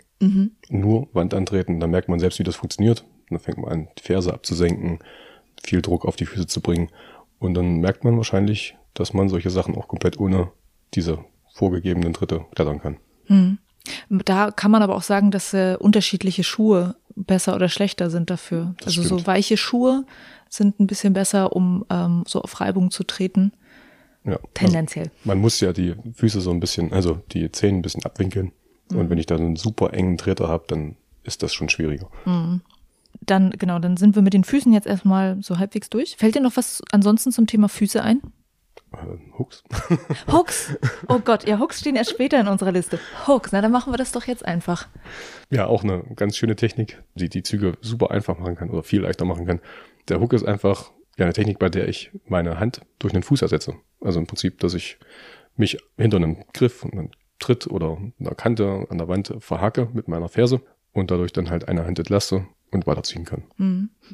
Nur 0.68 1.08
Wand 1.12 1.34
antreten, 1.34 1.78
dann 1.78 1.90
merkt 1.90 2.08
man 2.08 2.18
selbst, 2.18 2.38
wie 2.38 2.44
das 2.44 2.56
funktioniert. 2.56 3.04
Dann 3.28 3.38
fängt 3.38 3.58
man 3.58 3.70
an, 3.70 3.88
die 3.98 4.02
Ferse 4.02 4.32
abzusenken, 4.32 5.00
viel 5.62 5.82
Druck 5.82 6.04
auf 6.04 6.16
die 6.16 6.26
Füße 6.26 6.46
zu 6.46 6.60
bringen. 6.60 6.88
Und 7.38 7.54
dann 7.54 7.78
merkt 7.78 8.04
man 8.04 8.16
wahrscheinlich, 8.16 8.76
dass 8.94 9.12
man 9.12 9.28
solche 9.28 9.50
Sachen 9.50 9.74
auch 9.76 9.88
komplett 9.88 10.18
ohne 10.18 10.50
diese 10.94 11.18
vorgegebenen 11.54 12.12
Tritte 12.12 12.44
klettern 12.54 12.80
kann. 12.80 12.96
Da 14.08 14.50
kann 14.50 14.70
man 14.70 14.82
aber 14.82 14.96
auch 14.96 15.02
sagen, 15.02 15.30
dass 15.30 15.54
äh, 15.54 15.76
unterschiedliche 15.78 16.44
Schuhe 16.44 16.96
besser 17.14 17.54
oder 17.54 17.68
schlechter 17.68 18.10
sind 18.10 18.30
dafür. 18.30 18.74
Das 18.78 18.88
also 18.88 19.02
so 19.02 19.08
stimmt. 19.16 19.26
weiche 19.26 19.56
Schuhe 19.56 20.04
sind 20.48 20.80
ein 20.80 20.86
bisschen 20.86 21.12
besser, 21.12 21.54
um 21.54 21.84
ähm, 21.90 22.24
so 22.26 22.42
auf 22.42 22.60
Reibung 22.60 22.90
zu 22.90 23.04
treten. 23.04 23.52
Ja. 24.24 24.38
Tendenziell. 24.54 25.06
Also 25.06 25.18
man 25.24 25.38
muss 25.38 25.60
ja 25.60 25.72
die 25.72 25.94
Füße 26.14 26.40
so 26.40 26.50
ein 26.50 26.60
bisschen, 26.60 26.92
also 26.92 27.20
die 27.32 27.50
Zehen 27.52 27.76
ein 27.76 27.82
bisschen 27.82 28.04
abwinkeln. 28.04 28.52
Und 28.92 29.10
wenn 29.10 29.18
ich 29.18 29.26
dann 29.26 29.40
einen 29.40 29.56
super 29.56 29.92
engen 29.92 30.16
Treter 30.16 30.48
habe, 30.48 30.64
dann 30.68 30.96
ist 31.24 31.42
das 31.42 31.52
schon 31.54 31.68
schwieriger. 31.68 32.08
Dann, 33.20 33.50
genau, 33.50 33.78
dann 33.78 33.96
sind 33.96 34.14
wir 34.14 34.22
mit 34.22 34.34
den 34.34 34.44
Füßen 34.44 34.72
jetzt 34.72 34.86
erstmal 34.86 35.42
so 35.42 35.58
halbwegs 35.58 35.90
durch. 35.90 36.16
Fällt 36.16 36.34
dir 36.34 36.42
noch 36.42 36.56
was 36.56 36.82
ansonsten 36.92 37.32
zum 37.32 37.46
Thema 37.46 37.68
Füße 37.68 38.02
ein? 38.02 38.20
Äh, 38.92 39.38
Hooks. 39.38 39.64
Hooks. 40.32 40.76
Oh 41.08 41.18
Gott, 41.18 41.46
ja, 41.46 41.58
Hooks 41.58 41.80
stehen 41.80 41.96
erst 41.96 42.10
später 42.10 42.40
in 42.40 42.48
unserer 42.48 42.72
Liste. 42.72 42.98
Hooks, 43.26 43.52
na 43.52 43.60
dann 43.60 43.72
machen 43.72 43.92
wir 43.92 43.98
das 43.98 44.12
doch 44.12 44.24
jetzt 44.24 44.44
einfach. 44.44 44.88
Ja, 45.50 45.66
auch 45.66 45.84
eine 45.84 46.02
ganz 46.14 46.36
schöne 46.36 46.56
Technik, 46.56 47.02
die 47.14 47.28
die 47.28 47.42
Züge 47.42 47.76
super 47.80 48.10
einfach 48.10 48.38
machen 48.38 48.56
kann 48.56 48.70
oder 48.70 48.82
viel 48.82 49.02
leichter 49.02 49.24
machen 49.24 49.46
kann. 49.46 49.60
Der 50.08 50.20
Hook 50.20 50.32
ist 50.32 50.44
einfach 50.44 50.92
ja 51.16 51.24
eine 51.24 51.32
Technik, 51.32 51.58
bei 51.58 51.68
der 51.68 51.88
ich 51.88 52.10
meine 52.26 52.60
Hand 52.60 52.82
durch 52.98 53.14
einen 53.14 53.22
Fuß 53.22 53.42
ersetze. 53.42 53.74
Also 54.00 54.20
im 54.20 54.26
Prinzip, 54.26 54.60
dass 54.60 54.74
ich 54.74 54.98
mich 55.56 55.78
hinter 55.96 56.18
einem 56.18 56.44
Griff, 56.52 56.84
einem 56.84 57.10
Tritt 57.38 57.66
oder 57.66 57.98
einer 58.18 58.34
Kante 58.34 58.86
an 58.88 58.98
der 58.98 59.08
Wand 59.08 59.34
verhake 59.40 59.88
mit 59.92 60.08
meiner 60.08 60.28
Ferse 60.28 60.60
und 60.92 61.10
dadurch 61.10 61.32
dann 61.32 61.50
halt 61.50 61.68
eine 61.68 61.84
Hand 61.84 61.98
entlaste 61.98 62.46
und 62.72 62.86
weiterziehen 62.86 63.24
kann. 63.24 63.42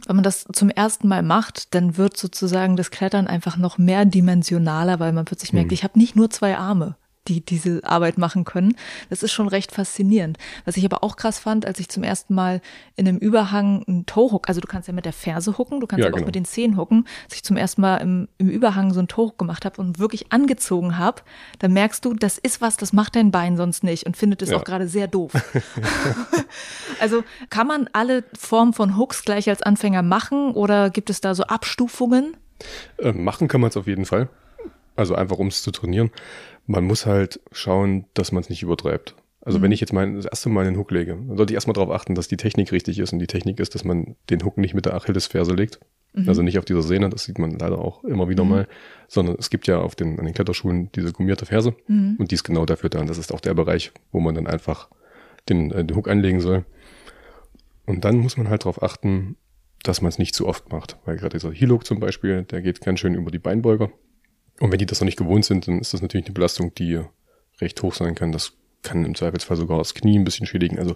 Wenn 0.07 0.17
man 0.17 0.23
das 0.23 0.45
zum 0.53 0.71
ersten 0.71 1.09
Mal 1.09 1.23
macht, 1.23 1.75
dann 1.75 1.97
wird 1.97 2.17
sozusagen 2.17 2.77
das 2.77 2.91
Klettern 2.91 3.27
einfach 3.27 3.57
noch 3.57 3.79
mehr 3.79 4.05
dimensionaler, 4.05 5.01
weil 5.01 5.13
man 5.13 5.25
plötzlich 5.25 5.53
merkt, 5.53 5.73
ich 5.73 5.85
habe 5.85 5.99
nicht 5.99 6.17
nur 6.17 6.31
zwei 6.31 6.57
Arme, 6.57 6.97
die 7.29 7.45
diese 7.45 7.81
Arbeit 7.85 8.19
machen 8.19 8.45
können. 8.45 8.75
Das 9.11 9.23
ist 9.23 9.33
schon 9.33 9.47
recht 9.49 9.73
faszinierend. 9.73 10.39
Was 10.65 10.77
ich 10.77 10.85
aber 10.85 11.05
auch 11.05 11.17
krass 11.17 11.39
fand, 11.39 11.67
als 11.67 11.79
ich 11.79 11.89
zum 11.89 12.03
ersten 12.03 12.35
Mal 12.35 12.61
in 12.97 13.07
einem 13.07 13.19
Überhang 13.19 13.85
einen 13.87 14.07
Toe-Hook, 14.07 14.49
also 14.49 14.61
du 14.61 14.67
kannst 14.67 14.89
ja 14.89 14.95
mit 14.95 15.05
der 15.05 15.13
Ferse 15.13 15.57
hucken, 15.59 15.81
du 15.81 15.87
kannst 15.87 16.01
Ja, 16.01 16.07
aber 16.09 16.15
auch 16.15 16.19
genau. 16.19 16.27
mit 16.27 16.35
den 16.35 16.45
Zehen 16.45 16.77
hucken, 16.77 17.07
als 17.25 17.35
ich 17.37 17.45
zum 17.45 17.57
ersten 17.57 17.81
Mal 17.81 17.99
im, 17.99 18.29
im 18.39 18.49
Überhang 18.49 18.93
so 18.93 18.99
einen 18.99 19.09
Toe-Hook 19.09 19.39
gemacht 19.39 19.65
habe 19.65 19.81
und 19.81 19.99
wirklich 19.99 20.33
angezogen 20.33 20.99
habe, 20.99 21.23
dann 21.61 21.73
merkst 21.73 22.05
du, 22.05 22.15
das 22.15 22.39
ist 22.39 22.61
was, 22.61 22.77
das 22.77 22.93
macht 22.93 23.15
dein 23.17 23.31
Bein 23.31 23.57
sonst 23.57 23.85
nicht 23.85 24.05
und 24.07 24.17
findet 24.17 24.43
es 24.43 24.51
Ja. 24.51 24.57
auch 24.57 24.65
gerade 24.65 24.89
sehr 24.89 25.07
doof. 25.09 25.33
Also 27.01 27.25
kann 27.51 27.67
man 27.67 27.89
alle 27.93 28.25
Formen 28.39 28.73
von 28.73 28.97
Hooks 28.97 29.25
gleich 29.25 29.49
als 29.49 29.63
Anfänger 29.63 30.03
machen 30.03 30.53
oder 30.53 30.91
gibt 30.91 31.11
es 31.11 31.21
da 31.21 31.35
so 31.35 31.45
Abstufungen? 31.45 32.37
Äh, 32.99 33.13
machen 33.13 33.49
kann 33.49 33.61
man 33.61 33.71
es 33.71 33.77
auf 33.77 33.87
jeden 33.87 34.05
Fall. 34.05 34.29
Also 34.95 35.15
einfach, 35.15 35.39
um 35.39 35.49
es 35.49 35.63
zu 35.63 35.71
trainieren. 35.71 36.11
Man 36.67 36.85
muss 36.85 37.07
halt 37.07 37.41
schauen, 37.51 38.07
dass 38.15 38.33
man 38.33 38.43
es 38.43 38.51
nicht 38.51 38.63
übertreibt. 38.63 39.17
Also 39.45 39.61
wenn 39.61 39.73
ich 39.73 39.81
jetzt 39.81 39.93
mein, 39.93 40.15
das 40.15 40.27
erste 40.27 40.49
Mal 40.49 40.67
einen 40.67 40.77
Hook 40.77 40.93
lege, 40.93 41.17
dann 41.17 41.37
sollte 41.37 41.53
ich 41.53 41.57
erstmal 41.57 41.75
darauf 41.75 41.91
achten, 41.91 42.15
dass 42.15 42.29
die 42.29 42.37
Technik 42.37 42.71
richtig 42.71 43.01
ist. 43.01 43.13
Und 43.13 43.19
die 43.19 43.27
Technik 43.27 43.59
ist, 43.59 43.75
dass 43.75 43.83
man 43.85 44.15
den 44.31 44.45
Hook 44.45 44.57
nicht 44.57 44.75
mit 44.75 44.87
der 44.87 44.95
Achillesferse 44.95 45.53
legt. 45.53 45.81
Also 46.29 46.43
nicht 46.43 46.59
auf 46.59 46.65
dieser 46.65 46.83
Sehne, 46.83 47.09
das 47.09 47.25
sieht 47.25 47.39
man 47.39 47.59
leider 47.59 47.79
auch 47.79 48.05
immer 48.05 48.29
wieder 48.29 48.45
mal, 48.51 48.69
sondern 49.09 49.35
es 49.39 49.51
gibt 49.51 49.67
ja 49.67 49.79
auf 49.79 49.95
den, 49.97 50.19
an 50.19 50.27
den 50.27 50.35
Kletterschuhen 50.35 50.93
diese 50.93 51.13
gummierte 51.13 51.47
Ferse. 51.47 51.75
Und 52.19 52.31
die 52.31 52.35
ist 52.35 52.45
genau 52.45 52.67
dafür 52.67 52.91
da. 52.91 53.01
Und 53.01 53.09
das 53.11 53.19
ist 53.19 53.33
auch 53.33 53.41
der 53.41 53.55
Bereich, 53.55 53.93
wo 54.13 54.21
man 54.21 54.35
dann 54.35 54.47
einfach 54.47 54.89
den, 55.49 55.73
äh, 55.73 55.85
den 55.85 55.97
Hook 55.97 56.09
anlegen 56.09 56.41
soll. 56.41 56.65
Und 57.87 58.05
dann 58.05 58.19
muss 58.19 58.37
man 58.37 58.49
halt 58.49 58.63
darauf 58.63 58.83
achten, 58.83 59.37
dass 59.83 60.03
man 60.03 60.11
es 60.11 60.19
nicht 60.19 60.35
zu 60.35 60.47
oft 60.47 60.71
macht. 60.71 60.99
Weil 61.05 61.17
gerade 61.17 61.37
dieser 61.37 61.51
Heel-Hook 61.51 61.85
zum 61.85 61.99
Beispiel, 61.99 62.45
der 62.45 62.63
geht 62.63 62.81
ganz 62.81 63.01
schön 63.01 63.15
über 63.15 63.31
die 63.31 63.39
Beinbeuger. 63.39 63.91
Und 64.61 64.71
wenn 64.71 64.79
die 64.79 64.87
das 64.87 65.01
noch 65.01 65.07
nicht 65.07 65.19
gewohnt 65.19 65.45
sind, 65.45 65.67
dann 65.67 65.81
ist 65.81 65.93
das 65.95 66.03
natürlich 66.03 66.27
eine 66.27 66.35
Belastung, 66.35 66.75
die 66.75 67.01
recht 67.61 67.83
hoch 67.83 67.95
sein 67.95 68.15
kann. 68.15 68.33
Das 68.33 68.53
kann 68.83 69.05
im 69.05 69.15
Zweifelsfall 69.15 69.57
sogar 69.57 69.79
das 69.79 69.95
Knie 69.95 70.19
ein 70.19 70.25
bisschen 70.25 70.47
schädigen. 70.47 70.79
Also 70.79 70.95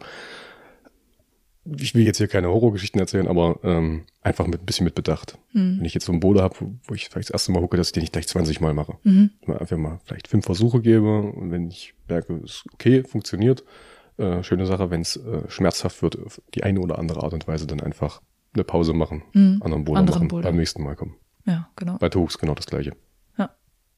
ich 1.79 1.95
will 1.95 2.05
jetzt 2.05 2.19
hier 2.19 2.29
keine 2.29 2.49
Horrorgeschichten 2.49 3.01
erzählen, 3.01 3.27
aber 3.27 3.59
ähm, 3.65 4.05
einfach 4.23 4.47
mit 4.47 4.63
ein 4.63 4.67
bisschen 4.67 4.85
mit 4.85 4.95
Bedacht. 4.95 5.37
Wenn 5.79 5.85
ich 5.85 5.95
jetzt 5.95 6.07
so 6.07 6.13
einen 6.13 6.21
Boulder 6.21 6.43
habe, 6.43 6.55
wo 6.85 6.95
ich 6.95 7.09
vielleicht 7.09 7.29
das 7.29 7.35
erste 7.35 7.51
Mal 7.53 7.61
hucke, 7.61 7.77
dass 7.77 7.89
ich 7.89 7.93
den 7.93 8.03
nicht 8.03 8.13
gleich 8.13 8.29
20 8.29 8.61
Mal 8.61 8.73
mache. 8.73 8.99
Mal 9.47 9.59
einfach 9.59 9.77
mal 9.77 9.99
vielleicht 10.05 10.29
fünf 10.29 10.45
Versuche 10.47 10.81
gebe 10.81 11.23
und 11.23 11.51
wenn 11.51 11.69
ich 11.69 11.95
merke, 12.09 12.35
es 12.45 12.51
ist 12.51 12.65
okay, 12.73 13.03
funktioniert, 13.03 13.65
äh, 14.17 14.43
schöne 14.45 14.67
Sache, 14.67 14.91
wenn 14.91 15.01
es 15.01 15.17
äh, 15.17 15.49
schmerzhaft 15.49 16.03
wird, 16.03 16.19
auf 16.25 16.41
die 16.55 16.63
eine 16.63 16.81
oder 16.81 16.99
andere 16.99 17.23
Art 17.25 17.35
und 17.35 17.49
Weise 17.49 17.67
dann 17.67 17.81
einfach 17.81 18.23
eine 18.55 18.65
Pause 18.65 18.93
machen, 18.93 19.23
anderen 19.35 19.85
Boulder 19.85 20.01
anderen 20.01 20.21
machen, 20.21 20.29
Boulder. 20.29 20.49
beim 20.49 20.57
nächsten 20.57 20.83
Mal 20.85 20.95
kommen. 20.95 21.17
Ja, 21.47 21.69
genau. 21.77 21.99
Bei 21.99 22.09
Tohooks 22.09 22.39
genau 22.39 22.55
das 22.55 22.67
gleiche. 22.67 22.93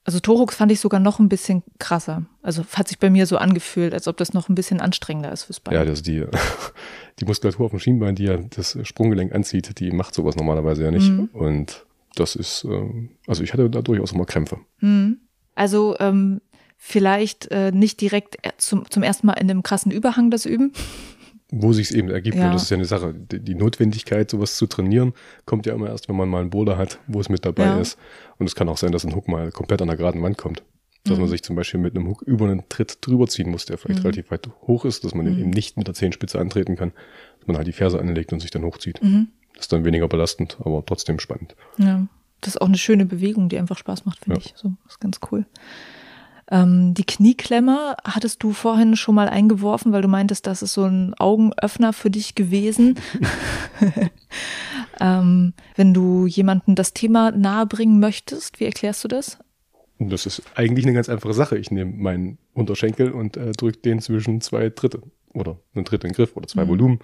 Also 0.09 0.21
Torhooks 0.21 0.57
fand 0.57 0.73
ich 0.73 0.81
sogar 0.81 1.01
noch 1.01 1.19
ein 1.19 1.29
bisschen 1.29 1.63
krasser. 1.79 2.25
Also 2.41 2.65
hat 2.73 2.89
sich 2.89 2.99
bei 2.99 3.11
mir 3.11 3.27
so 3.27 3.37
angefühlt, 3.37 3.93
als 3.93 4.09
ob 4.09 4.17
das 4.17 4.33
noch 4.33 4.49
ein 4.49 4.55
bisschen 4.55 4.81
anstrengender 4.81 5.31
ist 5.31 5.43
fürs 5.43 5.61
Bein. 5.61 5.75
Ja, 5.75 5.85
das 5.85 6.01
die, 6.01 6.25
die 7.21 7.27
Muskulatur 7.27 7.67
auf 7.67 7.73
dem 7.73 7.79
Schienbein, 7.79 8.15
die 8.15 8.25
ja 8.25 8.39
das 8.39 8.79
Sprunggelenk 8.85 9.35
anzieht, 9.35 9.79
die 9.79 9.91
macht 9.91 10.15
sowas 10.15 10.35
normalerweise 10.35 10.85
ja 10.85 10.91
nicht. 10.91 11.11
Und 11.35 11.85
das 12.15 12.37
ist, 12.37 12.65
ähm, 12.65 13.11
also 13.27 13.43
ich 13.43 13.53
hatte 13.53 13.69
da 13.69 13.83
durchaus 13.83 14.13
immer 14.13 14.25
Krämpfe. 14.25 14.61
Also 15.55 15.95
ähm, 15.99 16.41
vielleicht 16.79 17.51
äh, 17.51 17.71
nicht 17.71 18.01
direkt 18.01 18.39
zum, 18.57 18.91
zum 18.91 19.03
ersten 19.03 19.27
Mal 19.27 19.35
in 19.35 19.51
einem 19.51 19.63
krassen 19.63 19.93
Überhang 19.93 20.31
das 20.31 20.47
üben. 20.47 20.73
Wo 21.51 21.73
sich 21.73 21.89
es 21.89 21.95
eben 21.95 22.11
ergibt, 22.11 22.37
Ja. 22.37 22.47
und 22.47 22.53
das 22.55 22.65
ist 22.65 22.71
ja 22.71 22.77
eine 22.77 22.85
Sache, 22.85 23.15
die, 23.15 23.55
Notwendigkeit, 23.55 24.31
sowas 24.31 24.57
zu 24.57 24.67
trainieren, 24.67 25.15
kommt 25.47 25.65
ja 25.65 25.75
immer 25.75 25.89
erst, 25.89 26.09
wenn 26.09 26.17
man 26.17 26.29
mal 26.29 26.41
einen 26.43 26.51
Boulder 26.51 26.77
hat, 26.77 26.99
wo 27.07 27.21
es 27.21 27.31
mit 27.31 27.45
dabei 27.47 27.65
Ja. 27.65 27.81
ist. 27.81 27.99
Und 28.39 28.47
es 28.47 28.55
kann 28.55 28.69
auch 28.69 28.77
sein, 28.77 28.93
dass 28.93 29.05
ein 29.05 29.15
Hook 29.15 29.29
mal 29.29 29.51
komplett 29.51 29.81
an 29.81 29.89
der 29.89 29.97
geraden 29.97 30.23
Wand 30.23 30.37
kommt. 30.37 30.63
Dass 31.05 31.17
Mhm. 31.17 31.23
man 31.23 31.31
sich 31.31 31.43
zum 31.43 31.57
Beispiel 31.57 31.81
mit 31.81 31.97
einem 31.97 32.07
Hook 32.07 32.21
über 32.23 32.45
einen 32.45 32.69
Tritt 32.69 32.99
drüber 33.01 33.27
ziehen 33.29 33.51
muss, 33.51 33.65
der 33.65 33.79
vielleicht 33.79 34.05
relativ 34.05 34.31
weit 34.31 34.47
hoch 34.67 34.85
ist, 34.85 35.05
dass 35.05 35.15
man 35.15 35.25
Mhm. 35.25 35.39
eben 35.39 35.51
nicht 35.51 35.79
mit 35.79 35.87
der 35.87 35.95
Zehenspitze 35.95 36.39
antreten 36.39 36.77
kann, 36.77 36.93
dass 37.39 37.47
man 37.47 37.57
halt 37.57 37.67
die 37.67 37.73
Ferse 37.73 37.99
anlegt 37.99 38.31
und 38.35 38.41
sich 38.41 38.51
dann 38.51 38.63
hochzieht. 38.65 39.03
Mhm. 39.03 39.29
Das 39.55 39.63
ist 39.63 39.73
dann 39.73 39.85
weniger 39.87 40.07
belastend, 40.07 40.59
aber 40.61 40.85
trotzdem 40.85 41.19
spannend. 41.19 41.57
Ja, 41.79 42.07
das 42.43 42.57
ist 42.57 42.61
auch 42.61 42.67
eine 42.69 42.77
schöne 42.77 43.07
Bewegung, 43.07 43.49
die 43.49 43.59
einfach 43.59 43.79
Spaß 43.79 44.05
macht, 44.05 44.19
finde 44.23 44.39
Ja. 44.41 44.45
ich. 44.47 44.53
So, 44.55 44.73
das 44.85 44.95
ist 44.95 45.01
ganz 45.01 45.19
cool. 45.33 45.47
Ähm, 46.51 46.95
die 46.95 47.05
Knieklemmer 47.05 47.97
hattest 48.05 48.43
du 48.43 48.53
vorhin 48.53 48.97
schon 48.97 49.15
mal 49.15 49.29
eingeworfen, 49.29 49.93
weil 49.93 50.03
du 50.03 50.09
meintest, 50.09 50.47
das 50.47 50.63
ist 50.63 50.73
so 50.73 50.85
ein 50.85 51.15
Augenöffner 51.15 51.93
für 51.93 52.11
dich 52.11 52.35
gewesen. 52.35 52.99
ähm, 55.01 55.53
wenn 55.77 55.93
du 55.93 56.27
jemanden 56.27 56.75
das 56.75 56.95
Thema 56.95 57.33
nahebringen 57.33 58.01
möchtest, 58.01 58.61
wie 58.61 58.65
erklärst 58.65 59.05
du 59.05 59.09
das? 59.09 59.39
Das 59.99 60.27
ist 60.27 60.43
eigentlich 60.55 60.87
eine 60.87 60.95
ganz 60.95 61.09
einfache 61.09 61.35
Sache. 61.35 61.59
Ich 61.59 61.71
nehme 61.71 61.93
meinen 61.93 62.39
Unterschenkel 62.55 63.11
und 63.11 63.37
äh, 63.37 63.53
drücke 63.53 63.79
den 63.79 64.01
zwischen 64.01 64.41
zwei 64.41 64.71
Dritte 64.71 65.03
oder 65.35 65.59
einen 65.75 65.85
dritten 65.85 66.13
Griff 66.13 66.37
oder 66.37 66.47
zwei 66.47 66.65
mhm. 66.65 66.69
Volumen. 66.69 66.99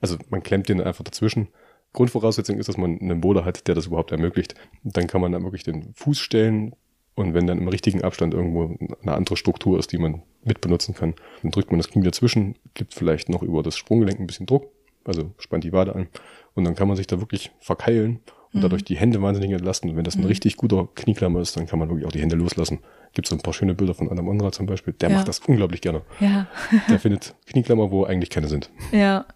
Also 0.00 0.18
man 0.28 0.42
klemmt 0.42 0.68
den 0.68 0.80
einfach 0.80 1.04
dazwischen. 1.04 1.48
Grundvoraussetzung 1.92 2.58
ist, 2.58 2.68
dass 2.68 2.76
man 2.76 2.98
einen 3.00 3.20
Boden 3.20 3.44
hat, 3.44 3.68
der 3.68 3.74
das 3.74 3.86
überhaupt 3.86 4.12
ermöglicht. 4.12 4.54
Dann 4.82 5.06
kann 5.06 5.20
man 5.20 5.32
dann 5.32 5.44
wirklich 5.44 5.62
den 5.62 5.92
Fuß 5.94 6.18
stellen 6.18 6.74
und 7.14 7.34
wenn 7.34 7.46
dann 7.46 7.58
im 7.58 7.68
richtigen 7.68 8.02
Abstand 8.02 8.34
irgendwo 8.34 8.76
eine 9.02 9.14
andere 9.14 9.36
Struktur 9.36 9.78
ist, 9.78 9.92
die 9.92 9.98
man 9.98 10.22
mit 10.44 10.60
benutzen 10.60 10.94
kann, 10.94 11.14
dann 11.42 11.50
drückt 11.50 11.70
man 11.70 11.78
das 11.78 11.88
Knie 11.88 12.02
dazwischen, 12.02 12.56
gibt 12.74 12.94
vielleicht 12.94 13.28
noch 13.28 13.42
über 13.42 13.62
das 13.62 13.76
Sprunggelenk 13.76 14.18
ein 14.18 14.26
bisschen 14.26 14.46
Druck, 14.46 14.70
also 15.04 15.32
spannt 15.38 15.64
die 15.64 15.72
Wade 15.72 15.94
an 15.94 16.08
und 16.54 16.64
dann 16.64 16.74
kann 16.74 16.88
man 16.88 16.96
sich 16.96 17.06
da 17.06 17.20
wirklich 17.20 17.52
verkeilen 17.60 18.20
und 18.52 18.58
mhm. 18.58 18.62
dadurch 18.62 18.84
die 18.84 18.96
Hände 18.96 19.20
wahnsinnig 19.20 19.50
entlasten. 19.50 19.90
Und 19.90 19.96
wenn 19.96 20.04
das 20.04 20.16
ein 20.16 20.22
mhm. 20.22 20.28
richtig 20.28 20.56
guter 20.56 20.88
Knieklammer 20.94 21.40
ist, 21.40 21.56
dann 21.56 21.66
kann 21.66 21.78
man 21.78 21.88
wirklich 21.88 22.06
auch 22.06 22.12
die 22.12 22.20
Hände 22.20 22.36
loslassen. 22.36 22.80
Gibt 23.14 23.28
es 23.28 23.32
ein 23.32 23.40
paar 23.40 23.52
schöne 23.52 23.74
Bilder 23.74 23.94
von 23.94 24.10
Adam 24.10 24.28
Ondra 24.28 24.52
zum 24.52 24.66
Beispiel, 24.66 24.94
der 24.94 25.10
ja. 25.10 25.16
macht 25.16 25.28
das 25.28 25.40
unglaublich 25.40 25.80
gerne. 25.80 26.02
Ja. 26.20 26.46
der 26.88 26.98
findet 26.98 27.34
Knieklammer, 27.46 27.90
wo 27.90 28.04
eigentlich 28.04 28.30
keine 28.30 28.48
sind. 28.48 28.70
Ja. 28.90 29.26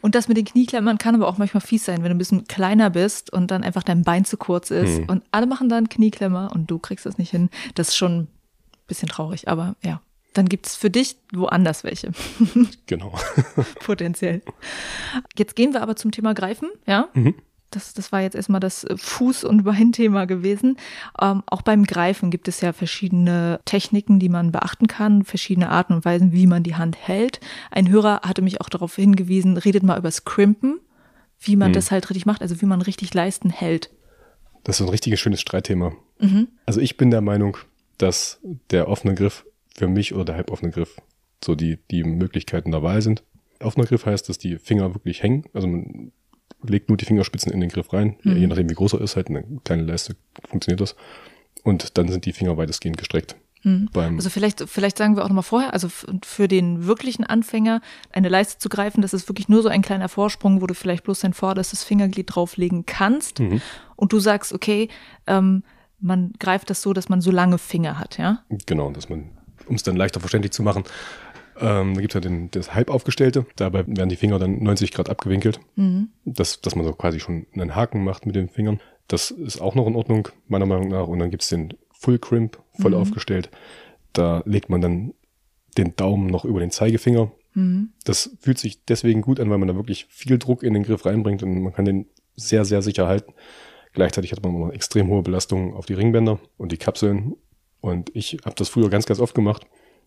Und 0.00 0.14
das 0.14 0.28
mit 0.28 0.36
den 0.36 0.44
Knieklammern 0.44 0.98
kann 0.98 1.14
aber 1.14 1.28
auch 1.28 1.38
manchmal 1.38 1.60
fies 1.60 1.84
sein, 1.84 2.02
wenn 2.02 2.10
du 2.10 2.14
ein 2.14 2.18
bisschen 2.18 2.46
kleiner 2.46 2.90
bist 2.90 3.32
und 3.32 3.50
dann 3.50 3.64
einfach 3.64 3.82
dein 3.82 4.02
Bein 4.02 4.24
zu 4.24 4.36
kurz 4.36 4.70
ist 4.70 4.98
hm. 4.98 5.08
und 5.08 5.24
alle 5.30 5.46
machen 5.46 5.68
dann 5.68 5.88
Knieklemmer 5.88 6.50
und 6.52 6.70
du 6.70 6.78
kriegst 6.78 7.06
das 7.06 7.18
nicht 7.18 7.30
hin. 7.30 7.50
Das 7.74 7.88
ist 7.88 7.96
schon 7.96 8.20
ein 8.20 8.28
bisschen 8.86 9.08
traurig, 9.08 9.48
aber 9.48 9.76
ja. 9.82 10.00
Dann 10.34 10.48
gibt 10.48 10.66
es 10.66 10.74
für 10.74 10.90
dich 10.90 11.16
woanders 11.32 11.84
welche. 11.84 12.10
genau. 12.86 13.14
Potenziell. 13.84 14.42
Jetzt 15.38 15.54
gehen 15.54 15.72
wir 15.72 15.80
aber 15.80 15.94
zum 15.94 16.10
Thema 16.10 16.34
Greifen, 16.34 16.70
ja? 16.86 17.08
Mhm. 17.14 17.36
Das, 17.74 17.94
das 17.94 18.12
war 18.12 18.20
jetzt 18.20 18.34
erstmal 18.34 18.60
das 18.60 18.84
äh, 18.84 18.94
Fuß- 18.94 19.44
und 19.44 19.64
Beinthema 19.64 20.24
gewesen. 20.24 20.76
Ähm, 21.20 21.42
auch 21.46 21.62
beim 21.62 21.84
Greifen 21.84 22.30
gibt 22.30 22.48
es 22.48 22.60
ja 22.60 22.72
verschiedene 22.72 23.60
Techniken, 23.64 24.18
die 24.18 24.28
man 24.28 24.52
beachten 24.52 24.86
kann, 24.86 25.24
verschiedene 25.24 25.68
Arten 25.68 25.94
und 25.94 26.04
Weisen, 26.04 26.32
wie 26.32 26.46
man 26.46 26.62
die 26.62 26.76
Hand 26.76 26.96
hält. 26.96 27.40
Ein 27.70 27.88
Hörer 27.88 28.20
hatte 28.22 28.42
mich 28.42 28.60
auch 28.60 28.68
darauf 28.68 28.96
hingewiesen, 28.96 29.56
redet 29.56 29.82
mal 29.82 29.98
über 29.98 30.10
Scrimpen, 30.10 30.80
wie 31.40 31.56
man 31.56 31.68
hm. 31.68 31.74
das 31.74 31.90
halt 31.90 32.08
richtig 32.10 32.26
macht, 32.26 32.42
also 32.42 32.60
wie 32.60 32.66
man 32.66 32.82
richtig 32.82 33.12
Leisten 33.14 33.50
hält. 33.50 33.90
Das 34.64 34.80
ist 34.80 34.86
ein 34.86 34.90
richtiges 34.90 35.20
schönes 35.20 35.40
Streitthema. 35.40 35.92
Mhm. 36.18 36.48
Also 36.66 36.80
ich 36.80 36.96
bin 36.96 37.10
der 37.10 37.20
Meinung, 37.20 37.58
dass 37.98 38.40
der 38.70 38.88
offene 38.88 39.14
Griff 39.14 39.44
für 39.74 39.88
mich 39.88 40.14
oder 40.14 40.24
der 40.24 40.36
halboffene 40.36 40.70
Griff 40.70 40.96
so 41.44 41.54
die, 41.54 41.78
die 41.90 42.04
Möglichkeiten 42.04 42.70
der 42.70 42.82
Wahl 42.82 43.02
sind. 43.02 43.22
Offener 43.60 43.86
Griff 43.86 44.06
heißt, 44.06 44.28
dass 44.28 44.38
die 44.38 44.58
Finger 44.58 44.94
wirklich 44.94 45.22
hängen. 45.22 45.44
Also 45.52 45.66
man 45.68 46.12
legt 46.66 46.88
nur 46.88 46.96
die 46.96 47.04
Fingerspitzen 47.04 47.52
in 47.52 47.60
den 47.60 47.70
Griff 47.70 47.92
rein. 47.92 48.16
Mhm. 48.22 48.36
Je 48.36 48.46
nachdem, 48.46 48.70
wie 48.70 48.74
groß 48.74 48.94
er 48.94 49.00
ist, 49.00 49.16
halt 49.16 49.28
eine 49.28 49.44
kleine 49.64 49.82
Leiste, 49.82 50.16
funktioniert 50.48 50.80
das. 50.80 50.96
Und 51.62 51.96
dann 51.96 52.08
sind 52.08 52.26
die 52.26 52.32
Finger 52.32 52.56
weitestgehend 52.56 52.98
gestreckt. 52.98 53.36
Mhm. 53.64 53.88
Also 53.94 54.28
vielleicht, 54.28 54.68
vielleicht 54.68 54.98
sagen 54.98 55.16
wir 55.16 55.24
auch 55.24 55.28
nochmal 55.28 55.42
vorher, 55.42 55.72
also 55.72 55.88
für 55.88 56.48
den 56.48 56.86
wirklichen 56.86 57.24
Anfänger 57.24 57.80
eine 58.12 58.28
Leiste 58.28 58.58
zu 58.58 58.68
greifen, 58.68 59.00
das 59.00 59.14
ist 59.14 59.28
wirklich 59.28 59.48
nur 59.48 59.62
so 59.62 59.68
ein 59.68 59.80
kleiner 59.80 60.08
Vorsprung, 60.08 60.60
wo 60.60 60.66
du 60.66 60.74
vielleicht 60.74 61.04
bloß 61.04 61.20
dein 61.20 61.32
vorderstes 61.32 61.82
Fingerglied 61.82 62.34
drauflegen 62.34 62.84
kannst. 62.84 63.40
Mhm. 63.40 63.62
Und 63.96 64.12
du 64.12 64.20
sagst, 64.20 64.52
okay, 64.52 64.88
ähm, 65.26 65.64
man 65.98 66.34
greift 66.38 66.68
das 66.68 66.82
so, 66.82 66.92
dass 66.92 67.08
man 67.08 67.22
so 67.22 67.30
lange 67.30 67.56
Finger 67.56 67.98
hat, 67.98 68.18
ja? 68.18 68.44
Genau, 68.66 68.90
dass 68.90 69.08
man, 69.08 69.30
um 69.66 69.76
es 69.76 69.82
dann 69.82 69.96
leichter 69.96 70.20
verständlich 70.20 70.52
zu 70.52 70.62
machen, 70.62 70.84
ähm, 71.60 71.94
da 71.94 72.00
gibt 72.00 72.14
es 72.14 72.14
ja 72.14 72.20
den, 72.20 72.50
das 72.50 72.74
Halbaufgestellte. 72.74 73.46
Dabei 73.56 73.86
werden 73.86 74.08
die 74.08 74.16
Finger 74.16 74.38
dann 74.38 74.62
90 74.62 74.92
Grad 74.92 75.08
abgewinkelt. 75.08 75.60
Mhm. 75.76 76.08
Das, 76.24 76.60
dass 76.60 76.74
man 76.74 76.84
so 76.84 76.92
quasi 76.92 77.20
schon 77.20 77.46
einen 77.52 77.74
Haken 77.74 78.02
macht 78.02 78.26
mit 78.26 78.34
den 78.34 78.48
Fingern. 78.48 78.80
Das 79.08 79.30
ist 79.30 79.60
auch 79.60 79.74
noch 79.74 79.86
in 79.86 79.96
Ordnung, 79.96 80.28
meiner 80.48 80.66
Meinung 80.66 80.88
nach. 80.88 81.06
Und 81.06 81.18
dann 81.18 81.30
gibt 81.30 81.42
es 81.42 81.48
den 81.48 81.74
Full 81.92 82.18
Crimp, 82.18 82.58
voll 82.80 82.92
mhm. 82.92 82.98
aufgestellt. 82.98 83.50
Da 84.12 84.42
legt 84.46 84.68
man 84.68 84.80
dann 84.80 85.14
den 85.76 85.96
Daumen 85.96 86.26
noch 86.26 86.44
über 86.44 86.60
den 86.60 86.70
Zeigefinger. 86.70 87.30
Mhm. 87.54 87.90
Das 88.04 88.36
fühlt 88.40 88.58
sich 88.58 88.84
deswegen 88.84 89.22
gut 89.22 89.38
an, 89.38 89.50
weil 89.50 89.58
man 89.58 89.68
da 89.68 89.76
wirklich 89.76 90.06
viel 90.08 90.38
Druck 90.38 90.62
in 90.62 90.74
den 90.74 90.82
Griff 90.82 91.06
reinbringt 91.06 91.42
und 91.42 91.62
man 91.62 91.72
kann 91.72 91.84
den 91.84 92.06
sehr, 92.36 92.64
sehr 92.64 92.82
sicher 92.82 93.06
halten. 93.06 93.32
Gleichzeitig 93.92 94.32
hat 94.32 94.42
man 94.42 94.58
noch 94.58 94.72
extrem 94.72 95.08
hohe 95.08 95.22
Belastungen 95.22 95.74
auf 95.74 95.86
die 95.86 95.94
Ringbänder 95.94 96.40
und 96.56 96.72
die 96.72 96.78
Kapseln. 96.78 97.34
Und 97.80 98.10
ich 98.14 98.38
habe 98.44 98.56
das 98.56 98.68
früher 98.68 98.90
ganz, 98.90 99.06
ganz 99.06 99.20
oft 99.20 99.34
gemacht 99.34 99.66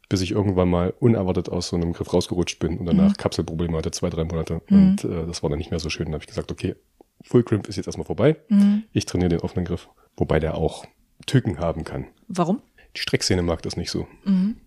bis 0.10 0.22
ich 0.22 0.32
irgendwann 0.32 0.70
mal 0.70 0.94
unerwartet 1.00 1.50
aus 1.50 1.70
so 1.70 1.76
einem 1.76 1.94
Griff 1.94 2.14
rausgerutscht 2.14 2.60
bin 2.60 2.78
und 2.78 2.86
danach 2.86 3.10
mhm. 3.10 3.18
Kapselprobleme 3.18 3.78
hatte, 3.78 3.92
zwei, 3.92 4.10
drei 4.10 4.24
Monate. 4.24 4.62
Mhm. 4.70 4.78
Und 4.78 5.04
äh, 5.04 5.26
das 5.26 5.44
war 5.44 5.50
dann 5.50 5.60
nicht 5.60 5.72
mehr 5.72 5.80
so 5.80 5.90
schön. 5.90 6.06
Dann 6.06 6.14
habe 6.14 6.24
ich 6.24 6.30
gesagt, 6.30 6.52
okay, 6.52 6.76
Full 7.24 7.44
Crimp 7.44 7.68
ist 7.68 7.76
jetzt 7.76 7.88
erstmal 7.88 8.06
vorbei. 8.06 8.38
Mhm. 8.50 8.84
Ich 8.94 9.06
trainiere 9.06 9.30
den 9.30 9.40
offenen 9.42 9.66
Griff, 9.66 9.90
wobei 10.16 10.40
der 10.40 10.56
auch 10.56 10.86
Tücken 11.26 11.60
haben 11.60 11.84
kann. 11.84 12.08
Warum? 12.28 12.62
Die 12.96 13.02
Streckszene 13.02 13.42
mag 13.42 13.62
das 13.64 13.76
nicht 13.76 13.92
so. 13.92 14.08
Mhm. 14.24 14.58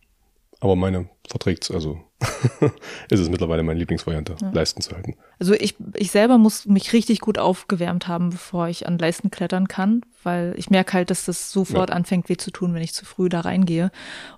Aber 0.61 0.77
meine 0.77 1.09
verträgt's, 1.31 1.71
also 1.71 2.01
ist 3.09 3.21
es 3.21 3.31
mittlerweile 3.31 3.63
meine 3.63 3.79
Lieblingsvariante, 3.79 4.37
ja. 4.41 4.51
Leisten 4.51 4.83
zu 4.83 4.95
halten. 4.95 5.15
Also 5.39 5.55
ich, 5.55 5.77
ich 5.95 6.11
selber 6.11 6.37
muss 6.37 6.67
mich 6.67 6.93
richtig 6.93 7.21
gut 7.21 7.39
aufgewärmt 7.39 8.09
haben, 8.09 8.31
bevor 8.31 8.69
ich 8.69 8.87
an 8.87 8.99
Leisten 8.99 9.31
klettern 9.31 9.69
kann, 9.69 10.03
weil 10.23 10.53
ich 10.57 10.69
merke 10.69 10.93
halt, 10.93 11.11
dass 11.11 11.25
das 11.25 11.51
sofort 11.51 11.89
ja. 11.89 11.97
anfängt 11.97 12.29
weh 12.29 12.37
zu 12.37 12.51
tun, 12.51 12.75
wenn 12.75 12.83
ich 12.83 12.93
zu 12.93 13.07
früh 13.07 13.31
da 13.31 13.41
reingehe. 13.41 13.91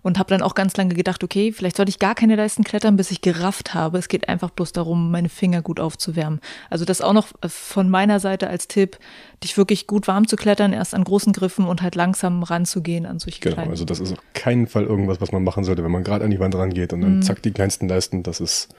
Und 0.02 0.18
habe 0.18 0.28
dann 0.28 0.42
auch 0.42 0.55
ganz 0.55 0.76
lange 0.76 0.94
gedacht, 0.94 1.24
okay, 1.24 1.50
vielleicht 1.50 1.76
sollte 1.76 1.90
ich 1.90 1.98
gar 1.98 2.14
keine 2.14 2.37
Leisten 2.37 2.62
klettern, 2.62 2.96
bis 2.96 3.11
ich 3.11 3.20
gerafft 3.20 3.74
habe. 3.74 3.98
Es 3.98 4.07
geht 4.07 4.28
einfach 4.28 4.50
bloß 4.50 4.72
darum, 4.72 5.11
meine 5.11 5.28
Finger 5.28 5.62
gut 5.62 5.81
aufzuwärmen. 5.81 6.40
Also 6.70 6.85
das 6.85 7.00
auch 7.00 7.14
noch 7.14 7.28
von 7.46 7.90
meiner 7.90 8.20
Seite 8.20 8.48
als 8.48 8.68
Tipp, 8.68 8.98
dich 9.42 9.57
wirklich 9.57 9.88
gut 9.88 10.07
warm 10.07 10.28
zu 10.28 10.37
klettern, 10.37 10.72
erst 10.72 10.94
an 10.94 11.02
großen 11.02 11.33
Griffen 11.33 11.66
und 11.66 11.83
halt 11.83 11.96
langsam 11.96 12.44
ranzugehen 12.44 13.07
an 13.07 13.18
solche 13.18 13.40
Genau, 13.40 13.70
also 13.70 13.85
das 13.85 13.98
ist 13.98 14.12
auf 14.12 14.18
keinen 14.35 14.68
Fall 14.68 14.85
irgendwas, 14.85 15.20
was 15.20 15.33
man 15.33 15.42
machen 15.42 15.64
sollte, 15.64 15.83
wenn 15.83 15.90
man 15.90 16.05
gerade 16.05 16.24
an 16.24 16.31
die 16.31 16.38
Wand 16.38 16.55
rangeht 16.55 16.82
und 16.90 17.03
dann 17.03 17.16
mhm. 17.16 17.23
zack 17.23 17.42
die 17.42 17.53
kleinsten 17.53 17.88
Leisten, 17.88 18.23
das 18.23 18.40
ist 18.40 18.75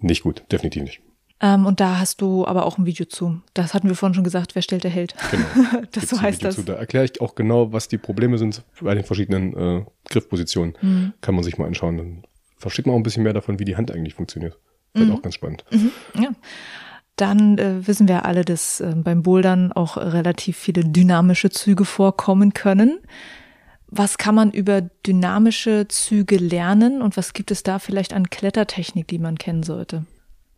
nicht 0.00 0.22
gut, 0.22 0.44
definitiv 0.50 0.82
nicht. 0.82 1.00
Ähm, 1.40 1.66
und 1.66 1.80
da 1.80 2.00
hast 2.00 2.20
du 2.20 2.46
aber 2.46 2.66
auch 2.66 2.78
ein 2.78 2.86
Video 2.86 3.06
zu. 3.06 3.40
Das 3.54 3.72
hatten 3.72 3.88
wir 3.88 3.94
vorhin 3.94 4.14
schon 4.14 4.24
gesagt, 4.24 4.54
wer 4.54 4.62
stellt, 4.62 4.84
der 4.84 4.90
hält. 4.90 5.14
Genau. 5.30 5.44
das 5.92 5.92
Gibt's 5.92 6.10
so 6.10 6.20
heißt 6.20 6.44
das. 6.44 6.56
Zu. 6.56 6.62
Da 6.62 6.74
erkläre 6.74 7.04
ich 7.04 7.20
auch 7.20 7.34
genau, 7.34 7.72
was 7.72 7.86
die 7.88 7.98
Probleme 7.98 8.38
sind 8.38 8.64
bei 8.80 8.94
den 8.94 9.04
verschiedenen 9.04 9.56
äh, 9.56 9.84
Griffpositionen. 10.08 10.74
Mhm. 10.80 11.12
Kann 11.20 11.34
man 11.34 11.44
sich 11.44 11.58
mal 11.58 11.66
anschauen. 11.66 11.96
Dann 11.96 12.22
versteht 12.56 12.86
man 12.86 12.94
auch 12.94 12.98
ein 12.98 13.04
bisschen 13.04 13.22
mehr 13.22 13.34
davon, 13.34 13.60
wie 13.60 13.64
die 13.64 13.76
Hand 13.76 13.92
eigentlich 13.92 14.14
funktioniert. 14.14 14.58
Wird 14.94 15.08
mhm. 15.08 15.14
auch 15.14 15.22
ganz 15.22 15.34
spannend. 15.34 15.64
Mhm. 15.70 15.92
Ja. 16.20 16.30
Dann 17.14 17.58
äh, 17.58 17.86
wissen 17.86 18.08
wir 18.08 18.24
alle, 18.24 18.44
dass 18.44 18.80
äh, 18.80 18.94
beim 18.96 19.22
Bouldern 19.22 19.72
auch 19.72 19.96
relativ 19.96 20.56
viele 20.56 20.84
dynamische 20.84 21.50
Züge 21.50 21.84
vorkommen 21.84 22.54
können. 22.54 22.98
Was 23.90 24.18
kann 24.18 24.34
man 24.34 24.50
über 24.50 24.82
dynamische 24.82 25.86
Züge 25.88 26.36
lernen 26.36 27.00
und 27.00 27.16
was 27.16 27.32
gibt 27.32 27.50
es 27.50 27.62
da 27.62 27.78
vielleicht 27.78 28.12
an 28.12 28.28
Klettertechnik, 28.28 29.08
die 29.08 29.18
man 29.18 29.38
kennen 29.38 29.62
sollte? 29.62 30.04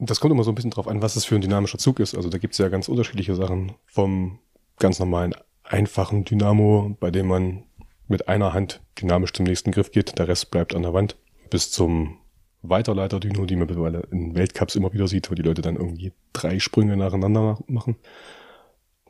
Das 0.01 0.19
kommt 0.19 0.33
immer 0.33 0.45
so 0.45 0.51
ein 0.51 0.55
bisschen 0.55 0.71
drauf 0.71 0.89
an, 0.89 1.03
was 1.03 1.15
es 1.15 1.25
für 1.25 1.37
ein 1.37 1.41
dynamischer 1.41 1.79
Zug 1.79 2.01
ist. 2.01 2.17
Also 2.17 2.29
da 2.29 2.39
gibt 2.39 2.55
es 2.55 2.59
ja 2.59 2.69
ganz 2.69 2.89
unterschiedliche 2.89 3.37
Sachen. 3.37 3.73
Vom 3.87 4.39
ganz 4.79 4.99
normalen, 4.99 5.35
einfachen 5.63 6.25
Dynamo, 6.25 6.97
bei 6.99 7.11
dem 7.11 7.29
man 7.29 7.65
mit 8.09 8.27
einer 8.27 8.53
Hand 8.53 8.81
dynamisch 9.01 9.33
zum 9.33 9.45
nächsten 9.45 9.71
Griff 9.71 9.93
geht, 9.93 10.19
der 10.19 10.27
Rest 10.27 10.51
bleibt 10.51 10.75
an 10.75 10.83
der 10.83 10.93
Wand, 10.93 11.17
bis 11.51 11.71
zum 11.71 12.17
Weiterleiter-Dyno, 12.63 13.47
die 13.47 13.57
man 13.57 13.69
mittlerweile 13.69 14.01
in 14.11 14.35
Weltcups 14.35 14.75
immer 14.75 14.93
wieder 14.93 15.07
sieht, 15.07 15.31
wo 15.31 15.35
die 15.35 15.43
Leute 15.43 15.63
dann 15.63 15.77
irgendwie 15.77 16.13
drei 16.33 16.59
Sprünge 16.59 16.97
nacheinander 16.97 17.59
machen. 17.69 17.97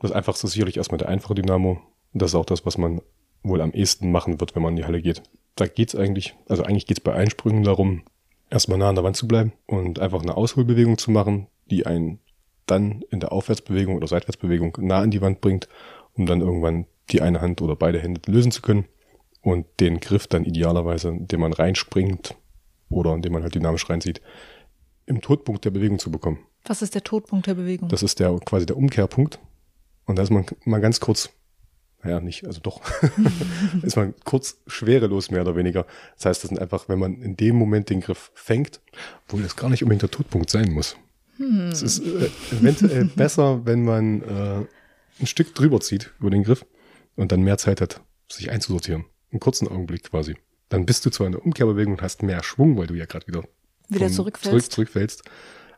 Das 0.01 0.11
einfachste 0.11 0.47
ist 0.47 0.53
sicherlich 0.53 0.77
erstmal 0.77 0.99
der 0.99 1.09
einfache 1.09 1.35
Dynamo. 1.35 1.81
Das 2.13 2.31
ist 2.31 2.35
auch 2.35 2.45
das, 2.45 2.65
was 2.65 2.77
man 2.77 3.01
wohl 3.43 3.61
am 3.61 3.71
ehesten 3.71 4.11
machen 4.11 4.39
wird, 4.39 4.55
wenn 4.55 4.63
man 4.63 4.73
in 4.73 4.77
die 4.77 4.85
Halle 4.85 5.01
geht. 5.01 5.23
Da 5.55 5.67
geht's 5.67 5.95
eigentlich, 5.95 6.35
also 6.47 6.63
eigentlich 6.63 6.85
geht's 6.85 6.99
bei 6.99 7.13
Einsprüngen 7.13 7.63
darum, 7.63 8.03
erstmal 8.49 8.77
nah 8.77 8.89
an 8.89 8.95
der 8.95 9.03
Wand 9.03 9.17
zu 9.17 9.27
bleiben 9.27 9.53
und 9.65 9.99
einfach 9.99 10.21
eine 10.21 10.37
Ausholbewegung 10.37 10.97
zu 10.97 11.11
machen, 11.11 11.47
die 11.69 11.85
einen 11.85 12.19
dann 12.67 13.03
in 13.09 13.19
der 13.19 13.31
Aufwärtsbewegung 13.31 13.95
oder 13.95 14.07
Seitwärtsbewegung 14.07 14.77
nah 14.79 14.99
an 14.99 15.11
die 15.11 15.21
Wand 15.21 15.41
bringt, 15.41 15.67
um 16.13 16.25
dann 16.25 16.41
irgendwann 16.41 16.85
die 17.09 17.21
eine 17.21 17.41
Hand 17.41 17.61
oder 17.61 17.75
beide 17.75 17.99
Hände 17.99 18.21
lösen 18.27 18.51
zu 18.51 18.61
können 18.61 18.85
und 19.41 19.65
den 19.79 19.99
Griff 19.99 20.27
dann 20.27 20.45
idealerweise, 20.45 21.09
indem 21.09 21.41
man 21.41 21.53
reinspringt, 21.53 22.35
oder 22.91 23.13
indem 23.13 23.33
man 23.33 23.43
halt 23.43 23.55
dynamisch 23.55 23.89
reinzieht, 23.89 24.21
im 25.05 25.21
Todpunkt 25.21 25.65
der 25.65 25.71
Bewegung 25.71 25.97
zu 25.97 26.11
bekommen. 26.11 26.39
Was 26.65 26.81
ist 26.81 26.93
der 26.93 27.03
Todpunkt 27.03 27.47
der 27.47 27.55
Bewegung? 27.55 27.89
Das 27.89 28.03
ist 28.03 28.19
der 28.19 28.37
quasi 28.45 28.65
der 28.65 28.77
Umkehrpunkt. 28.77 29.39
Und 30.05 30.17
da 30.17 30.23
ist 30.23 30.29
man 30.29 30.45
mal 30.65 30.81
ganz 30.81 30.99
kurz, 30.99 31.29
naja, 32.03 32.19
nicht, 32.19 32.45
also 32.47 32.59
doch, 32.61 32.81
ist 33.83 33.95
man 33.95 34.13
kurz 34.23 34.57
schwerelos 34.67 35.29
mehr 35.29 35.41
oder 35.41 35.55
weniger. 35.55 35.85
Das 36.15 36.25
heißt, 36.25 36.43
das 36.43 36.49
sind 36.49 36.59
einfach, 36.59 36.89
wenn 36.89 36.99
man 36.99 37.21
in 37.21 37.37
dem 37.37 37.55
Moment 37.55 37.89
den 37.89 38.01
Griff 38.01 38.31
fängt, 38.33 38.81
obwohl 39.25 39.43
das 39.43 39.55
gar 39.55 39.69
nicht 39.69 39.83
unbedingt 39.83 40.01
der 40.01 40.11
Todpunkt 40.11 40.49
sein 40.49 40.71
muss. 40.71 40.95
Hm. 41.37 41.69
Es 41.69 41.81
ist 41.81 41.99
äh, 41.99 42.29
eventuell 42.51 43.05
besser, 43.15 43.65
wenn 43.65 43.83
man 43.83 44.21
äh, 44.21 44.65
ein 45.19 45.27
Stück 45.27 45.53
drüber 45.53 45.79
zieht 45.79 46.11
über 46.19 46.29
den 46.29 46.43
Griff 46.43 46.65
und 47.15 47.31
dann 47.31 47.41
mehr 47.41 47.57
Zeit 47.57 47.81
hat, 47.81 48.01
sich 48.29 48.51
einzusortieren. 48.51 49.05
Einen 49.31 49.39
kurzen 49.39 49.67
Augenblick 49.67 50.03
quasi. 50.03 50.35
dann 50.69 50.85
bist 50.85 51.05
du 51.05 51.09
zwar 51.09 51.27
in 51.27 51.33
der 51.33 51.45
Umkehrbewegung 51.45 51.93
und 51.93 52.01
hast 52.01 52.23
mehr 52.23 52.43
Schwung, 52.43 52.77
weil 52.77 52.87
du 52.87 52.95
ja 52.95 53.05
gerade 53.05 53.27
wieder, 53.27 53.43
wieder 53.89 54.09
zurückfällst. 54.09 54.71
Zurück, 54.71 54.71
zurückfällst. 54.71 55.23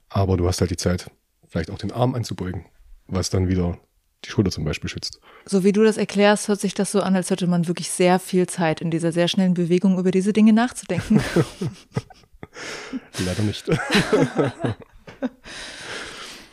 Aber 0.10 0.38
du 0.38 0.48
hast 0.48 0.62
halt 0.62 0.72
die 0.72 0.78
Zeit, 0.78 1.10
vielleicht 1.48 1.70
auch 1.70 1.78
den 1.78 1.92
Arm 1.92 2.16
anzubeugen, 2.16 2.66
was 3.08 3.30
dann 3.30 3.48
wieder 3.48 3.80
die 4.26 4.30
Schulter 4.30 4.52
zum 4.52 4.64
Beispiel 4.64 4.90
schützt. 4.90 5.20
So 5.46 5.64
wie 5.64 5.72
du 5.72 5.84
das 5.84 5.98
erklärst, 5.98 6.48
hört 6.48 6.60
sich 6.60 6.74
das 6.74 6.92
so 6.92 7.02
an, 7.02 7.16
als 7.16 7.30
hätte 7.30 7.48
man 7.48 7.68
wirklich 7.68 7.90
sehr 7.90 8.20
viel 8.20 8.48
Zeit 8.48 8.82
in 8.82 8.92
dieser 8.92 9.12
sehr 9.12 9.28
schnellen 9.28 9.54
Bewegung 9.54 10.00
über 10.00 10.12
diese 10.12 10.34
Dinge 10.34 10.54
nachzudenken. 10.54 11.22
Leider 13.26 13.44
nicht. 13.44 13.66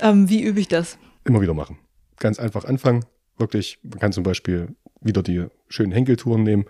ähm, 0.01 0.29
wie 0.29 0.43
übe 0.43 0.61
ich 0.61 0.69
das? 0.69 0.99
Immer 1.25 1.41
wieder 1.41 1.55
machen. 1.55 1.79
Ganz 2.19 2.39
einfach 2.39 2.65
anfangen. 2.65 3.05
Wirklich, 3.39 3.79
man 3.83 3.99
kann 3.99 4.13
zum 4.13 4.25
Beispiel 4.25 4.75
wieder 5.01 5.23
die 5.23 5.47
schönen 5.69 5.93
Henkeltouren 5.93 6.43
nehmen, 6.43 6.67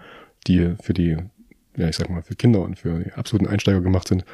die 0.47 0.75
für 0.81 0.95
die, 0.95 1.17
ja, 1.77 1.89
ich 1.89 1.97
sag 1.97 2.11
mal, 2.11 2.23
für 2.23 2.37
Kinder 2.37 2.61
und 2.61 2.79
für 2.79 3.01
die 3.01 3.13
absoluten 3.13 3.49
Einsteiger 3.49 3.81
gemacht 3.81 4.09
sind 4.09 4.25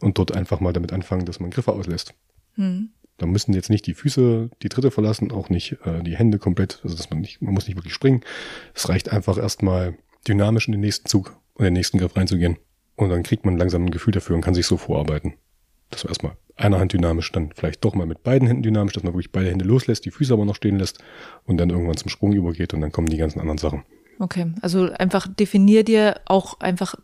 und 0.00 0.18
dort 0.18 0.32
einfach 0.32 0.60
mal 0.60 0.72
damit 0.72 0.92
anfangen, 0.92 1.24
dass 1.24 1.40
man 1.40 1.50
Griffe 1.50 1.72
auslässt. 1.72 2.14
Hm. 2.54 2.90
Da 3.16 3.26
müssen 3.26 3.52
jetzt 3.52 3.70
nicht 3.70 3.86
die 3.86 3.94
Füße 3.94 4.50
die 4.62 4.68
Tritte 4.68 4.90
verlassen, 4.90 5.30
auch 5.30 5.48
nicht 5.48 5.76
äh, 5.84 6.02
die 6.02 6.16
Hände 6.16 6.38
komplett, 6.38 6.80
also 6.82 6.96
dass 6.96 7.10
man 7.10 7.20
nicht, 7.20 7.40
man 7.40 7.54
muss 7.54 7.68
nicht 7.68 7.76
wirklich 7.76 7.94
springen. 7.94 8.22
Es 8.74 8.88
reicht 8.88 9.10
einfach 9.10 9.38
erstmal 9.38 9.96
dynamisch 10.26 10.66
in 10.66 10.72
den 10.72 10.80
nächsten 10.80 11.08
Zug 11.08 11.36
und 11.54 11.64
den 11.64 11.74
nächsten 11.74 11.98
Griff 11.98 12.16
reinzugehen. 12.16 12.58
Und 12.96 13.10
dann 13.10 13.22
kriegt 13.22 13.44
man 13.44 13.56
langsam 13.56 13.84
ein 13.84 13.90
Gefühl 13.90 14.12
dafür 14.12 14.36
und 14.36 14.42
kann 14.42 14.54
sich 14.54 14.66
so 14.66 14.76
vorarbeiten. 14.76 15.34
Dass 15.90 16.04
man 16.04 16.10
erstmal 16.10 16.36
einer 16.56 16.78
Hand 16.78 16.92
dynamisch, 16.92 17.30
dann 17.32 17.52
vielleicht 17.52 17.84
doch 17.84 17.94
mal 17.94 18.06
mit 18.06 18.22
beiden 18.22 18.46
Händen 18.46 18.62
dynamisch, 18.62 18.92
dass 18.92 19.02
man 19.02 19.12
wirklich 19.12 19.32
beide 19.32 19.50
Hände 19.50 19.64
loslässt, 19.64 20.04
die 20.04 20.10
Füße 20.10 20.32
aber 20.32 20.44
noch 20.44 20.54
stehen 20.54 20.78
lässt 20.78 21.02
und 21.44 21.56
dann 21.56 21.70
irgendwann 21.70 21.96
zum 21.96 22.08
Sprung 22.08 22.32
übergeht 22.32 22.74
und 22.74 22.80
dann 22.80 22.92
kommen 22.92 23.08
die 23.08 23.16
ganzen 23.16 23.40
anderen 23.40 23.58
Sachen. 23.58 23.84
Okay, 24.18 24.52
also 24.62 24.90
einfach 24.98 25.26
definier 25.26 25.84
dir 25.84 26.20
auch 26.26 26.60
einfach 26.60 26.94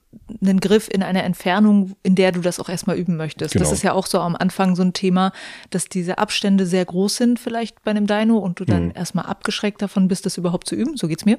einen 0.40 0.60
Griff 0.60 0.88
in 0.92 1.02
einer 1.02 1.24
Entfernung, 1.24 1.96
in 2.02 2.14
der 2.14 2.30
du 2.32 2.40
das 2.40 2.60
auch 2.60 2.68
erstmal 2.68 2.96
üben 2.96 3.16
möchtest. 3.16 3.54
Das 3.54 3.62
Genau. 3.62 3.72
ist 3.72 3.82
ja 3.82 3.92
auch 3.92 4.06
so 4.06 4.20
am 4.20 4.36
Anfang 4.36 4.76
so 4.76 4.82
ein 4.82 4.92
Thema, 4.92 5.32
dass 5.70 5.86
diese 5.86 6.18
Abstände 6.18 6.66
sehr 6.66 6.84
groß 6.84 7.16
sind 7.16 7.40
vielleicht 7.40 7.82
bei 7.82 7.90
einem 7.90 8.06
Dino 8.06 8.38
und 8.38 8.60
du 8.60 8.64
dann 8.64 8.86
Mhm. 8.86 8.92
erstmal 8.94 9.26
abgeschreckt 9.26 9.82
davon 9.82 10.06
bist, 10.08 10.24
das 10.26 10.36
überhaupt 10.38 10.68
zu 10.68 10.76
üben. 10.76 10.96
So 10.96 11.08
geht's 11.08 11.24
mir. 11.24 11.38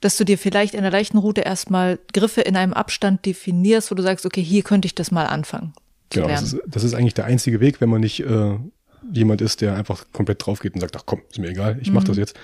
Dass 0.00 0.16
du 0.16 0.24
dir 0.24 0.36
vielleicht 0.36 0.74
in 0.74 0.82
der 0.82 0.90
leichten 0.90 1.16
Route 1.16 1.42
erstmal 1.42 1.98
Griffe 2.12 2.40
in 2.42 2.56
einem 2.56 2.72
Abstand 2.74 3.24
definierst, 3.24 3.90
wo 3.90 3.94
du 3.94 4.02
sagst, 4.02 4.26
okay, 4.26 4.42
hier 4.42 4.62
könnte 4.62 4.86
ich 4.86 4.94
das 4.94 5.10
mal 5.10 5.26
anfangen. 5.26 5.72
Zu 6.10 6.20
Genau, 6.20 6.28
das 6.28 6.42
ist, 6.42 6.56
das 6.66 6.84
ist 6.84 6.94
eigentlich 6.94 7.14
der 7.14 7.24
einzige 7.24 7.60
Weg, 7.60 7.80
wenn 7.80 7.88
man 7.88 8.00
nicht 8.00 8.20
äh, 8.20 8.58
jemand 9.12 9.40
ist, 9.40 9.60
der 9.60 9.74
einfach 9.76 10.04
komplett 10.12 10.44
drauf 10.44 10.60
geht 10.60 10.74
und 10.74 10.80
sagt, 10.80 10.96
ach 10.96 11.04
komm, 11.06 11.22
ist 11.30 11.38
mir 11.38 11.48
egal, 11.48 11.78
ich 11.80 11.92
mach 11.92 12.04
das 12.04 12.16
jetzt. 12.18 12.36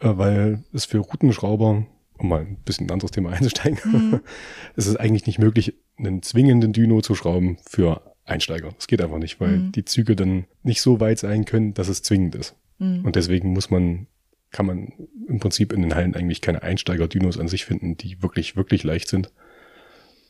Äh, 0.00 0.16
weil 0.16 0.64
es 0.72 0.84
für 0.84 0.98
Routenschrauber, 0.98 1.86
um 2.18 2.28
mal 2.28 2.40
ein 2.40 2.56
bisschen 2.64 2.86
in 2.86 2.90
ein 2.90 2.94
anderes 2.94 3.10
Thema 3.10 3.30
einzusteigen, 3.32 4.20
es 4.76 4.86
ist 4.86 4.96
eigentlich 4.96 5.26
nicht 5.26 5.38
möglich, 5.38 5.74
einen 5.96 6.22
zwingenden 6.22 6.72
Dyno 6.72 7.00
zu 7.00 7.14
schrauben 7.14 7.58
für 7.68 8.02
Einsteiger. 8.24 8.70
Das 8.76 8.86
geht 8.86 9.00
einfach 9.00 9.18
nicht, 9.18 9.40
weil 9.40 9.70
die 9.70 9.84
Züge 9.84 10.14
dann 10.14 10.44
nicht 10.62 10.82
so 10.82 11.00
weit 11.00 11.18
sein 11.18 11.44
können, 11.44 11.74
dass 11.74 11.88
es 11.88 12.02
zwingend 12.02 12.34
ist. 12.34 12.54
Und 12.78 13.16
deswegen 13.16 13.52
muss 13.52 13.70
man, 13.70 14.06
kann 14.52 14.66
man 14.66 14.92
im 15.26 15.40
Prinzip 15.40 15.72
in 15.72 15.82
den 15.82 15.94
Hallen 15.94 16.14
eigentlich 16.14 16.40
keine 16.40 16.62
Einsteiger-Dynos 16.62 17.38
an 17.38 17.48
sich 17.48 17.64
finden, 17.64 17.96
die 17.96 18.22
wirklich, 18.22 18.54
wirklich 18.54 18.84
leicht 18.84 19.08
sind, 19.08 19.32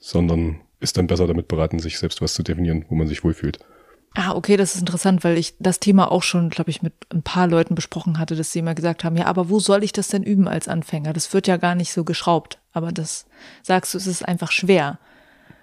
sondern 0.00 0.60
ist 0.80 0.96
dann 0.96 1.08
besser 1.08 1.26
damit 1.26 1.48
beraten, 1.48 1.78
sich 1.78 1.98
selbst 1.98 2.22
was 2.22 2.34
zu 2.34 2.42
definieren, 2.42 2.84
wo 2.88 2.94
man 2.94 3.06
sich 3.06 3.24
wohlfühlt. 3.24 3.58
Ah, 4.14 4.34
okay, 4.34 4.56
das 4.56 4.74
ist 4.74 4.80
interessant, 4.80 5.22
weil 5.22 5.38
ich 5.38 5.54
das 5.58 5.80
Thema 5.80 6.10
auch 6.10 6.22
schon, 6.22 6.48
glaube 6.50 6.70
ich, 6.70 6.82
mit 6.82 6.94
ein 7.12 7.22
paar 7.22 7.46
Leuten 7.46 7.74
besprochen 7.74 8.18
hatte, 8.18 8.34
dass 8.34 8.52
sie 8.52 8.58
immer 8.58 8.74
gesagt 8.74 9.04
haben, 9.04 9.16
ja, 9.16 9.26
aber 9.26 9.48
wo 9.48 9.60
soll 9.60 9.84
ich 9.84 9.92
das 9.92 10.08
denn 10.08 10.22
üben 10.22 10.48
als 10.48 10.66
Anfänger? 10.66 11.12
Das 11.12 11.32
wird 11.32 11.46
ja 11.46 11.56
gar 11.56 11.74
nicht 11.74 11.92
so 11.92 12.04
geschraubt. 12.04 12.58
Aber 12.72 12.90
das 12.90 13.26
sagst 13.62 13.94
du, 13.94 13.98
es 13.98 14.06
ist 14.06 14.26
einfach 14.26 14.50
schwer. 14.50 14.98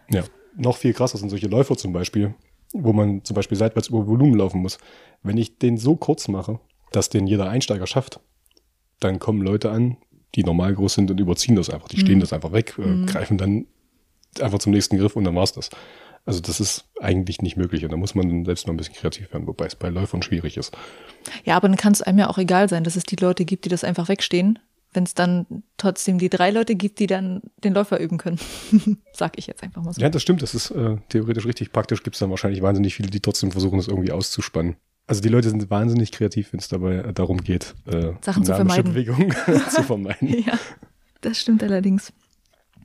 Ja, 0.09 0.23
noch 0.55 0.77
viel 0.77 0.93
krasser 0.93 1.17
sind 1.17 1.29
solche 1.29 1.47
Läufer 1.47 1.75
zum 1.75 1.91
Beispiel, 1.91 2.33
wo 2.71 2.93
man 2.93 3.23
zum 3.23 3.35
Beispiel 3.35 3.57
seitwärts 3.57 3.89
über 3.89 4.07
Volumen 4.07 4.35
laufen 4.35 4.61
muss. 4.61 4.77
Wenn 5.23 5.37
ich 5.37 5.57
den 5.57 5.77
so 5.77 5.95
kurz 5.95 6.27
mache, 6.27 6.59
dass 6.91 7.09
den 7.09 7.27
jeder 7.27 7.49
Einsteiger 7.49 7.87
schafft, 7.87 8.19
dann 8.99 9.19
kommen 9.19 9.41
Leute 9.41 9.71
an, 9.71 9.97
die 10.35 10.43
normal 10.43 10.73
groß 10.75 10.93
sind 10.93 11.11
und 11.11 11.19
überziehen 11.19 11.55
das 11.55 11.69
einfach. 11.69 11.87
Die 11.87 11.99
stehen 11.99 12.19
das 12.19 12.33
einfach 12.33 12.51
weg, 12.51 12.77
äh, 12.77 13.05
greifen 13.05 13.37
dann 13.37 13.65
einfach 14.39 14.59
zum 14.59 14.73
nächsten 14.73 14.97
Griff 14.97 15.15
und 15.15 15.23
dann 15.23 15.35
war's 15.35 15.53
das. 15.53 15.69
Also 16.25 16.39
das 16.39 16.59
ist 16.59 16.85
eigentlich 16.99 17.41
nicht 17.41 17.55
möglich 17.55 17.83
und 17.83 17.91
da 17.91 17.97
muss 17.97 18.15
man 18.15 18.27
dann 18.27 18.45
selbst 18.45 18.65
mal 18.65 18.73
ein 18.73 18.77
bisschen 18.77 18.95
kreativ 18.95 19.31
werden, 19.31 19.45
wobei 19.45 19.67
es 19.67 19.75
bei 19.75 19.89
Läufern 19.89 20.23
schwierig 20.23 20.57
ist. 20.57 20.75
Ja, 21.43 21.55
aber 21.55 21.67
dann 21.67 21.77
kann 21.77 21.93
es 21.93 22.01
einem 22.01 22.17
ja 22.17 22.29
auch 22.29 22.39
egal 22.39 22.67
sein, 22.67 22.83
dass 22.83 22.95
es 22.95 23.03
die 23.03 23.15
Leute 23.15 23.45
gibt, 23.45 23.65
die 23.65 23.69
das 23.69 23.83
einfach 23.83 24.09
wegstehen, 24.09 24.57
wenn 24.93 25.03
es 25.03 25.13
dann 25.13 25.45
trotzdem 25.77 26.17
die 26.17 26.29
drei 26.29 26.49
Leute 26.49 26.75
gibt, 26.75 26.99
die 26.99 27.05
dann 27.05 27.41
den 27.63 27.73
Läufer 27.73 27.99
üben 27.99 28.17
können. 28.17 28.39
Sag 29.13 29.37
ich 29.37 29.45
jetzt 29.45 29.61
einfach 29.61 29.83
mal 29.83 29.93
so. 29.93 30.01
Ja, 30.01 30.09
das 30.09 30.23
stimmt, 30.23 30.41
das 30.41 30.55
ist 30.55 30.71
äh, 30.71 30.97
theoretisch 31.09 31.45
richtig. 31.45 31.71
Praktisch 31.71 32.01
gibt 32.01 32.15
es 32.15 32.19
dann 32.19 32.31
wahrscheinlich 32.31 32.63
wahnsinnig 32.63 32.95
viele, 32.95 33.09
die 33.09 33.19
trotzdem 33.19 33.51
versuchen, 33.51 33.77
das 33.77 33.87
irgendwie 33.87 34.11
auszuspannen. 34.11 34.77
Also 35.07 35.21
die 35.21 35.29
Leute 35.29 35.49
sind 35.49 35.69
wahnsinnig 35.69 36.11
kreativ, 36.11 36.53
wenn 36.53 36.59
es 36.59 36.67
dabei 36.67 36.95
äh, 36.95 37.13
darum 37.13 37.43
geht, 37.43 37.75
äh, 37.85 38.13
Sachen 38.21 38.43
zu 38.43 38.55
vermeiden. 38.55 38.93
Bewegungen 38.93 39.31
zu 39.69 39.83
vermeiden. 39.83 40.27
Ja, 40.45 40.57
das 41.21 41.39
stimmt 41.39 41.61
allerdings. 41.61 42.11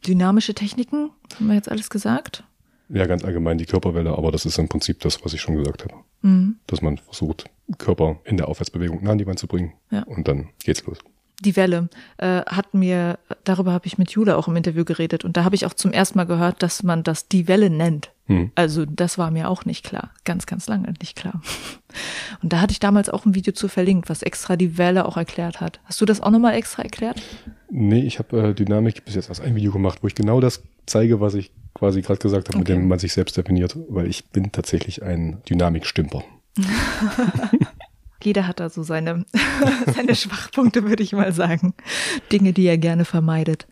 Dynamische 0.07 0.55
Techniken, 0.55 1.11
haben 1.36 1.47
wir 1.49 1.55
jetzt 1.55 1.70
alles 1.70 1.88
gesagt? 1.91 2.45
Ja, 2.93 3.07
ganz 3.07 3.24
allgemein 3.24 3.59
die 3.59 3.66
Körperwelle, 3.66 4.11
aber 4.16 4.32
das 4.32 4.45
ist 4.47 4.59
im 4.59 4.68
Prinzip 4.68 5.01
das, 5.01 5.24
was 5.24 5.32
ich 5.32 5.41
schon 5.41 5.57
gesagt 5.57 5.84
habe. 5.84 5.95
Mhm. 6.22 6.57
Dass 6.66 6.82
man 6.82 6.99
versucht, 6.99 7.45
Körper 7.78 8.18
in 8.24 8.36
der 8.36 8.49
Aufwärtsbewegung 8.49 9.03
nah 9.05 9.12
an 9.12 9.18
die 9.18 9.26
Wand 9.26 9.38
zu 9.38 9.47
bringen 9.47 9.72
Ja. 9.91 10.03
und 10.05 10.26
dann 10.26 10.49
geht's 10.64 10.84
los. 10.84 10.99
Die 11.43 11.57
Welle 11.57 11.88
äh, 12.18 12.43
hat 12.43 12.74
mir, 12.74 13.18
darüber 13.45 13.72
habe 13.72 13.86
ich 13.86 13.97
mit 13.97 14.11
Jule 14.11 14.36
auch 14.36 14.47
im 14.47 14.57
Interview 14.57 14.84
geredet 14.84 15.24
und 15.24 15.38
da 15.38 15.45
habe 15.45 15.55
ich 15.55 15.64
auch 15.64 15.72
zum 15.72 15.91
ersten 15.91 16.18
Mal 16.18 16.24
gehört, 16.26 16.62
dass 16.62 16.82
man 16.82 17.03
das 17.03 17.28
die 17.28 17.49
Welle 17.49 17.70
nennt. 17.70 18.11
Hm. 18.26 18.51
Also 18.57 18.84
das 18.84 19.16
war 19.16 19.30
mir 19.30 19.49
auch 19.49 19.64
nicht 19.64 19.82
klar, 19.84 20.11
ganz, 20.24 20.45
ganz 20.45 20.66
lange 20.68 20.93
nicht 21.01 21.16
klar. 21.16 21.41
Und 22.43 22.53
da 22.53 22.61
hatte 22.61 22.72
ich 22.72 22.78
damals 22.78 23.09
auch 23.09 23.26
ein 23.26 23.34
Video 23.34 23.53
zu 23.53 23.66
verlinkt, 23.68 24.09
was 24.09 24.22
extra 24.22 24.57
die 24.57 24.78
Welle 24.78 25.05
auch 25.07 25.16
erklärt 25.16 25.61
hat. 25.61 25.80
Hast 25.84 26.01
du 26.01 26.05
das 26.05 26.20
auch 26.20 26.30
nochmal 26.30 26.55
extra 26.55 26.82
erklärt? 26.82 27.20
Nee, 27.70 28.03
ich 28.03 28.18
habe 28.18 28.51
äh, 28.51 28.55
Dynamik 28.55 29.05
bis 29.05 29.14
jetzt 29.16 29.28
erst 29.30 29.41
ein 29.41 29.57
Video 29.57 29.72
gemacht, 29.72 29.99
wo 30.03 30.07
ich 30.07 30.14
genau 30.14 30.41
das 30.41 30.62
zeige, 30.86 31.20
was 31.20 31.34
ich 31.34 31.51
quasi 31.81 32.01
gerade 32.03 32.20
gesagt 32.20 32.49
habe, 32.49 32.59
mit 32.59 32.68
Okay. 32.70 32.78
dem 32.78 32.87
man 32.89 32.99
sich 33.01 33.12
selbst 33.12 33.37
definiert, 33.37 33.76
weil 33.89 34.07
ich 34.07 34.26
bin 34.28 34.53
tatsächlich 34.53 35.03
ein 35.03 35.43
Dynamikstümper. 35.49 36.22
Jeder 38.22 38.47
hat 38.47 38.61
da 38.61 38.68
so 38.68 38.83
seine, 38.83 39.24
seine 39.95 40.14
Schwachpunkte, 40.14 40.85
würde 40.85 41.03
ich 41.03 41.12
mal 41.14 41.33
sagen. 41.33 41.72
Dinge, 42.31 42.53
die 42.53 42.66
er 42.66 42.76
gerne 42.76 43.07
vermeidet. 43.07 43.66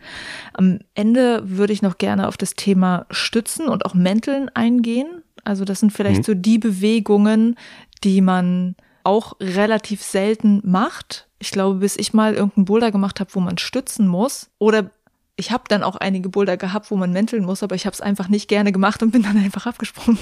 Am 0.54 0.78
Ende 0.94 1.42
würde 1.44 1.74
ich 1.74 1.82
noch 1.82 1.98
gerne 1.98 2.26
auf 2.28 2.38
das 2.38 2.54
Thema 2.54 3.04
Stützen 3.10 3.68
und 3.68 3.84
auch 3.84 3.92
Mänteln 3.92 4.48
eingehen. 4.54 5.22
Also 5.44 5.66
das 5.66 5.80
sind 5.80 5.92
vielleicht 5.92 6.20
Mhm. 6.20 6.24
so 6.24 6.34
die 6.34 6.58
Bewegungen, 6.58 7.56
die 8.04 8.22
man 8.22 8.74
auch 9.04 9.34
relativ 9.38 10.02
selten 10.02 10.62
macht. 10.64 11.28
Ich 11.40 11.50
glaube, 11.50 11.78
bis 11.80 11.96
ich 11.96 12.14
mal 12.14 12.32
irgendeinen 12.34 12.64
Boulder 12.64 12.90
gemacht 12.90 13.20
habe, 13.20 13.30
wo 13.34 13.40
man 13.40 13.58
stützen 13.58 14.08
muss. 14.08 14.48
Oder 14.58 14.90
ich 15.38 15.50
habe 15.52 15.64
dann 15.68 15.82
auch 15.82 15.96
einige 15.96 16.28
Boulder 16.28 16.56
gehabt, 16.56 16.90
wo 16.90 16.96
man 16.96 17.12
mänteln 17.12 17.44
muss, 17.44 17.62
aber 17.62 17.74
ich 17.76 17.86
habe 17.86 17.94
es 17.94 18.00
einfach 18.00 18.28
nicht 18.28 18.48
gerne 18.48 18.72
gemacht 18.72 19.02
und 19.02 19.12
bin 19.12 19.22
dann 19.22 19.36
einfach 19.42 19.66
abgesprungen. 19.66 20.18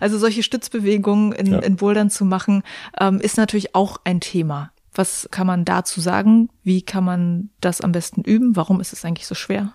Also 0.00 0.18
solche 0.18 0.42
Stützbewegungen 0.42 1.32
in, 1.32 1.46
Ja. 1.52 1.58
in 1.60 1.76
Bouldern 1.76 2.10
zu 2.10 2.24
machen, 2.24 2.62
ähm, 3.00 3.20
ist 3.20 3.36
natürlich 3.38 3.74
auch 3.74 3.98
ein 4.04 4.20
Thema. 4.20 4.70
Was 4.92 5.28
kann 5.30 5.46
man 5.46 5.64
dazu 5.64 6.00
sagen? 6.00 6.48
Wie 6.62 6.82
kann 6.82 7.04
man 7.04 7.50
das 7.60 7.80
am 7.80 7.92
besten 7.92 8.22
üben? 8.22 8.56
Warum 8.56 8.80
ist 8.80 8.92
es 8.92 9.04
eigentlich 9.04 9.26
so 9.26 9.34
schwer? 9.34 9.72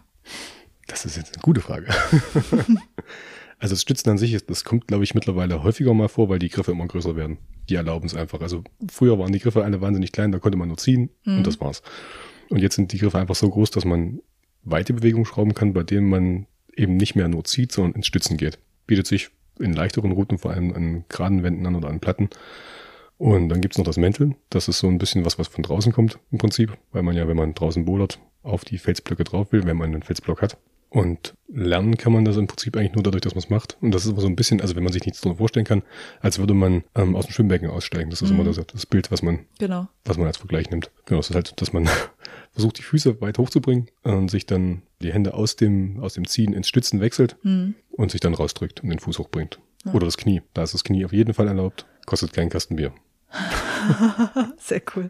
Das 0.87 1.05
ist 1.05 1.15
jetzt 1.15 1.33
eine 1.35 1.41
gute 1.41 1.61
Frage. 1.61 1.87
also 3.59 3.73
das 3.73 3.81
Stützen 3.81 4.09
an 4.09 4.17
sich, 4.17 4.33
ist, 4.33 4.49
das 4.49 4.63
kommt, 4.63 4.87
glaube 4.87 5.03
ich, 5.03 5.13
mittlerweile 5.13 5.63
häufiger 5.63 5.93
mal 5.93 6.09
vor, 6.09 6.29
weil 6.29 6.39
die 6.39 6.49
Griffe 6.49 6.71
immer 6.71 6.87
größer 6.87 7.15
werden. 7.15 7.37
Die 7.69 7.75
erlauben 7.75 8.05
es 8.07 8.15
einfach. 8.15 8.41
Also 8.41 8.63
früher 8.91 9.17
waren 9.19 9.31
die 9.31 9.39
Griffe 9.39 9.63
alle 9.63 9.79
wahnsinnig 9.81 10.11
klein, 10.11 10.31
da 10.31 10.39
konnte 10.39 10.57
man 10.57 10.67
nur 10.67 10.77
ziehen 10.77 11.09
und 11.25 11.45
das 11.45 11.59
war's. 11.61 11.81
Und 12.49 12.59
jetzt 12.59 12.75
sind 12.75 12.91
die 12.91 12.97
Griffe 12.97 13.17
einfach 13.17 13.35
so 13.35 13.49
groß, 13.49 13.71
dass 13.71 13.85
man 13.85 14.19
weite 14.63 14.93
Bewegungen 14.93 15.25
schrauben 15.25 15.53
kann, 15.53 15.73
bei 15.73 15.83
denen 15.83 16.09
man 16.09 16.47
eben 16.75 16.97
nicht 16.97 17.15
mehr 17.15 17.27
nur 17.27 17.43
zieht, 17.43 17.71
sondern 17.71 17.95
ins 17.95 18.07
Stützen 18.07 18.37
geht. 18.37 18.59
Bietet 18.87 19.07
sich 19.07 19.29
in 19.59 19.73
leichteren 19.73 20.11
Routen, 20.11 20.37
vor 20.37 20.51
allem 20.51 20.73
an 20.73 21.05
geraden 21.09 21.43
Wänden 21.43 21.65
an 21.65 21.75
oder 21.75 21.89
an 21.89 21.99
Platten. 21.99 22.29
Und 23.17 23.49
dann 23.49 23.61
gibt's 23.61 23.77
noch 23.77 23.85
das 23.85 23.97
Mänteln. 23.97 24.35
Das 24.49 24.67
ist 24.67 24.79
so 24.79 24.87
ein 24.87 24.97
bisschen 24.97 25.25
was, 25.25 25.37
was 25.37 25.47
von 25.47 25.63
draußen 25.63 25.91
kommt 25.91 26.17
im 26.31 26.39
Prinzip, 26.39 26.77
weil 26.91 27.03
man 27.03 27.15
ja, 27.15 27.27
wenn 27.27 27.37
man 27.37 27.53
draußen 27.53 27.85
bouldert, 27.85 28.19
auf 28.41 28.65
die 28.65 28.79
Felsblöcke 28.79 29.23
drauf 29.23 29.51
will, 29.51 29.65
wenn 29.65 29.77
man 29.77 29.93
einen 29.93 30.01
Felsblock 30.01 30.41
hat. 30.41 30.57
Und 30.93 31.35
lernen 31.47 31.95
kann 31.97 32.11
man 32.11 32.25
das 32.25 32.35
im 32.35 32.47
Prinzip 32.47 32.75
eigentlich 32.75 32.91
nur 32.95 33.03
dadurch, 33.03 33.21
dass 33.21 33.33
man 33.33 33.39
es 33.41 33.49
macht. 33.49 33.77
Und 33.79 33.91
das 33.91 34.03
ist 34.03 34.11
aber 34.11 34.19
so 34.19 34.27
ein 34.27 34.35
bisschen, 34.35 34.59
also 34.59 34.75
wenn 34.75 34.83
man 34.83 34.91
sich 34.91 35.05
nichts 35.05 35.21
darunter 35.21 35.37
vorstellen 35.37 35.65
kann, 35.65 35.83
als 36.19 36.37
würde 36.37 36.53
man 36.53 36.83
ähm, 36.95 37.15
aus 37.15 37.27
dem 37.27 37.31
Schwimmbecken 37.31 37.69
aussteigen. 37.69 38.09
Das 38.09 38.21
ist 38.21 38.29
immer 38.29 38.43
das, 38.43 38.57
das 38.57 38.85
Bild, 38.85 39.09
was 39.09 39.21
man, 39.21 39.45
Genau. 39.57 39.87
was 40.03 40.17
man 40.17 40.27
als 40.27 40.35
Vergleich 40.35 40.69
nimmt. 40.69 40.91
Genau, 41.05 41.21
es 41.21 41.29
ist 41.29 41.35
halt, 41.35 41.59
dass 41.61 41.71
man 41.71 41.87
versucht, 42.51 42.77
die 42.77 42.81
Füße 42.83 43.21
weit 43.21 43.37
hochzubringen 43.37 43.87
und 44.03 44.29
sich 44.29 44.45
dann 44.45 44.81
die 45.01 45.13
Hände 45.13 45.33
aus 45.33 45.55
dem, 45.55 45.97
aus 46.01 46.15
dem 46.15 46.27
Ziehen 46.27 46.51
ins 46.51 46.67
Stützen 46.67 46.99
wechselt 46.99 47.37
und 47.43 48.11
sich 48.11 48.19
dann 48.19 48.33
rausdrückt 48.33 48.83
und 48.83 48.89
den 48.89 48.99
Fuß 48.99 49.17
hochbringt. 49.17 49.59
Oder 49.93 50.05
das 50.05 50.17
Knie. 50.17 50.41
Da 50.53 50.63
ist 50.63 50.73
das 50.73 50.83
Knie 50.83 51.05
auf 51.05 51.13
jeden 51.13 51.33
Fall 51.33 51.47
erlaubt. 51.47 51.85
Kostet 52.05 52.33
keinen 52.33 52.49
Kasten 52.49 52.75
Bier. 52.75 52.91
Sehr 54.57 54.81
cool. 54.95 55.09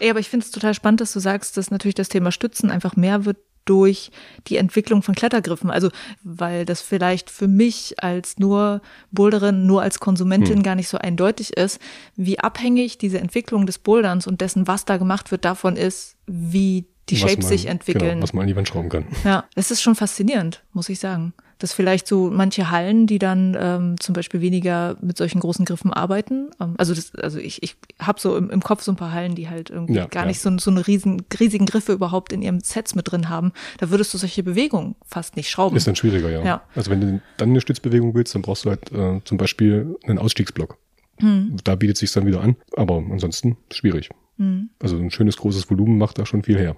Ey, 0.00 0.08
aber 0.10 0.20
ich 0.20 0.28
finde 0.30 0.44
es 0.46 0.50
total 0.52 0.72
spannend, 0.74 1.02
dass 1.02 1.12
du 1.12 1.20
sagst, 1.20 1.56
dass 1.58 1.70
natürlich 1.70 1.94
das 1.94 2.08
Thema 2.08 2.32
Stützen 2.32 2.70
einfach 2.70 2.96
mehr 2.96 3.26
wird 3.26 3.36
durch 3.64 4.10
die 4.46 4.56
Entwicklung 4.56 5.02
von 5.02 5.14
Klettergriffen. 5.14 5.70
Also, 5.70 5.90
weil 6.22 6.64
das 6.64 6.80
vielleicht 6.80 7.30
für 7.30 7.48
mich 7.48 8.02
als 8.02 8.38
nur 8.38 8.80
Boulderin, 9.10 9.66
nur 9.66 9.82
als 9.82 10.00
Konsumentin 10.00 10.56
hm. 10.56 10.62
gar 10.62 10.74
nicht 10.74 10.88
so 10.88 10.98
eindeutig 10.98 11.56
ist, 11.56 11.80
wie 12.16 12.38
abhängig 12.38 12.98
diese 12.98 13.18
Entwicklung 13.18 13.66
des 13.66 13.78
Boulderns 13.78 14.26
und 14.26 14.40
dessen, 14.40 14.66
was 14.66 14.84
da 14.84 14.96
gemacht 14.96 15.30
wird, 15.30 15.44
davon 15.44 15.76
ist, 15.76 16.16
wie 16.26 16.86
die 17.08 17.20
was 17.20 17.30
Shapes 17.30 17.44
man, 17.44 17.48
sich 17.48 17.66
entwickeln. 17.66 18.10
Genau, 18.10 18.22
was 18.22 18.32
man 18.32 18.42
an 18.42 18.48
die 18.48 18.56
Wand 18.56 18.68
schrauben 18.68 18.88
kann. 18.88 19.06
Ja, 19.24 19.44
es 19.54 19.70
ist 19.70 19.82
schon 19.82 19.94
faszinierend, 19.94 20.62
muss 20.72 20.88
ich 20.88 20.98
sagen 20.98 21.34
dass 21.62 21.72
vielleicht 21.72 22.08
so 22.08 22.28
manche 22.28 22.72
Hallen, 22.72 23.06
die 23.06 23.20
dann 23.20 23.56
ähm, 23.58 24.00
zum 24.00 24.14
Beispiel 24.14 24.40
weniger 24.40 24.96
mit 25.00 25.16
solchen 25.16 25.38
großen 25.38 25.64
Griffen 25.64 25.92
arbeiten, 25.92 26.50
ähm, 26.60 26.74
also 26.76 26.92
das, 26.92 27.14
also 27.14 27.38
ich, 27.38 27.62
ich 27.62 27.76
habe 28.00 28.18
so 28.18 28.36
im, 28.36 28.50
im 28.50 28.62
Kopf 28.62 28.82
so 28.82 28.90
ein 28.90 28.96
paar 28.96 29.12
Hallen, 29.12 29.36
die 29.36 29.48
halt 29.48 29.70
irgendwie 29.70 29.94
ja, 29.94 30.06
gar 30.06 30.24
ja. 30.24 30.28
nicht 30.28 30.40
so, 30.40 30.50
so 30.58 30.72
eine 30.72 30.84
riesen, 30.88 31.22
riesigen 31.38 31.66
Griffe 31.66 31.92
überhaupt 31.92 32.32
in 32.32 32.42
ihrem 32.42 32.58
Sets 32.60 32.96
mit 32.96 33.12
drin 33.12 33.28
haben. 33.28 33.52
Da 33.78 33.90
würdest 33.90 34.12
du 34.12 34.18
solche 34.18 34.42
Bewegungen 34.42 34.96
fast 35.06 35.36
nicht 35.36 35.50
schrauben. 35.50 35.76
Ist 35.76 35.86
dann 35.86 35.94
schwieriger, 35.94 36.30
ja. 36.30 36.44
ja. 36.44 36.62
Also 36.74 36.90
wenn 36.90 37.00
du 37.00 37.22
dann 37.36 37.50
eine 37.50 37.60
Stützbewegung 37.60 38.12
willst, 38.14 38.34
dann 38.34 38.42
brauchst 38.42 38.64
du 38.64 38.70
halt 38.70 38.90
äh, 38.90 39.20
zum 39.24 39.38
Beispiel 39.38 39.96
einen 40.04 40.18
Ausstiegsblock. 40.18 40.78
Hm. 41.18 41.58
Da 41.62 41.76
bietet 41.76 41.96
sich 41.96 42.10
dann 42.10 42.26
wieder 42.26 42.40
an, 42.40 42.56
aber 42.76 42.96
ansonsten 42.96 43.56
schwierig. 43.70 44.10
Hm. 44.38 44.70
Also 44.80 44.96
ein 44.96 45.12
schönes 45.12 45.36
großes 45.36 45.70
Volumen 45.70 45.96
macht 45.96 46.18
da 46.18 46.26
schon 46.26 46.42
viel 46.42 46.58
her. 46.58 46.76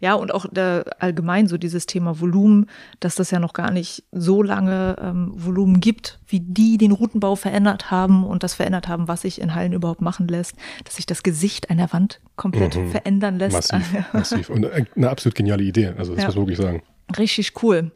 Ja, 0.00 0.14
und 0.14 0.32
auch 0.32 0.46
der, 0.50 0.84
allgemein 0.98 1.46
so 1.46 1.58
dieses 1.58 1.86
Thema 1.86 2.20
Volumen, 2.20 2.66
dass 3.00 3.14
das 3.14 3.30
ja 3.30 3.38
noch 3.38 3.52
gar 3.52 3.70
nicht 3.70 4.04
so 4.12 4.42
lange 4.42 4.96
ähm, 5.00 5.32
Volumen 5.34 5.80
gibt, 5.80 6.20
wie 6.26 6.40
die 6.40 6.78
den 6.78 6.92
Routenbau 6.92 7.36
verändert 7.36 7.90
haben 7.90 8.24
und 8.24 8.42
das 8.42 8.54
verändert 8.54 8.88
haben, 8.88 9.08
was 9.08 9.22
sich 9.22 9.40
in 9.40 9.54
Hallen 9.54 9.72
überhaupt 9.72 10.00
machen 10.00 10.28
lässt, 10.28 10.56
dass 10.84 10.96
sich 10.96 11.06
das 11.06 11.22
Gesicht 11.22 11.70
einer 11.70 11.92
Wand 11.92 12.20
komplett 12.36 12.76
mhm. 12.76 12.90
verändern 12.90 13.38
lässt. 13.38 13.72
Massiv, 13.72 14.04
massiv. 14.12 14.50
Und 14.50 14.66
eine 14.70 15.10
absolut 15.10 15.34
geniale 15.34 15.62
Idee, 15.62 15.94
also 15.96 16.14
das 16.14 16.22
ja. 16.22 16.28
muss 16.28 16.36
man 16.36 16.46
wirklich 16.46 16.58
sagen. 16.58 16.82
Richtig 17.18 17.62
cool. 17.62 17.92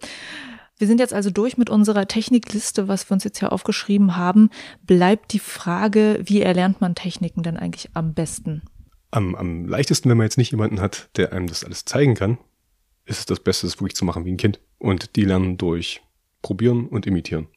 Wir 0.78 0.86
sind 0.86 1.00
jetzt 1.00 1.12
also 1.12 1.30
durch 1.30 1.58
mit 1.58 1.70
unserer 1.70 2.06
Technikliste, 2.06 2.86
was 2.86 3.10
wir 3.10 3.14
uns 3.14 3.24
jetzt 3.24 3.40
hier 3.40 3.52
aufgeschrieben 3.52 4.16
haben. 4.16 4.48
Bleibt 4.86 5.32
die 5.32 5.40
Frage, 5.40 6.20
wie 6.22 6.40
erlernt 6.40 6.80
man 6.80 6.94
Techniken 6.94 7.42
denn 7.42 7.56
eigentlich 7.56 7.90
am 7.94 8.14
besten? 8.14 8.62
Am, 9.10 9.34
am 9.34 9.66
leichtesten, 9.66 10.10
wenn 10.10 10.18
man 10.18 10.26
jetzt 10.26 10.38
nicht 10.38 10.50
jemanden 10.50 10.80
hat, 10.80 11.08
der 11.16 11.32
einem 11.32 11.46
das 11.46 11.64
alles 11.64 11.84
zeigen 11.84 12.14
kann, 12.14 12.38
ist 13.04 13.20
es 13.20 13.26
das 13.26 13.40
Beste, 13.40 13.66
das 13.66 13.80
wirklich 13.80 13.96
zu 13.96 14.04
machen 14.04 14.24
wie 14.24 14.32
ein 14.32 14.36
Kind. 14.36 14.60
Und 14.78 15.16
die 15.16 15.24
lernen 15.24 15.56
durch 15.56 16.02
Probieren 16.42 16.86
und 16.86 17.06
Imitieren. 17.06 17.48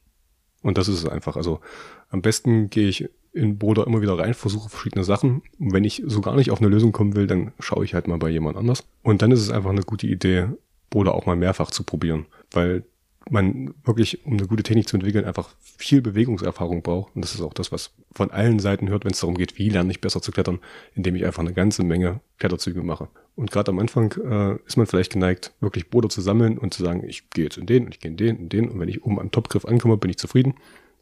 Und 0.62 0.78
das 0.78 0.88
ist 0.88 0.98
es 0.98 1.06
einfach. 1.06 1.36
Also 1.36 1.60
am 2.08 2.22
besten 2.22 2.70
gehe 2.70 2.88
ich 2.88 3.08
in 3.32 3.58
Boulder 3.58 3.86
immer 3.86 4.02
wieder 4.02 4.18
rein, 4.18 4.34
versuche 4.34 4.68
verschiedene 4.68 5.04
Sachen. 5.04 5.42
Und 5.58 5.72
wenn 5.72 5.84
ich 5.84 6.02
so 6.06 6.20
gar 6.20 6.36
nicht 6.36 6.50
auf 6.50 6.60
eine 6.60 6.68
Lösung 6.68 6.92
kommen 6.92 7.16
will, 7.16 7.26
dann 7.26 7.52
schaue 7.58 7.84
ich 7.84 7.94
halt 7.94 8.08
mal 8.08 8.18
bei 8.18 8.28
jemand 8.28 8.56
anders. 8.56 8.84
Und 9.02 9.22
dann 9.22 9.32
ist 9.32 9.40
es 9.40 9.50
einfach 9.50 9.70
eine 9.70 9.82
gute 9.82 10.06
Idee, 10.06 10.48
Boulder 10.90 11.14
auch 11.14 11.26
mal 11.26 11.36
mehrfach 11.36 11.70
zu 11.70 11.84
probieren. 11.84 12.26
Weil 12.50 12.84
man 13.30 13.74
wirklich, 13.84 14.24
um 14.26 14.34
eine 14.34 14.46
gute 14.46 14.62
Technik 14.62 14.88
zu 14.88 14.96
entwickeln, 14.96 15.24
einfach 15.24 15.54
viel 15.60 16.02
Bewegungserfahrung 16.02 16.82
braucht. 16.82 17.14
Und 17.14 17.22
das 17.22 17.34
ist 17.34 17.40
auch 17.40 17.54
das, 17.54 17.72
was 17.72 17.92
von 18.12 18.30
allen 18.30 18.58
Seiten 18.58 18.88
hört, 18.88 19.04
wenn 19.04 19.12
es 19.12 19.20
darum 19.20 19.36
geht, 19.36 19.58
wie 19.58 19.68
lerne 19.68 19.90
ich 19.90 20.00
besser 20.00 20.22
zu 20.22 20.32
klettern, 20.32 20.60
indem 20.94 21.14
ich 21.14 21.24
einfach 21.24 21.42
eine 21.42 21.52
ganze 21.52 21.84
Menge 21.84 22.20
Kletterzüge 22.38 22.82
mache. 22.82 23.08
Und 23.34 23.50
gerade 23.50 23.70
am 23.70 23.78
Anfang 23.78 24.12
äh, 24.12 24.56
ist 24.66 24.76
man 24.76 24.86
vielleicht 24.86 25.12
geneigt, 25.12 25.52
wirklich 25.60 25.90
Boulder 25.90 26.08
zu 26.08 26.20
sammeln 26.20 26.58
und 26.58 26.74
zu 26.74 26.82
sagen, 26.82 27.04
ich 27.06 27.30
gehe 27.30 27.44
jetzt 27.44 27.58
in 27.58 27.66
den 27.66 27.86
und 27.86 27.94
ich 27.94 28.00
gehe 28.00 28.10
in 28.10 28.16
den 28.16 28.36
und 28.38 28.52
den 28.52 28.68
und 28.68 28.78
wenn 28.78 28.88
ich 28.88 29.04
oben 29.04 29.20
am 29.20 29.30
Topgriff 29.30 29.64
ankomme, 29.64 29.96
bin 29.96 30.10
ich 30.10 30.18
zufrieden. 30.18 30.54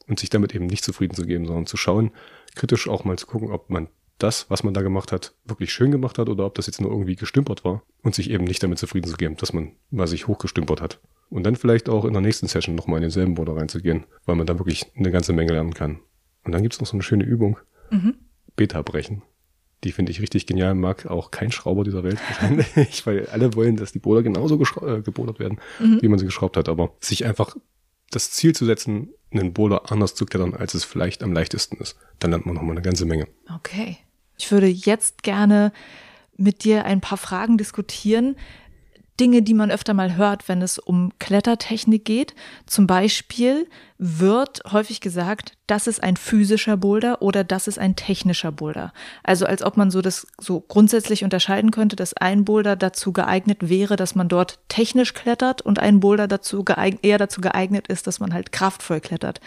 Und 0.07 0.19
sich 0.19 0.31
damit 0.31 0.55
eben 0.55 0.67
nicht 0.67 0.85
zufrieden 0.85 1.15
zu 1.15 1.25
geben, 1.25 1.47
sondern 1.47 1.67
zu 1.67 1.77
schauen, 1.77 2.11
kritisch 2.57 2.89
auch 2.89 3.05
mal 3.05 3.17
zu 3.17 3.27
gucken, 3.27 3.53
ob 3.53 3.71
man 3.71 3.89
das, 4.19 4.51
was 4.51 4.65
man 4.65 4.75
da 4.75 4.83
gemacht 4.83 5.13
hat, 5.13 5.35
wirklich 5.45 5.73
schön 5.73 5.91
gemacht 5.91 6.19
hat 6.19 6.29
oder 6.29 6.47
ob 6.47 6.55
das 6.57 6.67
jetzt 6.67 6.81
nur 6.81 6.91
irgendwie 6.91 7.17
gestümpert 7.17 7.65
war 7.65 7.83
und 8.03 8.15
sich 8.15 8.31
eben 8.31 8.45
nicht 8.45 8.63
damit 8.63 8.79
zufrieden 8.79 9.09
zu 9.09 9.17
geben, 9.17 9.37
dass 9.37 9.53
man 9.53 9.73
mal 9.91 10.07
sich 10.07 10.27
hochgestümpert 10.27 10.81
hat. 10.81 11.01
Und 11.31 11.45
dann 11.45 11.57
vielleicht 11.57 11.89
auch 11.89 12.05
in 12.05 12.13
der 12.13 12.23
nächsten 12.23 12.49
Session 12.49 12.75
nochmal 12.75 12.99
in 12.99 13.03
denselben 13.03 13.35
Border 13.35 13.57
reinzugehen, 13.57 14.05
weil 14.27 14.37
man 14.37 14.47
da 14.47 14.59
wirklich 14.59 14.87
eine 14.97 15.13
ganze 15.13 15.33
Menge 15.33 15.53
lernen 15.53 15.75
kann. 15.75 16.01
Und 16.45 16.53
dann 16.53 16.63
gibt's 16.63 16.81
noch 16.81 16.89
so 16.89 16.95
eine 16.95 17.03
schöne 17.03 17.25
Übung. 17.25 17.59
Mhm. 17.91 18.17
Beta 18.57 18.83
brechen. 18.83 19.23
Die 19.85 19.93
finde 19.93 20.13
ich 20.13 20.21
richtig 20.21 20.47
genial, 20.47 20.75
mag 20.75 21.07
auch 21.07 21.31
kein 21.31 21.53
Schrauber 21.53 21.85
dieser 21.85 22.03
Welt 22.03 22.19
wahrscheinlich, 22.29 23.07
weil 23.07 23.27
alle 23.27 23.55
wollen, 23.55 23.77
dass 23.77 23.93
die 23.93 23.99
Boulder 23.99 24.23
genauso 24.23 24.61
äh, 24.87 25.01
gebodert 25.01 25.39
werden, 25.39 25.59
mhm. 25.79 26.03
wie 26.03 26.09
man 26.09 26.19
sie 26.19 26.27
geschraubt 26.27 26.57
hat. 26.57 26.69
Aber 26.69 26.95
sich 27.01 27.25
einfach 27.25 27.57
das 28.11 28.33
Ziel 28.33 28.55
zu 28.55 28.67
setzen, 28.67 29.11
einen 29.31 29.53
Boulder 29.53 29.91
anders 29.91 30.15
zu 30.15 30.27
klettern, 30.27 30.55
als 30.55 30.75
es 30.75 30.85
vielleicht 30.85 31.23
am 31.23 31.33
leichtesten 31.33 31.77
ist, 31.77 31.97
dann 32.19 32.33
lernt 32.33 32.45
man 32.45 32.57
nochmal 32.57 32.73
eine 32.73 32.83
ganze 32.83 33.07
Menge. 33.07 33.29
Okay. 33.57 33.99
Ich 34.37 34.51
würde 34.51 34.67
jetzt 34.67 35.23
gerne 35.23 35.73
mit 36.37 36.65
dir 36.65 36.85
ein 36.85 37.01
paar 37.01 37.19
Fragen 37.19 37.59
diskutieren, 37.59 38.37
Dinge, 39.21 39.43
die 39.43 39.55
man 39.55 39.71
öfter 39.71 39.93
mal 39.93 40.17
hört, 40.17 40.49
wenn 40.49 40.63
es 40.63 40.79
um 40.79 41.13
Klettertechnik 41.19 42.05
geht. 42.05 42.35
Zum 42.67 42.87
Beispiel 42.87 43.69
wird 43.99 44.63
häufig 44.73 45.03
gesagt, 45.03 45.53
das 45.67 45.87
ist 45.87 46.03
ein 46.03 46.17
physischer 46.17 46.79
Boulder 46.79 47.21
oder 47.21 47.45
das 47.45 47.69
ist 47.69 47.79
ein 47.79 47.97
technischer 47.97 48.51
Boulder. 48.51 48.93
Also 49.23 49.45
als 49.45 49.63
ob 49.63 49.77
man 49.77 49.91
so 49.91 50.01
das 50.01 50.27
so 50.41 50.61
grundsätzlich 50.61 51.23
unterscheiden 51.23 51.71
könnte, 51.71 51.97
dass 51.97 52.15
ein 52.15 52.47
Boulder 52.47 52.77
dazu 52.77 53.13
geeignet 53.13 53.69
wäre, 53.69 53.97
dass 53.97 54.15
man 54.15 54.29
dort 54.29 54.59
technisch 54.69 55.13
klettert 55.13 55.61
und 55.61 55.79
ein 55.79 56.01
Boulder 56.01 56.27
dazu 56.27 56.65
eher 57.03 57.19
dazu 57.19 57.43
geeignet 57.43 57.89
ist, 57.89 58.07
dass 58.07 58.21
man 58.21 58.33
halt 58.33 58.53
kraftvoll 58.53 59.01
klettert. 59.01 59.41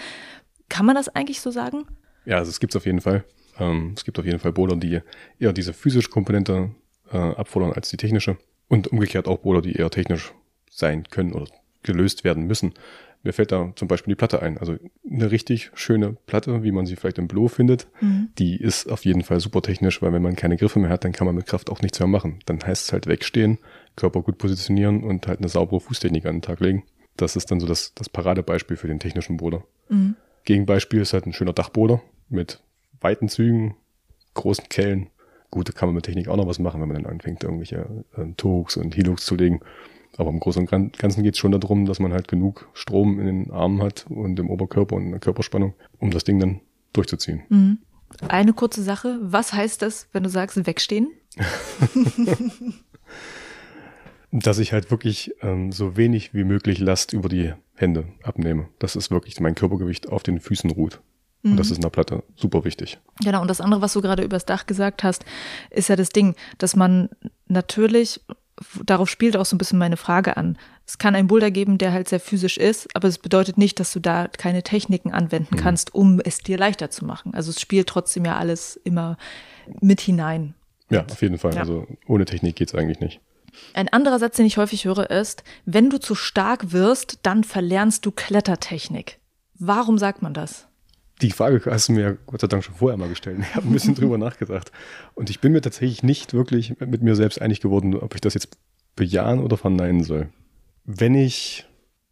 Kann 0.70 0.86
man 0.86 0.96
das 0.96 1.10
eigentlich 1.10 1.42
so 1.42 1.50
sagen? 1.50 1.86
Ja, 2.26 2.38
also 2.38 2.50
es 2.50 2.60
gibt 2.60 2.74
es 2.74 2.78
auf 2.78 2.86
jeden 2.86 3.02
Fall. 3.02 3.26
Ähm, 3.58 3.94
es 3.98 4.06
gibt 4.06 4.20
auf 4.20 4.26
jeden 4.26 4.40
Fall 4.40 4.54
Boulder, 4.54 4.76
die 4.76 5.02
eher 5.40 5.54
diese 5.54 5.74
physische 5.74 6.10
Komponente 6.10 6.72
äh, 7.12 7.18
abfordern 7.18 7.74
als 7.74 7.90
die 7.90 7.98
technische. 7.98 8.38
Und 8.74 8.88
umgekehrt 8.88 9.28
auch 9.28 9.38
Boulder, 9.38 9.62
die 9.62 9.74
eher 9.74 9.92
technisch 9.92 10.34
sein 10.72 11.04
können 11.12 11.34
oder 11.34 11.46
gelöst 11.84 12.24
werden 12.24 12.48
müssen. 12.48 12.74
Mir 13.22 13.32
fällt 13.32 13.52
da 13.52 13.72
zum 13.76 13.88
Beispiel 13.88 14.14
die 14.14 14.16
Platte 14.16 14.42
ein. 14.42 14.58
Also 14.58 14.78
eine 15.08 15.30
richtig 15.30 15.70
schöne 15.76 16.18
Platte, 16.26 16.64
wie 16.64 16.72
man 16.72 16.88
sie 16.88 16.96
vielleicht 16.96 17.20
im 17.20 17.28
Blow 17.28 17.50
findet, 17.50 17.86
mhm. 18.02 18.30
die 18.40 18.56
ist 18.56 18.90
auf 18.90 19.06
jeden 19.06 19.22
Fall 19.22 19.40
super 19.40 19.62
technisch, 19.62 20.02
weil 20.02 20.12
wenn 20.12 20.24
man 20.24 20.36
keine 20.36 20.58
Griffe 20.58 20.80
mehr 20.80 20.90
hat, 20.90 21.04
dann 21.04 21.12
kann 21.12 21.28
man 21.28 21.36
mit 21.36 21.46
Kraft 21.46 21.70
auch 21.70 21.84
nichts 21.84 22.00
mehr 22.00 22.08
machen. 22.08 22.40
Dann 22.48 22.64
heißt 22.66 22.88
es 22.88 22.94
halt 22.94 23.06
wegstehen, 23.06 23.60
Körper 23.96 24.24
gut 24.24 24.40
positionieren 24.40 25.04
und 25.04 25.28
halt 25.28 25.38
eine 25.38 25.50
saubere 25.50 25.80
Fußtechnik 25.80 26.26
an 26.26 26.38
den 26.38 26.42
Tag 26.42 26.60
legen. 26.60 26.84
Das 27.16 27.36
ist 27.36 27.52
dann 27.52 27.60
so 27.60 27.68
das, 27.68 27.94
das 27.94 28.10
Paradebeispiel 28.10 28.76
für 28.76 28.88
den 28.88 29.00
technischen 29.00 29.38
Boulder. 29.38 29.64
Mhm. 29.88 30.16
Gegenbeispiel 30.46 31.02
ist 31.02 31.14
halt 31.14 31.28
ein 31.28 31.34
schöner 31.34 31.54
Dachboulder 31.54 32.02
mit 32.28 32.60
weiten 33.02 33.30
Zügen, 33.30 33.76
großen 34.34 34.68
Kellen 34.68 35.12
Gut, 35.54 35.70
da 35.70 35.72
kann 35.72 35.88
man 35.88 35.94
mit 35.94 36.06
Technik 36.06 36.30
auch 36.30 36.36
noch 36.36 36.48
was 36.48 36.58
machen, 36.58 36.82
wenn 36.82 36.88
man 36.88 37.04
dann 37.04 37.12
anfängt, 37.12 37.44
irgendwelche 37.44 37.86
äh, 38.18 38.26
Togs 38.38 38.76
und 38.76 38.96
Hilux 38.96 39.24
zu 39.24 39.36
legen. 39.36 39.60
Aber 40.18 40.32
im 40.32 40.40
Großen 40.40 40.68
und 40.68 40.98
Ganzen 40.98 41.22
geht 41.22 41.36
es 41.36 41.40
schon 41.40 41.52
darum, 41.52 41.86
dass 41.86 42.00
man 42.00 42.12
halt 42.12 42.28
genug 42.28 42.68
Strom 42.74 43.20
in 43.20 43.28
den 43.28 43.52
Armen 43.52 43.84
hat 43.84 44.08
und 44.10 44.40
im 44.40 44.50
Oberkörper 44.50 44.96
und 44.96 45.04
in 45.04 45.12
der 45.12 45.20
Körperspannung, 45.20 45.76
um 46.00 46.10
das 46.10 46.24
Ding 46.24 46.40
dann 46.40 46.60
durchzuziehen. 46.92 47.44
Mhm. 47.50 47.78
Eine 48.30 48.54
kurze 48.54 48.82
Sache. 48.82 49.20
Was 49.22 49.54
heißt 49.54 49.84
das, 49.84 50.08
wenn 50.12 50.24
du 50.24 50.30
sagst, 50.30 50.66
wegstehen? 50.66 51.12
dass 54.34 54.58
ich 54.58 54.74
halt 54.74 54.90
wirklich 54.90 55.36
ähm, 55.42 55.72
so 55.72 55.96
wenig 55.96 56.34
wie 56.34 56.46
möglich 56.46 56.80
Last 56.80 57.14
über 57.14 57.30
die 57.30 57.54
Hände 57.76 58.06
abnehme. 58.24 58.70
Das 58.80 58.96
ist 58.96 59.12
wirklich 59.12 59.40
mein 59.40 59.54
Körpergewicht 59.54 60.10
auf 60.10 60.24
den 60.24 60.40
Füßen 60.40 60.72
ruht. 60.72 61.00
Und 61.44 61.58
das 61.58 61.68
mhm. 61.68 61.72
ist 61.72 61.78
in 61.78 61.82
der 61.82 61.90
Platte 61.90 62.24
super 62.36 62.64
wichtig. 62.64 63.00
Genau, 63.24 63.42
und 63.42 63.50
das 63.50 63.60
andere, 63.60 63.82
was 63.82 63.94
du 63.94 64.02
gerade 64.02 64.24
übers 64.24 64.46
Dach 64.46 64.66
gesagt 64.66 65.04
hast, 65.04 65.26
ist 65.70 65.90
ja 65.90 65.96
das 65.96 66.10
Ding, 66.10 66.36
dass 66.58 66.76
man 66.76 67.10
natürlich, 67.48 68.22
darauf 68.86 69.10
spielt 69.10 69.36
auch 69.36 69.46
so 69.46 69.56
ein 69.56 69.58
bisschen 69.58 69.80
meine 69.80 69.98
Frage 69.98 70.38
an. 70.38 70.58
Es 70.86 70.98
kann 70.98 71.16
einen 71.16 71.28
Boulder 71.28 71.52
geben, 71.52 71.78
der 71.78 71.92
halt 71.92 72.08
sehr 72.08 72.22
physisch 72.22 72.58
ist, 72.58 72.96
aber 72.96 73.10
es 73.10 73.18
bedeutet 73.18 73.58
nicht, 73.58 73.80
dass 73.80 73.92
du 73.92 74.00
da 74.00 74.28
keine 74.28 74.64
Techniken 74.64 75.12
anwenden 75.12 75.56
mhm. 75.56 75.60
kannst, 75.60 75.94
um 75.94 76.22
es 76.24 76.38
dir 76.38 76.58
leichter 76.58 76.90
zu 76.90 77.04
machen. 77.06 77.34
Also 77.34 77.50
es 77.50 77.60
spielt 77.60 77.88
trotzdem 77.88 78.24
ja 78.24 78.38
alles 78.38 78.78
immer 78.78 79.18
mit 79.82 80.00
hinein. 80.00 80.56
Ja, 80.90 81.06
auf 81.10 81.22
jeden 81.22 81.38
Fall. 81.38 81.56
Ja. 81.56 81.62
Also 81.62 81.88
ohne 82.08 82.24
Technik 82.24 82.56
geht's 82.56 82.76
eigentlich 82.76 83.00
nicht. 83.00 83.20
Ein 83.74 83.90
anderer 83.90 84.20
Satz, 84.20 84.38
den 84.38 84.46
ich 84.46 84.58
häufig 84.58 84.86
höre, 84.86 85.10
ist, 85.10 85.44
wenn 85.66 85.90
du 85.90 86.00
zu 86.00 86.16
stark 86.16 86.72
wirst, 86.72 87.20
dann 87.24 87.44
verlernst 87.44 88.06
du 88.06 88.12
Klettertechnik. 88.12 89.20
Warum 89.60 89.98
sagt 89.98 90.22
man 90.22 90.34
das? 90.34 90.68
Die 91.24 91.32
Frage 91.32 91.62
hast 91.72 91.88
du 91.88 91.94
mir 91.94 92.02
ja 92.02 92.18
Gott 92.26 92.42
sei 92.42 92.48
Dank 92.48 92.64
schon 92.64 92.76
vorher 92.76 92.98
mal 92.98 93.10
gestellt. 93.10 93.40
Ich 93.42 93.56
habe 93.56 93.68
ein 93.68 93.74
bisschen 93.74 93.96
drüber 93.96 94.18
nachgedacht. 94.18 94.72
Und 95.16 95.30
ich 95.30 95.40
bin 95.40 95.54
mir 95.54 95.62
tatsächlich 95.62 96.04
nicht 96.04 96.34
wirklich 96.34 96.80
mit 96.80 97.02
mir 97.02 97.16
selbst 97.16 97.42
einig 97.42 97.62
geworden, 97.62 97.96
ob 97.96 98.14
ich 98.14 98.22
das 98.22 98.34
jetzt 98.34 98.58
bejahen 98.96 99.40
oder 99.40 99.58
verneinen 99.58 100.04
soll. 100.04 100.30
Wenn 100.86 101.16
ich 101.16 101.66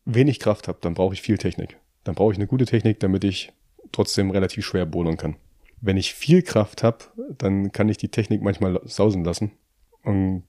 wenig 0.06 0.40
Kraft 0.40 0.68
habe, 0.68 0.80
dann 0.82 0.94
brauche 0.94 1.14
ich 1.14 1.22
viel 1.22 1.38
Technik. 1.38 1.78
Dann 2.04 2.16
brauche 2.16 2.32
ich 2.32 2.38
eine 2.38 2.48
gute 2.48 2.66
Technik, 2.66 3.00
damit 3.02 3.24
ich 3.24 3.52
trotzdem 3.92 4.32
relativ 4.32 4.66
schwer 4.66 4.86
bohren 4.86 5.18
kann. 5.18 5.36
Wenn 5.82 5.98
ich 5.98 6.14
viel 6.14 6.42
Kraft 6.42 6.82
habe, 6.82 7.00
dann 7.38 7.72
kann 7.72 7.90
ich 7.90 7.98
die 7.98 8.10
Technik 8.10 8.42
manchmal 8.42 8.80
sausen 8.86 9.24
lassen 9.24 9.52
und 10.04 10.44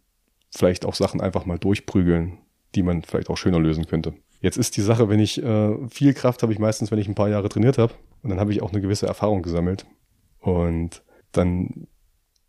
vielleicht 0.51 0.85
auch 0.85 0.95
Sachen 0.95 1.21
einfach 1.21 1.47
mal 1.47 1.59
durchprügeln, 1.59 2.39
die 2.75 2.83
man 2.83 3.03
vielleicht 3.03 3.29
auch 3.29 3.37
schöner 3.37 3.59
lösen 3.59 3.87
könnte. 3.87 4.15
Jetzt 4.43 4.59
ist 4.59 4.77
die 4.77 4.83
Sache, 4.83 5.09
wenn 5.09 5.21
ich 5.21 5.43
äh, 5.43 5.89
viel 5.89 6.15
Kraft 6.15 6.43
habe 6.43 6.53
ich 6.53 6.59
meistens, 6.59 6.91
wenn 6.91 6.99
ich 6.99 7.09
ein 7.09 7.15
paar 7.15 7.29
Jahre 7.29 7.49
trainiert 7.49 7.79
habe. 7.79 7.95
Und 8.23 8.31
dann 8.31 8.41
habe 8.41 8.53
ich 8.53 8.61
auch 8.61 8.73
eine 8.73 8.81
gewisse 8.81 9.07
Erfahrung 9.07 9.43
gesammelt. 9.43 9.87
Und 10.41 11.03
dann 11.31 11.87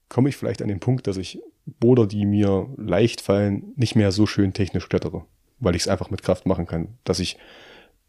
komme 0.10 0.30
ich 0.30 0.36
vielleicht 0.36 0.64
an 0.64 0.68
den 0.68 0.80
Punkt, 0.80 1.06
dass 1.06 1.18
ich 1.18 1.40
Boulder, 1.66 2.08
die 2.08 2.26
mir 2.26 2.68
leicht 2.78 3.22
fallen, 3.22 3.74
nicht 3.76 3.96
mehr 3.96 4.12
so 4.12 4.26
schön 4.26 4.54
technisch 4.54 4.90
klettere, 4.90 5.24
weil 5.60 5.76
ich 5.76 5.84
es 5.84 5.88
einfach 5.88 6.10
mit 6.10 6.24
Kraft 6.24 6.48
machen 6.48 6.66
kann. 6.66 6.98
Dass 7.04 7.20
ich 7.20 7.38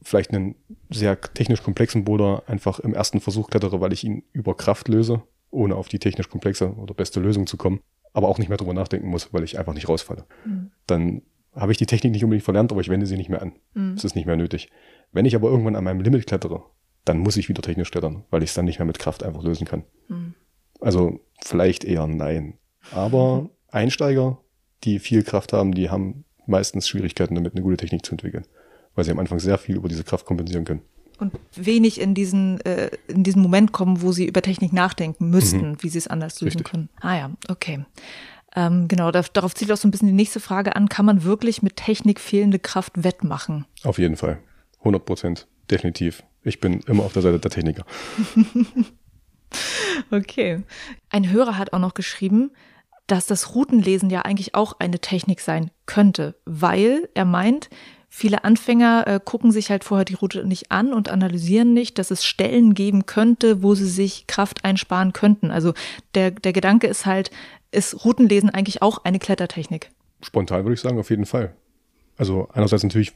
vielleicht 0.01 0.33
einen 0.33 0.55
sehr 0.91 1.21
technisch 1.21 1.63
komplexen 1.63 2.05
Boulder 2.05 2.43
einfach 2.47 2.81
im 2.81 2.95
ersten 2.95 3.21
Versuch 3.21 3.51
klettere, 3.51 3.83
weil 3.83 3.93
ich 3.93 4.03
ihn 4.03 4.25
über 4.33 4.57
Kraft 4.57 4.89
löse, 4.89 5.23
ohne 5.51 5.77
auf 5.77 5.89
die 5.89 5.99
technisch 5.99 6.31
komplexe 6.31 6.73
oder 6.75 6.95
beste 6.95 7.21
Lösung 7.21 7.47
zu 7.47 7.59
kommen, 7.59 7.81
aber 8.15 8.29
auch 8.29 8.39
nicht 8.39 8.49
mehr 8.49 8.59
drüber 8.59 8.75
nachdenken 8.75 9.09
muss, 9.09 9.33
weil 9.33 9.45
ich 9.45 9.59
einfach 9.59 9.75
nicht 9.75 9.89
rausfalle. 9.89 10.25
Mhm. 10.47 10.71
Dann 10.87 11.23
habe 11.55 11.73
ich 11.73 11.79
die 11.79 11.87
Technik 11.87 12.13
nicht 12.13 12.25
unbedingt 12.25 12.45
verlernt, 12.45 12.73
aber 12.73 12.81
ich 12.81 12.89
wende 12.89 13.07
sie 13.07 13.17
nicht 13.17 13.31
mehr 13.31 13.43
an. 13.43 13.53
Mhm. 13.75 13.95
Es 13.95 14.05
ist 14.05 14.15
nicht 14.15 14.27
mehr 14.27 14.37
nötig. 14.37 14.71
Wenn 15.13 15.25
ich 15.25 15.35
aber 15.35 15.49
irgendwann 15.49 15.77
an 15.77 15.85
meinem 15.85 16.01
Limit 16.01 16.27
klettere, 16.27 16.65
dann 17.05 17.19
muss 17.19 17.37
ich 17.37 17.49
wieder 17.49 17.63
technisch 17.63 17.91
klettern, 17.91 18.25
weil 18.31 18.43
ich 18.43 18.51
es 18.51 18.55
dann 18.55 18.65
nicht 18.65 18.79
mehr 18.79 18.87
mit 18.87 18.99
Kraft 18.99 19.23
einfach 19.23 19.43
lösen 19.43 19.67
kann. 19.67 19.85
Mhm. 20.09 20.35
Also 20.81 21.21
vielleicht 21.43 21.85
eher 21.85 22.07
nein. 22.07 22.59
Aber 22.93 23.43
mhm. 23.43 23.51
Einsteiger, 23.69 24.41
die 24.85 24.99
viel 24.99 25.23
Kraft 25.23 25.53
haben, 25.53 25.73
die 25.73 25.91
haben 25.91 26.25
meistens 26.47 26.89
Schwierigkeiten 26.89 27.35
damit, 27.35 27.55
eine 27.55 27.63
gute 27.63 27.77
Technik 27.77 28.05
zu 28.05 28.13
entwickeln, 28.13 28.47
weil 28.95 29.05
sie 29.05 29.11
am 29.11 29.19
Anfang 29.19 29.39
sehr 29.39 29.59
viel 29.59 29.77
über 29.77 29.89
diese 29.89 30.05
Kraft 30.05 30.27
kompensieren 30.27 30.65
können. 30.65 30.83
Und 31.19 31.33
wenig 31.55 32.01
in 32.01 32.15
diesen, 32.15 32.61
äh, 32.63 32.91
in 33.07 33.23
diesen 33.23 33.41
Moment 33.41 33.73
kommen, 33.73 34.03
wo 34.03 34.11
sie 34.11 34.27
über 34.27 34.43
Technik 34.43 34.73
nachdenken 34.73 35.31
müssten, 35.31 35.71
mhm. 35.71 35.77
wie 35.81 35.89
sie 35.89 35.99
es 35.99 36.09
anders 36.09 36.41
lösen 36.41 36.59
Richtig. 36.59 36.73
können. 36.73 36.89
Ah 37.01 37.17
ja, 37.17 37.31
okay. 37.49 37.85
Ähm, 38.57 38.89
genau, 38.89 39.11
darauf 39.11 39.55
zielt 39.55 39.73
auch 39.73 39.77
so 39.77 39.89
ein 39.89 39.91
bisschen 39.91 40.09
die 40.09 40.15
nächste 40.15 40.41
Frage 40.41 40.77
an. 40.77 40.89
Kann 40.89 41.07
man 41.07 41.25
wirklich 41.25 41.63
mit 41.63 41.77
Technik 41.77 42.21
fehlende 42.21 42.59
Kraft 42.59 43.03
wettmachen? 43.03 43.67
Auf 43.83 43.99
jeden 43.99 44.17
Fall. 44.17 44.39
100 44.81 45.05
Prozent. 45.05 45.47
Definitiv. 45.71 46.23
Ich 46.43 46.61
bin 46.61 46.81
immer 46.81 47.05
auf 47.05 47.13
der 47.13 47.23
Seite 47.23 47.41
der 47.41 47.51
Techniker. 47.51 47.85
okay. 50.11 50.63
Ein 51.11 51.31
Hörer 51.31 51.59
hat 51.59 51.73
auch 51.73 51.79
noch 51.79 51.95
geschrieben, 51.95 52.53
dass 53.07 53.27
das 53.27 53.55
Routenlesen 53.55 54.11
ja 54.11 54.23
eigentlich 54.23 54.55
auch 54.55 54.79
eine 54.79 54.99
Technik 54.99 55.41
sein 55.41 55.71
könnte, 55.87 56.37
weil 56.45 57.09
er 57.15 57.25
meint, 57.25 57.69
viele 58.17 58.45
Anfänger 58.45 59.09
äh, 59.09 59.21
gucken 59.23 59.51
sich 59.51 59.71
halt 59.71 59.83
vorher 59.83 60.05
die 60.05 60.15
Route 60.15 60.47
nicht 60.47 60.71
an 60.71 60.93
und 60.93 61.09
analysieren 61.09 61.75
nicht, 61.75 61.99
dass 61.99 62.13
es 62.13 62.25
Stellen 62.25 62.75
geben 62.75 63.07
könnte, 63.07 63.61
wo 63.65 63.75
sie 63.75 63.89
sich 63.89 64.29
Kraft 64.29 64.65
einsparen 64.65 65.13
könnten. 65.13 65.51
Also 65.51 65.75
der, 66.15 66.31
der 66.31 66.53
Gedanke 66.53 66.87
ist 66.87 67.07
halt, 67.07 67.33
ist 67.73 68.05
Routenlesen 68.05 68.51
eigentlich 68.51 68.83
auch 68.83 69.05
eine 69.05 69.19
Klettertechnik? 69.19 69.91
Spontan 70.23 70.63
würde 70.65 70.75
ich 70.75 70.81
sagen, 70.81 70.97
auf 71.01 71.11
jeden 71.11 71.27
Fall. 71.27 71.55
Also 72.17 72.49
einerseits 72.53 72.85
natürlich 72.85 73.13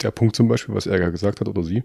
der 0.00 0.12
Punkt 0.12 0.34
zum 0.34 0.48
Beispiel, 0.48 0.74
was 0.74 0.86
er 0.86 1.10
gesagt 1.10 1.42
hat 1.42 1.48
oder 1.48 1.62
sie, 1.62 1.84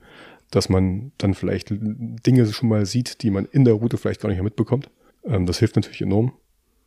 dass 0.49 0.70
man 0.70 1.11
dann 1.18 1.34
vielleicht 1.34 1.68
Dinge 1.70 2.45
schon 2.45 2.70
mal 2.70 2.86
sieht, 2.86 3.24
die 3.24 3.30
man 3.30 3.43
in 3.43 3.66
der 3.66 3.74
Route 3.74 3.97
vielleicht 3.97 4.22
gar 4.22 4.30
nicht 4.30 4.38
mehr 4.38 4.45
mitbekommt. 4.45 4.89
Ähm, 5.26 5.45
das 5.45 5.59
hilft 5.59 5.76
natürlich 5.76 6.01
enorm. 6.01 6.32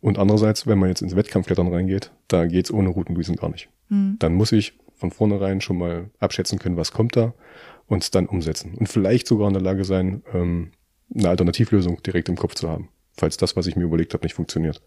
Und 0.00 0.18
andererseits, 0.18 0.66
wenn 0.66 0.78
man 0.78 0.88
jetzt 0.88 1.02
ins 1.02 1.16
Wettkampfklettern 1.16 1.68
reingeht, 1.68 2.12
da 2.28 2.46
geht's 2.46 2.70
ohne 2.70 2.88
Routenlesen 2.88 3.36
gar 3.36 3.50
nicht. 3.50 3.68
Mhm. 3.90 4.16
Dann 4.18 4.32
muss 4.32 4.52
ich 4.52 4.72
von 4.96 5.10
vornherein 5.10 5.60
schon 5.60 5.78
mal 5.78 6.10
abschätzen 6.18 6.58
können, 6.58 6.76
was 6.76 6.92
kommt 6.92 7.16
da 7.16 7.34
und 7.86 8.02
es 8.02 8.10
dann 8.10 8.26
umsetzen. 8.26 8.74
Und 8.74 8.88
vielleicht 8.88 9.26
sogar 9.26 9.48
in 9.48 9.54
der 9.54 9.62
Lage 9.62 9.84
sein, 9.84 10.22
ähm, 10.32 10.72
eine 11.14 11.28
Alternativlösung 11.28 12.02
direkt 12.02 12.28
im 12.28 12.36
Kopf 12.36 12.54
zu 12.54 12.68
haben, 12.68 12.88
falls 13.16 13.36
das, 13.36 13.56
was 13.56 13.66
ich 13.66 13.76
mir 13.76 13.84
überlegt 13.84 14.14
habe, 14.14 14.24
nicht 14.24 14.34
funktioniert. 14.34 14.82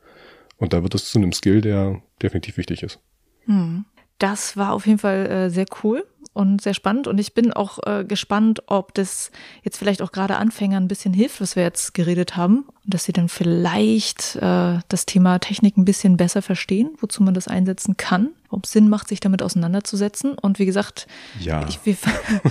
Und 0.57 0.74
da 0.74 0.84
wird 0.84 0.95
es 0.95 1.10
zu 1.10 1.18
einem 1.18 1.32
Skill, 1.32 1.62
der 1.62 2.01
definitiv 2.22 2.57
wichtig 2.57 2.84
ist. 2.84 2.99
Hm. 3.45 3.86
Das 4.18 4.57
war 4.57 4.74
auf 4.74 4.86
jeden 4.86 4.99
Fall 4.99 5.28
äh, 5.28 5.49
sehr 5.49 5.66
cool 5.84 6.05
und 6.34 6.62
sehr 6.62 6.74
spannend. 6.74 7.07
Und 7.07 7.20
ich 7.20 7.34
bin 7.34 7.53
auch 7.53 7.80
äh, 7.86 8.03
gespannt, 8.03 8.64
ob 8.68 8.93
das 8.93 9.32
jetzt 9.64 9.78
vielleicht 9.78 10.01
auch 10.01 10.12
gerade 10.12 10.36
Anfängern 10.36 10.84
ein 10.84 10.88
bisschen 10.89 11.14
hilft, 11.14 11.39
was 11.39 11.55
wir 11.55 11.64
jetzt 11.64 11.93
geredet 11.93 12.36
haben. 12.36 12.66
Und 12.84 12.93
dass 12.93 13.05
sie 13.05 13.14
dann 13.14 13.30
vielleicht 13.30 14.36
äh, 14.36 14.80
das 14.89 15.05
Thema 15.05 15.39
Technik 15.39 15.78
ein 15.78 15.86
bisschen 15.86 16.18
besser 16.18 16.41
verstehen, 16.41 16.89
wozu 16.99 17.24
man 17.24 17.34
das 17.34 17.47
einsetzen 17.47 17.95
kann 17.95 18.32
ob 18.50 18.66
es 18.66 18.72
Sinn 18.72 18.89
macht, 18.89 19.08
sich 19.08 19.20
damit 19.20 19.41
auseinanderzusetzen. 19.43 20.34
Und 20.38 20.60
wie 20.60 20.66
gesagt, 20.66 21.08
ja. 21.39 21.68
ich, 21.68 21.80
wir, 21.84 21.95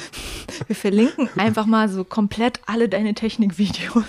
wir, 0.66 0.76
verlinken 0.76 1.28
einfach 1.36 1.66
mal 1.66 1.88
so 1.88 2.04
komplett 2.04 2.60
alle 2.66 2.88
deine 2.88 3.14
Technikvideos 3.14 4.04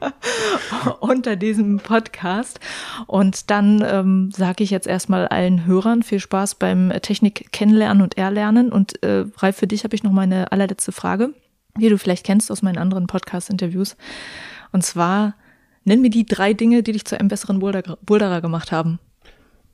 unter 1.00 1.36
diesem 1.36 1.78
Podcast. 1.78 2.60
Und 3.06 3.50
dann 3.50 3.84
ähm, 3.86 4.30
sage 4.36 4.62
ich 4.62 4.70
jetzt 4.70 4.86
erstmal 4.86 5.26
allen 5.28 5.66
Hörern 5.66 6.02
viel 6.02 6.20
Spaß 6.20 6.56
beim 6.56 6.92
Technik 7.02 7.50
kennenlernen 7.52 8.02
und 8.02 8.18
erlernen. 8.18 8.70
Und 8.70 9.02
äh, 9.02 9.24
Ralf, 9.38 9.56
für 9.56 9.66
dich 9.66 9.84
habe 9.84 9.94
ich 9.94 10.02
noch 10.02 10.12
meine 10.12 10.52
allerletzte 10.52 10.92
Frage, 10.92 11.32
wie 11.76 11.88
du 11.88 11.98
vielleicht 11.98 12.26
kennst 12.26 12.50
aus 12.50 12.62
meinen 12.62 12.78
anderen 12.78 13.06
Podcast-Interviews. 13.06 13.96
Und 14.72 14.84
zwar, 14.84 15.34
nenn 15.84 16.02
mir 16.02 16.10
die 16.10 16.26
drei 16.26 16.52
Dinge, 16.52 16.82
die 16.82 16.92
dich 16.92 17.06
zu 17.06 17.18
einem 17.18 17.28
besseren 17.28 17.58
Boulderer 17.58 18.40
gemacht 18.42 18.72
haben. 18.72 18.98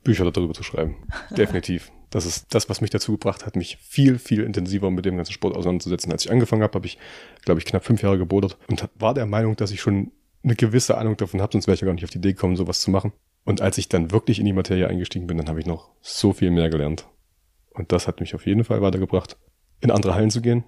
Bücher 0.03 0.29
darüber 0.29 0.53
zu 0.53 0.63
schreiben. 0.63 0.95
Definitiv. 1.31 1.91
Das 2.09 2.25
ist 2.25 2.53
das, 2.53 2.69
was 2.69 2.81
mich 2.81 2.91
dazu 2.91 3.13
gebracht 3.13 3.45
hat, 3.45 3.55
mich 3.55 3.77
viel, 3.77 4.19
viel 4.19 4.43
intensiver 4.43 4.91
mit 4.91 5.05
dem 5.05 5.17
ganzen 5.17 5.33
Sport 5.33 5.55
auseinanderzusetzen. 5.55 6.11
Als 6.11 6.25
ich 6.25 6.31
angefangen 6.31 6.61
habe, 6.61 6.75
habe 6.75 6.85
ich, 6.85 6.99
glaube 7.43 7.59
ich, 7.59 7.65
knapp 7.65 7.83
fünf 7.83 8.03
Jahre 8.03 8.19
gebodert 8.19 8.57
und 8.69 8.87
war 8.95 9.15
der 9.15 9.25
Meinung, 9.25 9.55
dass 9.55 9.71
ich 9.71 9.81
schon 9.81 10.11
eine 10.43 10.55
gewisse 10.55 10.97
Ahnung 10.97 11.17
davon 11.17 11.41
habe, 11.41 11.53
sonst 11.53 11.67
wäre 11.67 11.75
ich 11.75 11.81
ja 11.81 11.85
gar 11.85 11.93
nicht 11.93 12.03
auf 12.03 12.09
die 12.09 12.19
Idee 12.19 12.33
gekommen, 12.33 12.55
sowas 12.55 12.81
zu 12.81 12.91
machen. 12.91 13.13
Und 13.45 13.61
als 13.61 13.77
ich 13.77 13.89
dann 13.89 14.11
wirklich 14.11 14.39
in 14.39 14.45
die 14.45 14.53
Materie 14.53 14.87
eingestiegen 14.87 15.27
bin, 15.27 15.37
dann 15.37 15.49
habe 15.49 15.59
ich 15.59 15.65
noch 15.65 15.89
so 16.01 16.33
viel 16.33 16.51
mehr 16.51 16.69
gelernt. 16.69 17.07
Und 17.71 17.91
das 17.91 18.07
hat 18.07 18.19
mich 18.19 18.35
auf 18.35 18.45
jeden 18.45 18.63
Fall 18.63 18.81
weitergebracht, 18.81 19.37
in 19.81 19.89
andere 19.89 20.13
Hallen 20.13 20.29
zu 20.29 20.41
gehen. 20.41 20.63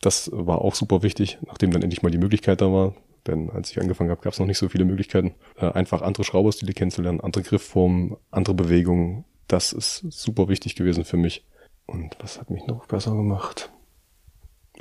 Das 0.00 0.30
war 0.32 0.62
auch 0.62 0.74
super 0.74 1.02
wichtig, 1.02 1.38
nachdem 1.44 1.72
dann 1.72 1.82
endlich 1.82 2.02
mal 2.02 2.10
die 2.10 2.18
Möglichkeit 2.18 2.60
da 2.60 2.72
war, 2.72 2.94
denn 3.28 3.50
als 3.50 3.70
ich 3.70 3.80
angefangen 3.80 4.10
habe, 4.10 4.20
gab 4.20 4.32
es 4.32 4.38
noch 4.38 4.46
nicht 4.46 4.58
so 4.58 4.68
viele 4.68 4.84
Möglichkeiten, 4.84 5.34
äh, 5.56 5.70
einfach 5.70 6.02
andere 6.02 6.24
Schrauberstile 6.24 6.72
kennenzulernen, 6.72 7.20
andere 7.20 7.42
Griffformen, 7.42 8.16
andere 8.30 8.54
Bewegungen. 8.54 9.24
Das 9.46 9.72
ist 9.72 10.04
super 10.10 10.48
wichtig 10.48 10.74
gewesen 10.74 11.04
für 11.04 11.16
mich. 11.16 11.46
Und 11.86 12.16
was 12.20 12.38
hat 12.38 12.50
mich 12.50 12.66
noch 12.66 12.86
besser 12.86 13.12
gemacht? 13.12 13.70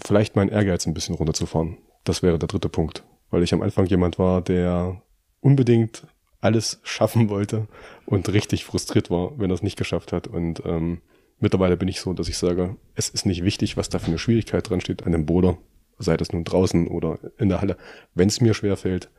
Vielleicht 0.04 0.36
mein 0.36 0.50
Ehrgeiz 0.50 0.86
ein 0.86 0.94
bisschen 0.94 1.16
runterzufahren. 1.16 1.78
Das 2.04 2.24
wäre 2.24 2.40
der 2.40 2.48
dritte 2.48 2.70
Punkt. 2.70 3.04
Weil 3.30 3.44
ich 3.44 3.54
am 3.54 3.62
Anfang 3.62 3.86
jemand 3.86 4.20
war, 4.20 4.42
der 4.42 5.02
unbedingt 5.42 6.08
alles 6.42 6.80
schaffen 6.84 7.30
wollte 7.30 7.68
und 8.06 8.30
richtig 8.30 8.66
frustriert 8.66 9.10
war, 9.10 9.38
wenn 9.40 9.50
er 9.50 9.56
es 9.56 9.64
nicht 9.64 9.78
geschafft 9.78 10.12
hat. 10.12 10.28
Und 10.28 10.62
ähm, 10.66 11.02
mittlerweile 11.40 11.78
bin 11.78 11.88
ich 11.88 12.00
so, 12.00 12.14
dass 12.14 12.30
ich 12.30 12.38
sage, 12.38 12.76
es 12.96 13.10
ist 13.10 13.26
nicht 13.26 13.44
wichtig, 13.44 13.78
was 13.78 13.90
da 13.90 14.00
für 14.00 14.08
eine 14.08 14.20
Schwierigkeit 14.20 14.70
dran 14.70 14.82
steht 14.82 15.06
an 15.06 15.12
dem 15.12 15.26
Boulder 15.26 15.58
sei 16.00 16.18
das 16.18 16.32
nun 16.32 16.44
draußen 16.44 16.88
oder 16.88 17.20
in 17.38 17.50
der 17.50 17.62
Halle. 17.62 17.78
Wenn 18.14 18.28
es 18.28 18.42
mir 18.42 18.54
schwer 18.54 18.78
fällt, 18.78 19.10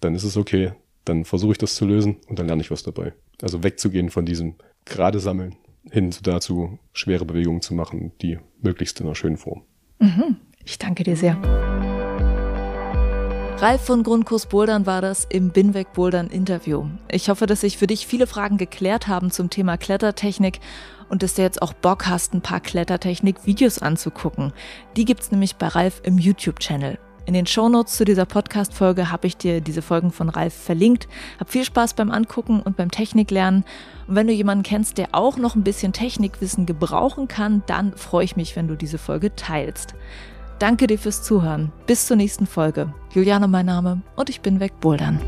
dann 0.00 0.14
ist 0.14 0.24
es 0.24 0.36
okay. 0.36 0.72
Dann 1.04 1.24
versuche 1.24 1.52
ich 1.52 1.58
das 1.58 1.74
zu 1.74 1.84
lösen 1.84 2.16
und 2.28 2.38
dann 2.38 2.46
lerne 2.46 2.62
ich 2.62 2.70
was 2.70 2.82
dabei. 2.82 3.12
Also 3.40 3.62
wegzugehen 3.62 4.10
von 4.10 4.24
diesem 4.24 4.54
gerade 4.84 5.20
sammeln 5.20 5.56
hin 5.90 6.14
dazu, 6.22 6.78
schwere 6.92 7.24
Bewegungen 7.24 7.60
zu 7.60 7.74
machen, 7.74 8.12
die 8.22 8.38
möglichst 8.60 9.00
in 9.00 9.06
einer 9.06 9.14
schönen 9.14 9.36
Form. 9.36 9.62
Mhm. 9.98 10.36
Ich 10.64 10.78
danke 10.78 11.02
dir 11.02 11.16
sehr. 11.16 11.36
Ralf 13.58 13.82
von 13.82 14.02
Grundkurs 14.02 14.46
Bouldern 14.46 14.86
war 14.86 15.00
das 15.00 15.24
im 15.24 15.50
Binweg 15.50 15.92
Bouldern 15.92 16.28
Interview. 16.28 16.86
Ich 17.08 17.28
hoffe, 17.28 17.46
dass 17.46 17.60
sich 17.60 17.78
für 17.78 17.86
dich 17.86 18.08
viele 18.08 18.26
Fragen 18.26 18.56
geklärt 18.56 19.06
haben 19.06 19.30
zum 19.30 19.50
Thema 19.50 19.76
Klettertechnik 19.76 20.58
und 21.12 21.22
dass 21.22 21.34
du 21.34 21.42
jetzt 21.42 21.60
auch 21.60 21.74
Bock 21.74 22.06
hast, 22.06 22.32
ein 22.32 22.40
paar 22.40 22.60
Klettertechnik-Videos 22.60 23.80
anzugucken. 23.80 24.54
Die 24.96 25.04
gibt's 25.04 25.30
nämlich 25.30 25.56
bei 25.56 25.68
Ralf 25.68 26.00
im 26.04 26.16
YouTube-Channel. 26.16 26.98
In 27.26 27.34
den 27.34 27.46
Shownotes 27.46 27.98
zu 27.98 28.06
dieser 28.06 28.24
Podcast-Folge 28.24 29.12
habe 29.12 29.26
ich 29.26 29.36
dir 29.36 29.60
diese 29.60 29.82
Folgen 29.82 30.10
von 30.10 30.30
Ralf 30.30 30.54
verlinkt. 30.54 31.08
Hab 31.38 31.50
viel 31.50 31.64
Spaß 31.64 31.94
beim 31.94 32.10
Angucken 32.10 32.62
und 32.62 32.78
beim 32.78 32.90
Techniklernen. 32.90 33.64
Und 34.08 34.14
wenn 34.14 34.26
du 34.26 34.32
jemanden 34.32 34.64
kennst, 34.64 34.96
der 34.96 35.10
auch 35.12 35.36
noch 35.36 35.54
ein 35.54 35.64
bisschen 35.64 35.92
Technikwissen 35.92 36.64
gebrauchen 36.64 37.28
kann, 37.28 37.62
dann 37.66 37.92
freue 37.92 38.24
ich 38.24 38.34
mich, 38.34 38.56
wenn 38.56 38.66
du 38.66 38.74
diese 38.74 38.96
Folge 38.96 39.36
teilst. 39.36 39.94
Danke 40.58 40.86
dir 40.86 40.98
fürs 40.98 41.22
Zuhören. 41.22 41.72
Bis 41.86 42.06
zur 42.06 42.16
nächsten 42.16 42.46
Folge. 42.46 42.94
Juliane 43.12 43.48
mein 43.48 43.66
Name 43.66 44.00
und 44.16 44.30
ich 44.30 44.40
bin 44.40 44.60
weg 44.60 44.80
Bouldern. 44.80 45.20